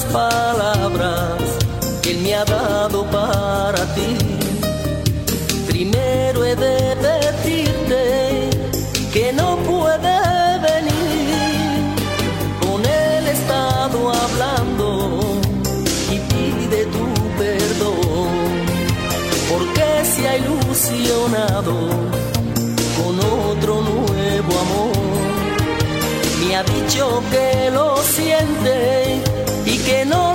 Cuantas 0.01 0.05
palabras 0.05 1.41
que 2.01 2.11
Él 2.11 2.19
me 2.19 2.35
ha 2.35 2.45
dado 2.45 3.05
para 3.05 3.79
ti. 3.95 4.17
Primero 5.67 6.45
he 6.45 6.55
de 6.55 6.95
decirte 6.95 8.49
que 9.13 9.33
no 9.33 9.57
puede 9.57 10.59
venir. 10.59 11.95
Con 12.61 12.81
Él 12.81 13.27
he 13.27 13.31
estado 13.31 14.11
hablando 14.11 15.19
y 16.11 16.19
pide 16.19 16.85
tu 16.85 17.05
perdón, 17.37 18.29
porque 19.49 20.05
se 20.05 20.27
ha 20.27 20.37
ilusionado 20.37 21.73
con 22.97 23.19
otro 23.19 23.81
nuevo 23.81 24.59
amor 24.59 25.01
me 26.47 26.55
ha 26.55 26.63
dicho 26.63 27.23
que 27.31 27.71
lo 27.71 27.95
siente 27.97 29.30
que 29.91 30.05
no 30.05 30.30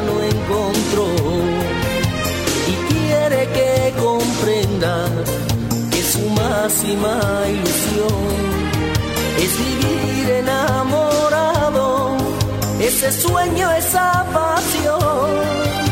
no 0.00 0.22
encontró 0.22 1.06
y 2.66 2.74
quiere 2.92 3.48
que 3.52 3.94
comprendas 3.98 5.10
que 5.90 6.02
su 6.02 6.28
máxima 6.30 7.18
ilusión 7.48 8.26
es 9.38 9.58
vivir 9.58 10.30
enamorado, 10.30 12.16
ese 12.80 13.10
sueño, 13.12 13.70
esa 13.72 14.24
pasión 14.32 15.87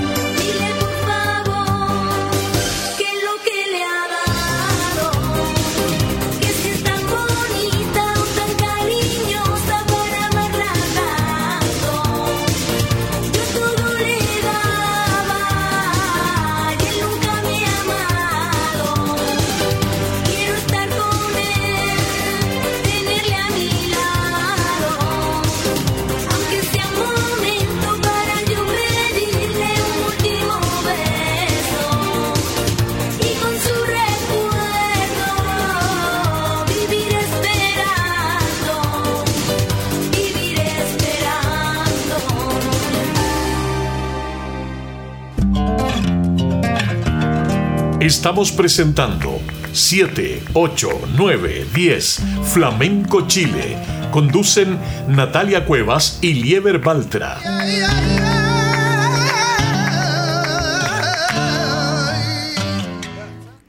Estamos 48.26 48.50
presentando 48.50 49.38
7, 49.70 50.42
8, 50.52 50.88
9, 51.16 51.66
10 51.72 52.22
Flamenco 52.42 53.24
Chile. 53.28 53.76
Conducen 54.10 54.80
Natalia 55.06 55.64
Cuevas 55.64 56.18
y 56.22 56.34
Lieber 56.34 56.80
Baltra. 56.80 57.36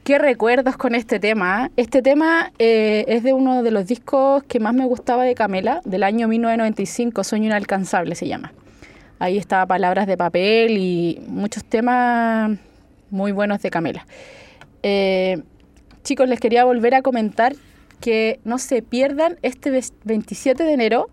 Qué 0.02 0.18
recuerdos 0.18 0.76
con 0.76 0.96
este 0.96 1.20
tema. 1.20 1.70
Este 1.76 2.02
tema 2.02 2.50
eh, 2.58 3.04
es 3.06 3.22
de 3.22 3.34
uno 3.34 3.62
de 3.62 3.70
los 3.70 3.86
discos 3.86 4.42
que 4.42 4.58
más 4.58 4.74
me 4.74 4.86
gustaba 4.86 5.22
de 5.22 5.36
Camela, 5.36 5.82
del 5.84 6.02
año 6.02 6.26
1995, 6.26 7.22
Sueño 7.22 7.46
Inalcanzable 7.46 8.16
se 8.16 8.26
llama. 8.26 8.52
Ahí 9.20 9.38
estaba 9.38 9.66
Palabras 9.66 10.08
de 10.08 10.16
Papel 10.16 10.78
y 10.78 11.22
muchos 11.28 11.64
temas 11.64 12.58
muy 13.10 13.30
buenos 13.30 13.62
de 13.62 13.70
Camela. 13.70 14.04
Eh, 14.82 15.42
chicos, 16.02 16.28
les 16.28 16.40
quería 16.40 16.64
volver 16.64 16.94
a 16.94 17.02
comentar 17.02 17.54
que 18.00 18.40
no 18.44 18.58
se 18.58 18.82
pierdan 18.82 19.38
este 19.42 19.70
27 20.04 20.62
de 20.62 20.72
enero 20.72 21.10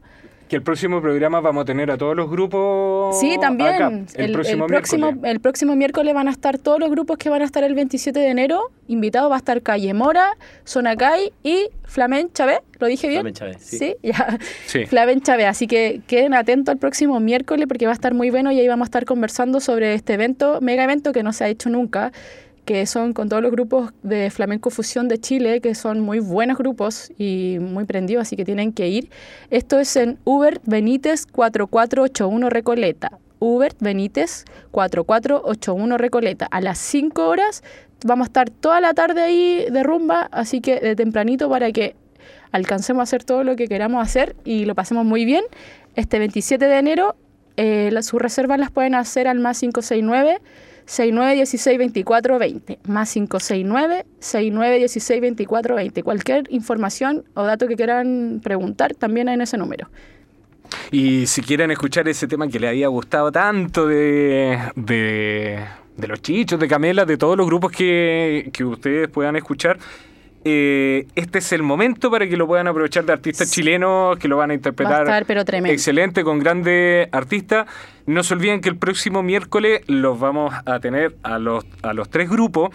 Que 0.47 0.55
el 0.55 0.61
próximo 0.61 1.01
programa 1.01 1.41
vamos 1.41 1.63
a 1.63 1.65
tener 1.65 1.89
a 1.89 1.97
todos 1.97 2.15
los 2.15 2.29
grupos. 2.29 3.19
Sí, 3.19 3.37
también. 3.41 4.05
El, 4.13 4.31
próximo, 4.31 4.67
miércoles. 4.67 5.15
el 5.23 5.39
próximo 5.39 5.75
miércoles 5.75 6.13
van 6.13 6.27
a 6.27 6.31
estar 6.31 6.59
todos 6.59 6.79
los 6.79 6.91
grupos 6.91 7.17
que 7.17 7.29
van 7.29 7.41
a 7.41 7.45
estar 7.45 7.63
el 7.63 7.73
27 7.73 8.19
de 8.19 8.27
enero. 8.27 8.71
Invitados 8.87 9.31
va 9.31 9.35
a 9.35 9.37
estar 9.39 9.61
Calle 9.63 9.93
Mora, 9.95 10.37
Sonacay 10.63 11.33
y 11.41 11.69
Flamen 11.83 12.31
Chávez. 12.31 12.59
¿Lo 12.79 12.85
dije 12.85 13.07
bien? 13.07 13.21
Flamen 13.21 13.33
Chávez, 13.33 13.57
sí. 13.59 13.77
Sí, 13.79 13.95
ya. 14.03 14.37
Flamen 14.87 15.21
Chávez. 15.21 15.47
Así 15.47 15.65
que 15.65 16.01
queden 16.05 16.35
atentos 16.35 16.71
al 16.71 16.77
próximo 16.77 17.19
miércoles 17.19 17.65
porque 17.67 17.87
va 17.87 17.93
a 17.93 17.95
estar 17.95 18.13
muy 18.13 18.29
bueno 18.29 18.51
y 18.51 18.59
ahí 18.59 18.67
vamos 18.67 18.85
a 18.85 18.89
estar 18.89 19.05
conversando 19.05 19.59
sobre 19.59 19.95
este 19.95 20.13
evento, 20.13 20.61
mega 20.61 20.83
evento 20.83 21.11
que 21.11 21.23
no 21.23 21.33
se 21.33 21.45
ha 21.45 21.47
hecho 21.47 21.69
nunca 21.69 22.11
que 22.65 22.85
son 22.87 23.13
con 23.13 23.29
todos 23.29 23.43
los 23.43 23.51
grupos 23.51 23.91
de 24.01 24.29
Flamenco 24.31 24.71
Fusión 24.71 25.07
de 25.07 25.19
Chile, 25.19 25.61
que 25.61 25.75
son 25.75 25.99
muy 25.99 26.19
buenos 26.19 26.57
grupos 26.57 27.11
y 27.17 27.57
muy 27.61 27.85
prendidos, 27.85 28.23
así 28.23 28.35
que 28.35 28.43
tienen 28.43 28.73
que 28.73 28.87
ir. 28.89 29.09
Esto 29.51 29.79
es 29.79 29.95
en 29.95 30.17
Uber 30.25 30.59
Benítez 30.65 31.27
4481 31.27 32.49
Recoleta. 32.49 33.19
Uber 33.39 33.73
Benítez 33.79 34.45
4481 34.71 35.97
Recoleta. 35.97 36.47
A 36.49 36.59
las 36.61 36.79
5 36.79 37.27
horas 37.27 37.63
vamos 38.03 38.25
a 38.25 38.29
estar 38.29 38.49
toda 38.49 38.81
la 38.81 38.93
tarde 38.93 39.21
ahí 39.21 39.65
de 39.69 39.83
rumba, 39.83 40.27
así 40.31 40.59
que 40.59 40.79
de 40.79 40.95
tempranito 40.95 41.49
para 41.49 41.71
que 41.71 41.95
alcancemos 42.51 43.01
a 43.01 43.03
hacer 43.03 43.23
todo 43.23 43.43
lo 43.43 43.55
que 43.55 43.67
queramos 43.67 44.01
hacer 44.01 44.35
y 44.43 44.65
lo 44.65 44.73
pasemos 44.73 45.05
muy 45.05 45.25
bien. 45.25 45.43
Este 45.95 46.17
27 46.17 46.65
de 46.65 46.77
enero, 46.77 47.15
eh, 47.57 47.91
sus 48.01 48.19
reservas 48.21 48.59
las 48.59 48.71
pueden 48.71 48.95
hacer 48.95 49.27
al 49.27 49.39
más 49.39 49.59
569 49.59 50.39
6916 50.85 51.77
2420 51.77 52.79
más 52.87 53.11
569 53.11 54.05
6916 54.19 55.21
2420 55.21 56.03
Cualquier 56.03 56.43
información 56.49 57.23
o 57.33 57.43
dato 57.43 57.67
que 57.67 57.75
quieran 57.75 58.41
preguntar 58.43 58.95
también 58.95 59.29
en 59.29 59.41
ese 59.41 59.57
número. 59.57 59.89
Y 60.91 61.27
si 61.27 61.41
quieren 61.41 61.71
escuchar 61.71 62.07
ese 62.07 62.27
tema 62.27 62.47
que 62.47 62.59
les 62.59 62.69
había 62.69 62.87
gustado 62.87 63.31
tanto 63.31 63.87
de, 63.87 64.59
de, 64.75 65.59
de 65.97 66.07
los 66.07 66.21
chichos, 66.21 66.59
de 66.59 66.67
Camela, 66.67 67.05
de 67.05 67.17
todos 67.17 67.37
los 67.37 67.45
grupos 67.45 67.71
que, 67.71 68.49
que 68.53 68.63
ustedes 68.63 69.07
puedan 69.09 69.35
escuchar, 69.35 69.77
eh, 70.47 71.07
este 71.15 71.39
es 71.39 71.51
el 71.53 71.63
momento 71.63 72.11
para 72.11 72.27
que 72.29 72.37
lo 72.37 72.45
puedan 72.45 72.67
aprovechar 72.67 73.03
de 73.03 73.11
artistas 73.11 73.49
chilenos 73.49 74.15
que 74.19 74.27
lo 74.27 74.37
van 74.37 74.51
a 74.51 74.53
interpretar 74.53 75.25
pero 75.25 75.41
excelente 75.41 76.23
con 76.23 76.37
grandes 76.37 77.09
artistas. 77.11 77.65
No 78.05 78.21
se 78.21 78.35
olviden 78.35 78.61
que 78.61 78.69
el 78.69 78.77
próximo 78.77 79.23
miércoles 79.23 79.81
los 79.87 80.19
vamos 80.19 80.53
a 80.67 80.79
tener 80.79 81.15
a 81.23 81.39
los, 81.39 81.65
a 81.81 81.93
los 81.93 82.09
tres 82.09 82.29
grupos. 82.29 82.69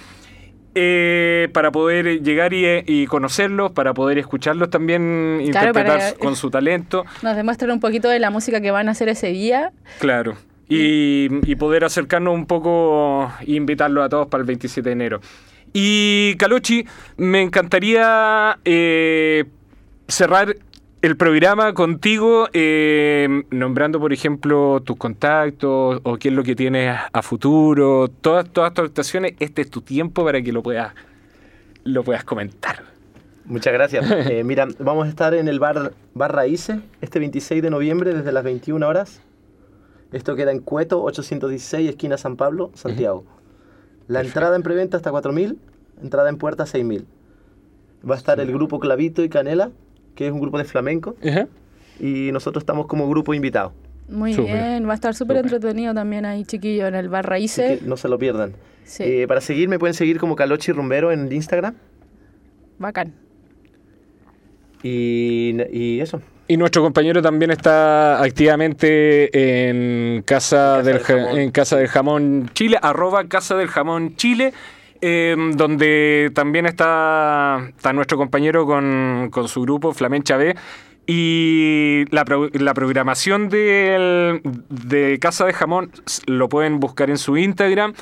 Eh, 0.75 1.49
para 1.53 1.73
poder 1.73 2.23
llegar 2.23 2.53
y, 2.55 3.07
conocerlos, 3.07 3.73
para 3.73 3.93
poder 3.93 4.19
escucharlos 4.19 4.71
también, 4.71 5.41
interpretar 5.43 6.17
con 6.19 6.37
su 6.37 6.49
talento. 6.49 7.05
Nos 7.23 7.35
demuestran 7.35 7.73
un 7.73 7.81
poquito 7.81 8.09
de 8.09 8.21
la 8.21 8.31
música 8.31 8.61
que 8.61 8.71
van 8.71 8.89
a 8.89 8.93
hacer 8.93 9.09
ese 9.09 9.29
día. 9.29 9.73
Claro. 9.99 10.37
Y, 10.69 11.29
y 11.51 11.57
poder 11.57 11.85
acercarnos 11.85 12.35
un 12.35 12.47
poco 12.47 13.33
e 13.41 13.53
invitarlos 13.53 14.05
a 14.05 14.09
todos 14.09 14.29
para 14.29 14.43
el 14.43 14.47
27 14.47 14.89
de 14.89 14.93
enero. 14.93 15.21
Y 15.73 16.37
Calochi, 16.37 16.87
me 17.17 17.43
encantaría 17.43 18.59
eh, 18.65 19.45
cerrar 20.09 20.57
el 21.03 21.17
programa 21.17 21.73
contigo 21.73 22.49
eh, 22.53 23.45
nombrando, 23.51 24.01
por 24.01 24.13
ejemplo, 24.13 24.83
tus 24.85 24.97
contactos 24.97 26.01
o 26.03 26.17
qué 26.19 26.29
es 26.29 26.35
lo 26.35 26.43
que 26.43 26.55
tienes 26.55 26.99
a 27.11 27.23
futuro, 27.23 28.09
todas, 28.09 28.51
todas 28.51 28.75
tus 28.75 28.85
actuaciones. 28.85 29.35
Este 29.39 29.63
es 29.63 29.71
tu 29.71 29.81
tiempo 29.81 30.25
para 30.25 30.43
que 30.43 30.53
lo 30.53 30.63
puedas, 30.63 30.93
lo 31.85 32.05
puedas 32.05 32.25
comentar. 32.25 32.83
Muchas 33.45 33.73
gracias. 33.73 34.05
Eh, 34.31 34.45
mira, 34.45 34.69
vamos 34.79 35.07
a 35.07 35.09
estar 35.09 35.35
en 35.35 35.49
el 35.49 35.59
bar, 35.59 35.93
bar 36.15 36.35
Raíces 36.35 36.79
este 37.01 37.19
26 37.19 37.63
de 37.63 37.71
noviembre 37.71 38.13
desde 38.13 38.33
las 38.33 38.45
21 38.45 38.87
horas. 38.87 39.23
Esto 40.13 40.37
queda 40.37 40.51
en 40.51 40.61
Cueto, 40.61 41.03
816, 41.03 41.91
esquina 41.91 42.19
San 42.19 42.37
Pablo, 42.37 42.71
Santiago. 42.75 43.25
La 44.11 44.23
entrada 44.23 44.57
en 44.57 44.65
preventa 44.65 44.97
está 44.97 45.13
4.000, 45.13 45.57
entrada 46.03 46.29
en 46.29 46.37
puerta 46.37 46.65
6.000. 46.65 47.05
Va 48.09 48.17
a 48.17 48.19
estar 48.19 48.41
el 48.41 48.53
grupo 48.53 48.81
Clavito 48.81 49.23
y 49.23 49.29
Canela, 49.29 49.71
que 50.17 50.27
es 50.27 50.33
un 50.33 50.41
grupo 50.41 50.59
de 50.59 50.65
flamenco. 50.65 51.15
Y 52.01 52.33
nosotros 52.33 52.63
estamos 52.63 52.89
como 52.89 53.09
grupo 53.09 53.35
invitado. 53.35 53.73
Muy 54.09 54.35
bien, 54.35 54.85
va 54.89 54.91
a 54.91 54.95
estar 54.95 55.15
súper 55.15 55.37
entretenido 55.37 55.95
también 55.95 56.25
ahí, 56.25 56.45
chiquillo, 56.45 56.89
en 56.89 56.97
el 56.97 57.09
bar 57.09 57.29
Raíces. 57.29 57.83
no 57.83 57.97
se 57.97 58.09
lo 58.09 58.19
pierdan. 58.19 58.55
Eh, 58.99 59.27
para 59.29 59.41
seguir, 59.41 59.69
me 59.69 59.79
pueden 59.79 59.95
seguir 59.95 60.19
como 60.19 60.35
Calochi 60.35 60.73
Rumbero 60.73 61.13
en 61.13 61.31
Instagram. 61.31 61.77
Bacán. 62.81 63.15
y 64.83 66.01
eso. 66.01 66.21
Y 66.51 66.57
nuestro 66.57 66.83
compañero 66.83 67.23
también 67.23 67.53
está 67.53 68.21
activamente 68.21 69.69
en 69.69 70.23
Casa, 70.23 70.83
del, 70.83 71.01
en 71.09 71.53
Casa 71.53 71.77
del 71.77 71.87
Jamón 71.87 72.51
Chile, 72.55 72.77
arroba 72.83 73.29
Casa 73.29 73.55
del 73.55 73.69
Jamón 73.69 74.17
Chile. 74.17 74.53
Em, 75.01 75.53
donde 75.53 76.33
también 76.35 76.67
está, 76.67 77.69
está 77.69 77.93
nuestro 77.93 78.19
compañero 78.19 78.67
con, 78.67 79.31
su 79.47 79.63
grupo, 79.63 79.95
Flamen 79.95 80.25
Chávez. 80.25 80.57
Y 81.07 82.05
la, 82.11 82.25
la 82.55 82.75
programación 82.75 83.49
de 83.49 85.19
Casa 85.21 85.47
de 85.47 85.53
Jamón 85.53 85.93
lo 86.27 86.49
pueden 86.49 86.81
buscar 86.81 87.11
en 87.11 87.19
su 87.19 87.37
Instagram. 87.37 87.95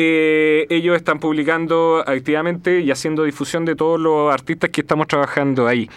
Eh, 0.00 0.68
ellos 0.70 0.94
están 0.94 1.18
publicando 1.18 2.04
activamente 2.06 2.78
y 2.78 2.92
haciendo 2.92 3.24
difusión 3.24 3.64
de 3.64 3.74
todos 3.74 3.98
los 3.98 4.32
artistas 4.32 4.70
que 4.70 4.82
estamos 4.82 5.08
trabajando 5.08 5.66
ahí. 5.66 5.90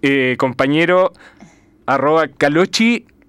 eh, 0.00 0.36
compañero 0.38 1.12
arroba 1.84 2.28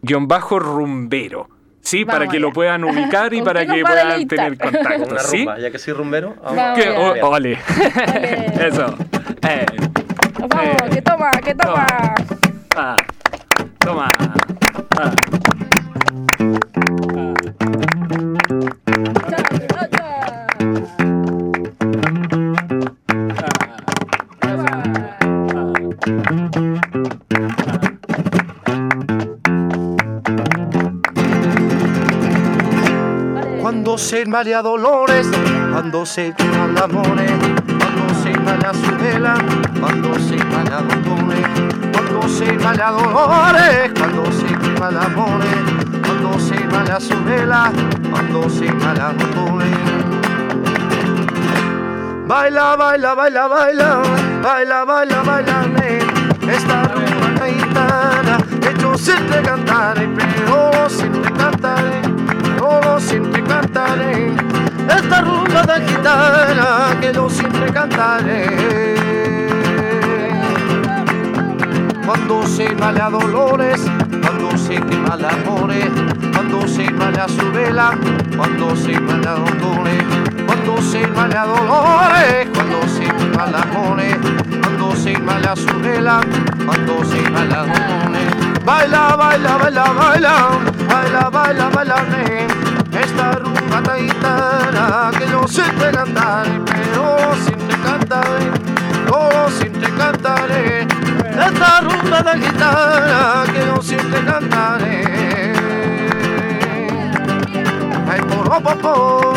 calochi-rumbero. 0.04 1.50
Sí, 1.82 2.06
para 2.06 2.28
que 2.28 2.40
lo 2.40 2.52
puedan 2.52 2.84
ubicar 2.86 3.34
y 3.34 3.42
para 3.42 3.66
que 3.66 3.82
puedan 3.82 4.28
tener 4.28 4.58
contacto. 4.58 5.20
¿sí? 5.20 5.46
ya 5.60 5.70
que 5.70 5.78
soy 5.78 5.94
rumbero. 5.94 6.36
vale. 6.42 7.54
Eso. 8.60 8.96
Eh. 9.48 9.66
Vamos, 10.40 10.66
eh. 10.66 10.90
que 10.94 11.02
toma, 11.02 11.32
que 11.32 11.56
toma. 11.56 11.88
Ah. 12.76 12.96
Toma. 13.80 14.08
Ah. 14.98 15.14
Cuando 33.94 34.06
se 34.10 34.22
inmala 34.22 34.62
dolores, 34.64 35.30
cuando 35.72 36.04
se 36.04 36.34
queman 36.34 36.76
amores, 36.80 37.32
cuando 37.68 38.24
se 38.24 38.32
inmala 38.32 38.74
su 38.74 38.98
vela, 38.98 39.36
cuando 39.80 40.16
se 40.16 40.36
inmala 40.36 40.82
dolores, 40.82 41.48
cuando 41.94 42.28
se 42.28 42.46
inmala 42.46 42.92
dolores, 42.92 43.92
cuando 43.96 44.32
se 44.32 44.48
queman 44.48 44.96
cuando 46.02 46.40
se 46.40 46.56
inmala 46.56 47.00
su 47.00 47.24
vela, 47.24 47.72
cuando 48.10 48.50
se 48.50 48.66
inmala 48.66 49.14
dolores. 49.14 49.70
Baila, 52.26 52.76
baila, 52.76 53.14
baila, 53.14 53.48
baila, 53.48 54.02
baila, 54.42 54.86
baila, 54.86 55.22
baila, 55.22 55.66
esta 56.52 56.84
rumba 56.96 57.46
gitana 57.46 58.38
que 58.60 58.74
yo 58.82 58.98
siempre 58.98 59.40
cantaré, 59.44 60.10
pero 60.18 60.90
siempre 60.90 61.32
cantaré, 61.32 62.13
siempre 63.00 63.44
cantaré. 63.44 64.32
Esta 64.88 65.22
rumba 65.22 65.64
tan 65.64 65.88
gitana 65.88 66.98
que 67.00 67.14
yo 67.14 67.30
siempre 67.30 67.72
cantaré. 67.72 68.94
Cuando 72.06 72.46
se 72.46 72.74
vale 72.76 73.02
dolores, 73.10 73.82
cuando 74.22 74.58
se 74.58 74.76
quema 74.76 75.16
el 75.16 75.26
amores, 75.26 75.90
cuando 76.34 76.68
se 76.68 76.92
vale 76.92 77.22
su 77.28 77.52
vela, 77.52 77.98
cuando 78.36 78.76
se 78.76 79.00
vale 79.00 79.28
a 79.28 79.36
dolores, 79.36 80.04
cuando 80.46 80.82
se 80.82 81.08
vale 81.08 81.38
a 81.38 81.46
dolores, 81.46 82.48
cuando 82.54 82.88
se 82.88 83.06
quema 83.08 83.58
amores, 83.58 84.18
cuando 84.62 84.96
se 84.96 85.18
vale 85.18 85.56
su 85.56 85.80
vela, 85.80 86.22
cuando 86.66 87.06
se 87.06 87.30
vale 87.30 87.54
a. 87.54 87.66
Baila, 88.66 89.16
baila, 89.18 89.58
baila, 89.58 89.84
baila, 89.94 90.50
baila, 90.88 91.30
baila, 91.30 91.70
baila, 91.70 91.96
rumba 91.96 92.73
siempre 95.54 95.92
cantaré, 95.92 96.60
pero 96.66 97.36
siempre 97.46 97.78
cantaré, 97.84 98.52
yo 99.06 99.50
siempre 99.52 99.88
cantaré. 99.96 100.88
Esta 101.30 101.82
rumba 101.82 102.24
de 102.24 102.40
guitarra 102.40 103.44
que 103.54 103.60
yo 103.60 103.80
siempre 103.80 104.26
cantaré. 104.26 105.54
Ay, 108.10 108.20
poro, 108.22 108.60
popo, 108.62 109.34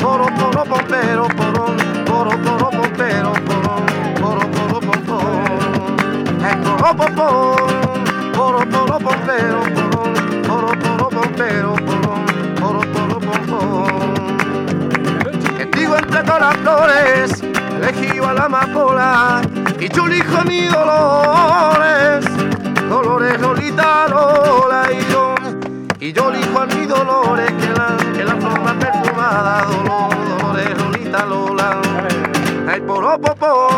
poro, 0.00 0.26
poro, 0.34 0.64
popero, 0.64 1.28
poro, 1.28 1.66
poro, 2.04 2.30
poro, 2.42 2.70
popero, 2.70 3.32
poro, 3.46 3.76
poro, 4.20 4.50
poro, 4.50 4.70
poro, 4.70 4.80
popo, 4.80 5.18
poro, 8.34 8.34
poro, 8.34 8.98
popero, 8.98 9.62
poro, 9.62 9.68
poro, 9.74 9.83
Las 16.40 16.56
flores, 16.56 17.42
elegí 17.76 18.18
a 18.18 18.32
la 18.32 18.44
amapola 18.46 19.40
y 19.78 19.88
yo 19.88 20.06
elijo 20.06 20.38
a 20.38 20.44
mi 20.44 20.66
Dolores, 20.66 22.24
Dolores, 22.88 23.40
Lolita, 23.40 24.08
Lola 24.08 24.88
y 24.92 25.12
yo, 25.12 25.34
y 26.00 26.12
yo 26.12 26.30
elijo 26.30 26.60
a 26.60 26.66
mi 26.66 26.86
Dolores, 26.86 27.52
que 27.52 27.68
la, 27.68 27.96
que 28.16 28.24
la 28.24 28.34
flor 28.36 28.60
más 28.60 28.74
perfumada, 28.74 29.64
Dolores, 29.64 30.38
Dolores, 30.38 30.78
Lolita, 30.78 31.24
Lola, 31.24 31.80
ay, 32.68 32.80
poro, 32.80 33.18
popo, 33.20 33.68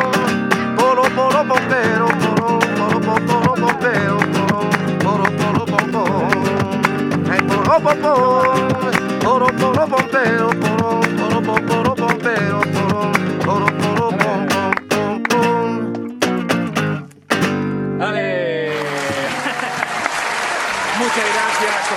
poro, 0.76 1.02
poro, 1.14 1.44
popero, 1.46 2.06
poro, 2.08 2.58
poro, 2.78 3.00
poro, 3.26 3.54
popero, 3.54 4.18
poro, 4.32 4.60
poro, 5.02 5.24
poro, 5.36 5.64
popo, 5.66 6.28
ay, 7.30 7.40
poro, 7.42 7.80
popo, 7.80 8.02
poro, 9.22 9.46
poro, 9.46 9.86
popero, 9.86 10.48
poro, 10.48 10.85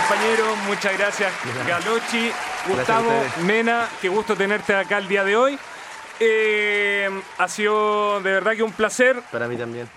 compañero, 0.10 0.56
muchas 0.68 0.98
gracias 0.98 1.32
Galochi, 1.68 2.32
Gustavo, 2.68 3.12
Mena, 3.46 3.88
qué 4.02 4.10
gusto 4.10 4.36
tenerte 4.36 4.74
acá 4.74 4.98
el 4.98 5.08
día 5.08 5.24
de 5.24 5.36
hoy. 5.36 5.60
Eh, 6.20 7.10
ha 7.38 7.48
sido 7.48 8.20
de 8.22 8.32
verdad 8.32 8.56
que 8.56 8.64
un 8.64 8.72
placer. 8.72 9.22
Para 9.32 9.48
mí 9.48 9.56
también. 9.56 9.88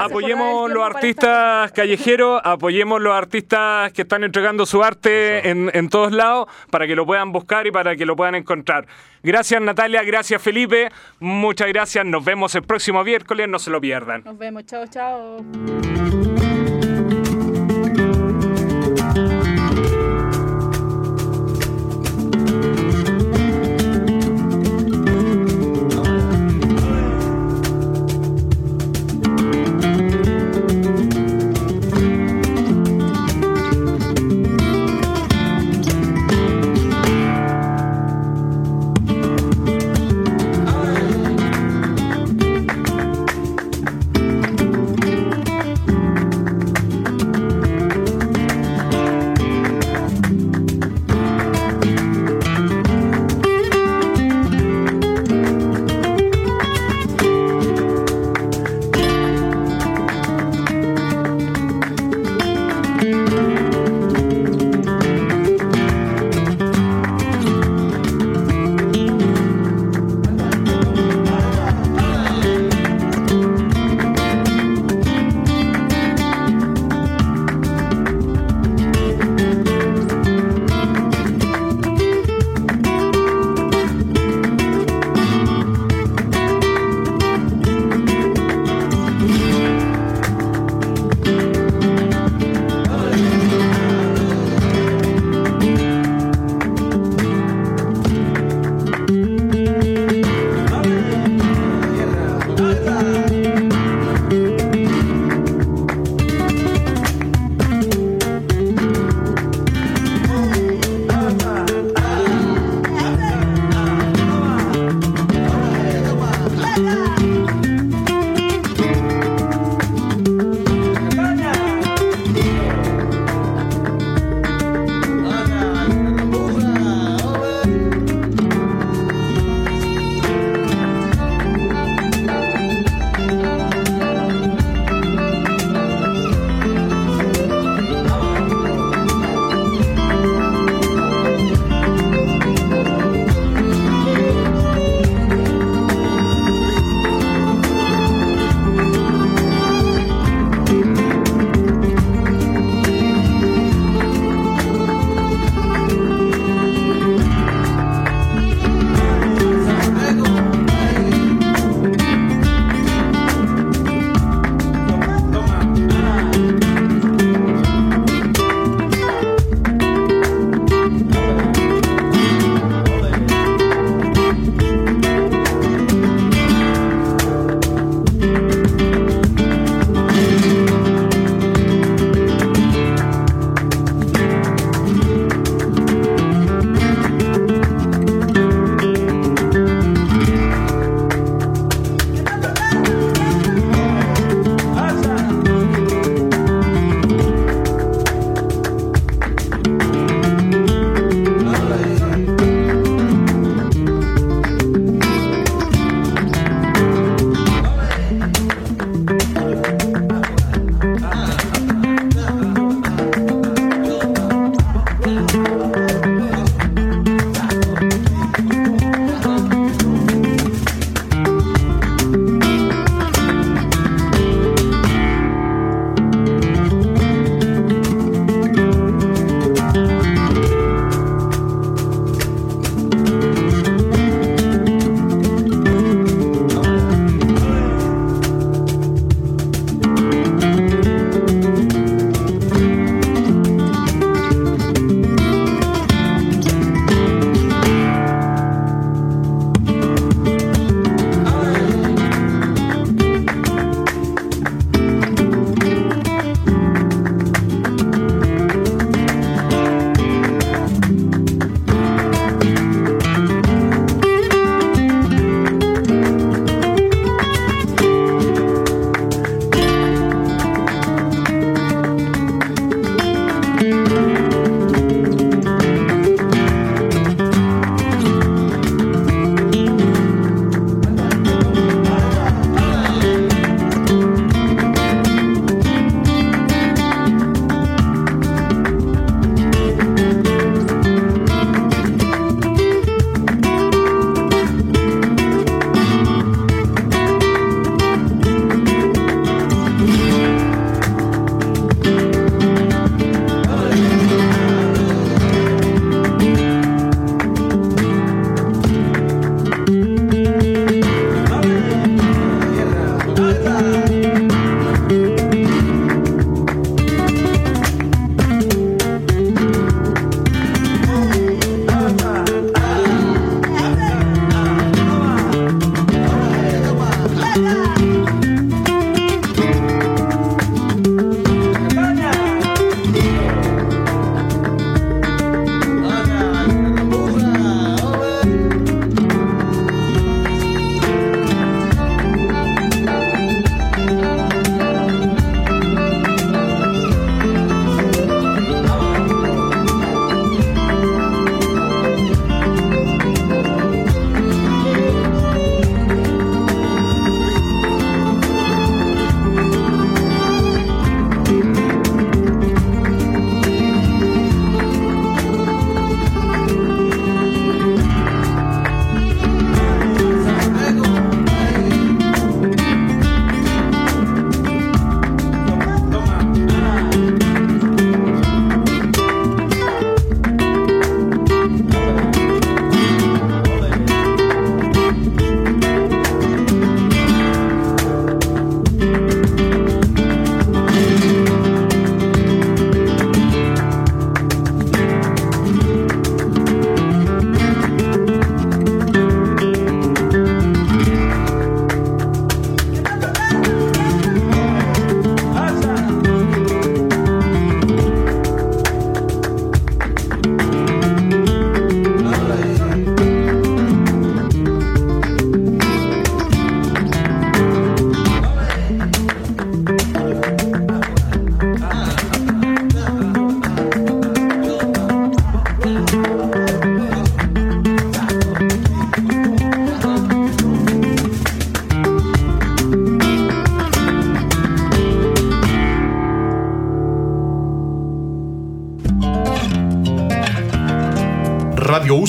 apoyemos 0.00 0.70
los 0.70 0.84
artistas 0.84 1.72
callejeros, 1.72 2.42
apoyemos 2.44 3.00
los 3.00 3.14
artistas 3.14 3.90
que 3.92 4.02
están 4.02 4.22
entregando 4.22 4.66
su 4.66 4.84
arte 4.84 5.48
en, 5.48 5.70
en, 5.72 5.88
todos 5.88 6.12
lados 6.12 6.46
para 6.70 6.86
que 6.86 6.94
lo 6.94 7.06
puedan 7.06 7.32
buscar 7.32 7.66
y 7.66 7.70
para 7.70 7.96
que 7.96 8.04
lo 8.04 8.16
puedan 8.16 8.34
encontrar. 8.34 8.86
Gracias 9.22 9.62
Natalia, 9.62 10.02
gracias 10.02 10.42
Felipe, 10.42 10.90
muchas 11.20 11.68
gracias, 11.68 12.04
nos 12.04 12.22
vemos 12.22 12.54
el 12.54 12.64
próximo 12.64 13.02
miércoles, 13.02 13.48
no 13.48 13.58
se 13.58 13.70
lo 13.70 13.80
pierdan. 13.80 14.24
Nos 14.24 14.36
vemos, 14.36 14.66
chao, 14.66 14.86
chao. 14.86 15.42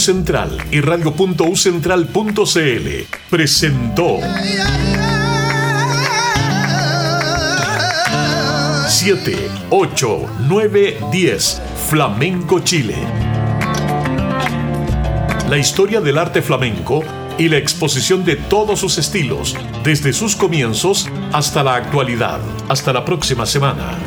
Central 0.06 0.56
y 0.70 0.82
Radio.ucentral.cl 0.82 3.08
presentó 3.28 4.20
7, 8.88 9.50
8, 9.72 10.26
9, 10.48 10.98
10 11.12 11.62
Flamenco 11.90 12.60
Chile. 12.60 12.96
La 15.50 15.58
historia 15.58 16.02
del 16.02 16.20
arte 16.20 16.44
flamenco 16.44 17.04
y 17.40 17.50
la 17.50 17.58
exposición 17.58 18.24
de 18.24 18.36
todos 18.36 18.82
sus 18.82 19.00
estilos, 19.00 19.58
desde 19.84 20.14
sus 20.14 20.36
comienzos 20.36 21.10
hasta 21.34 21.64
la 21.64 21.74
actualidad. 21.74 22.40
Hasta 22.70 22.94
la 22.94 23.04
próxima 23.04 23.48
semana. 23.48 23.98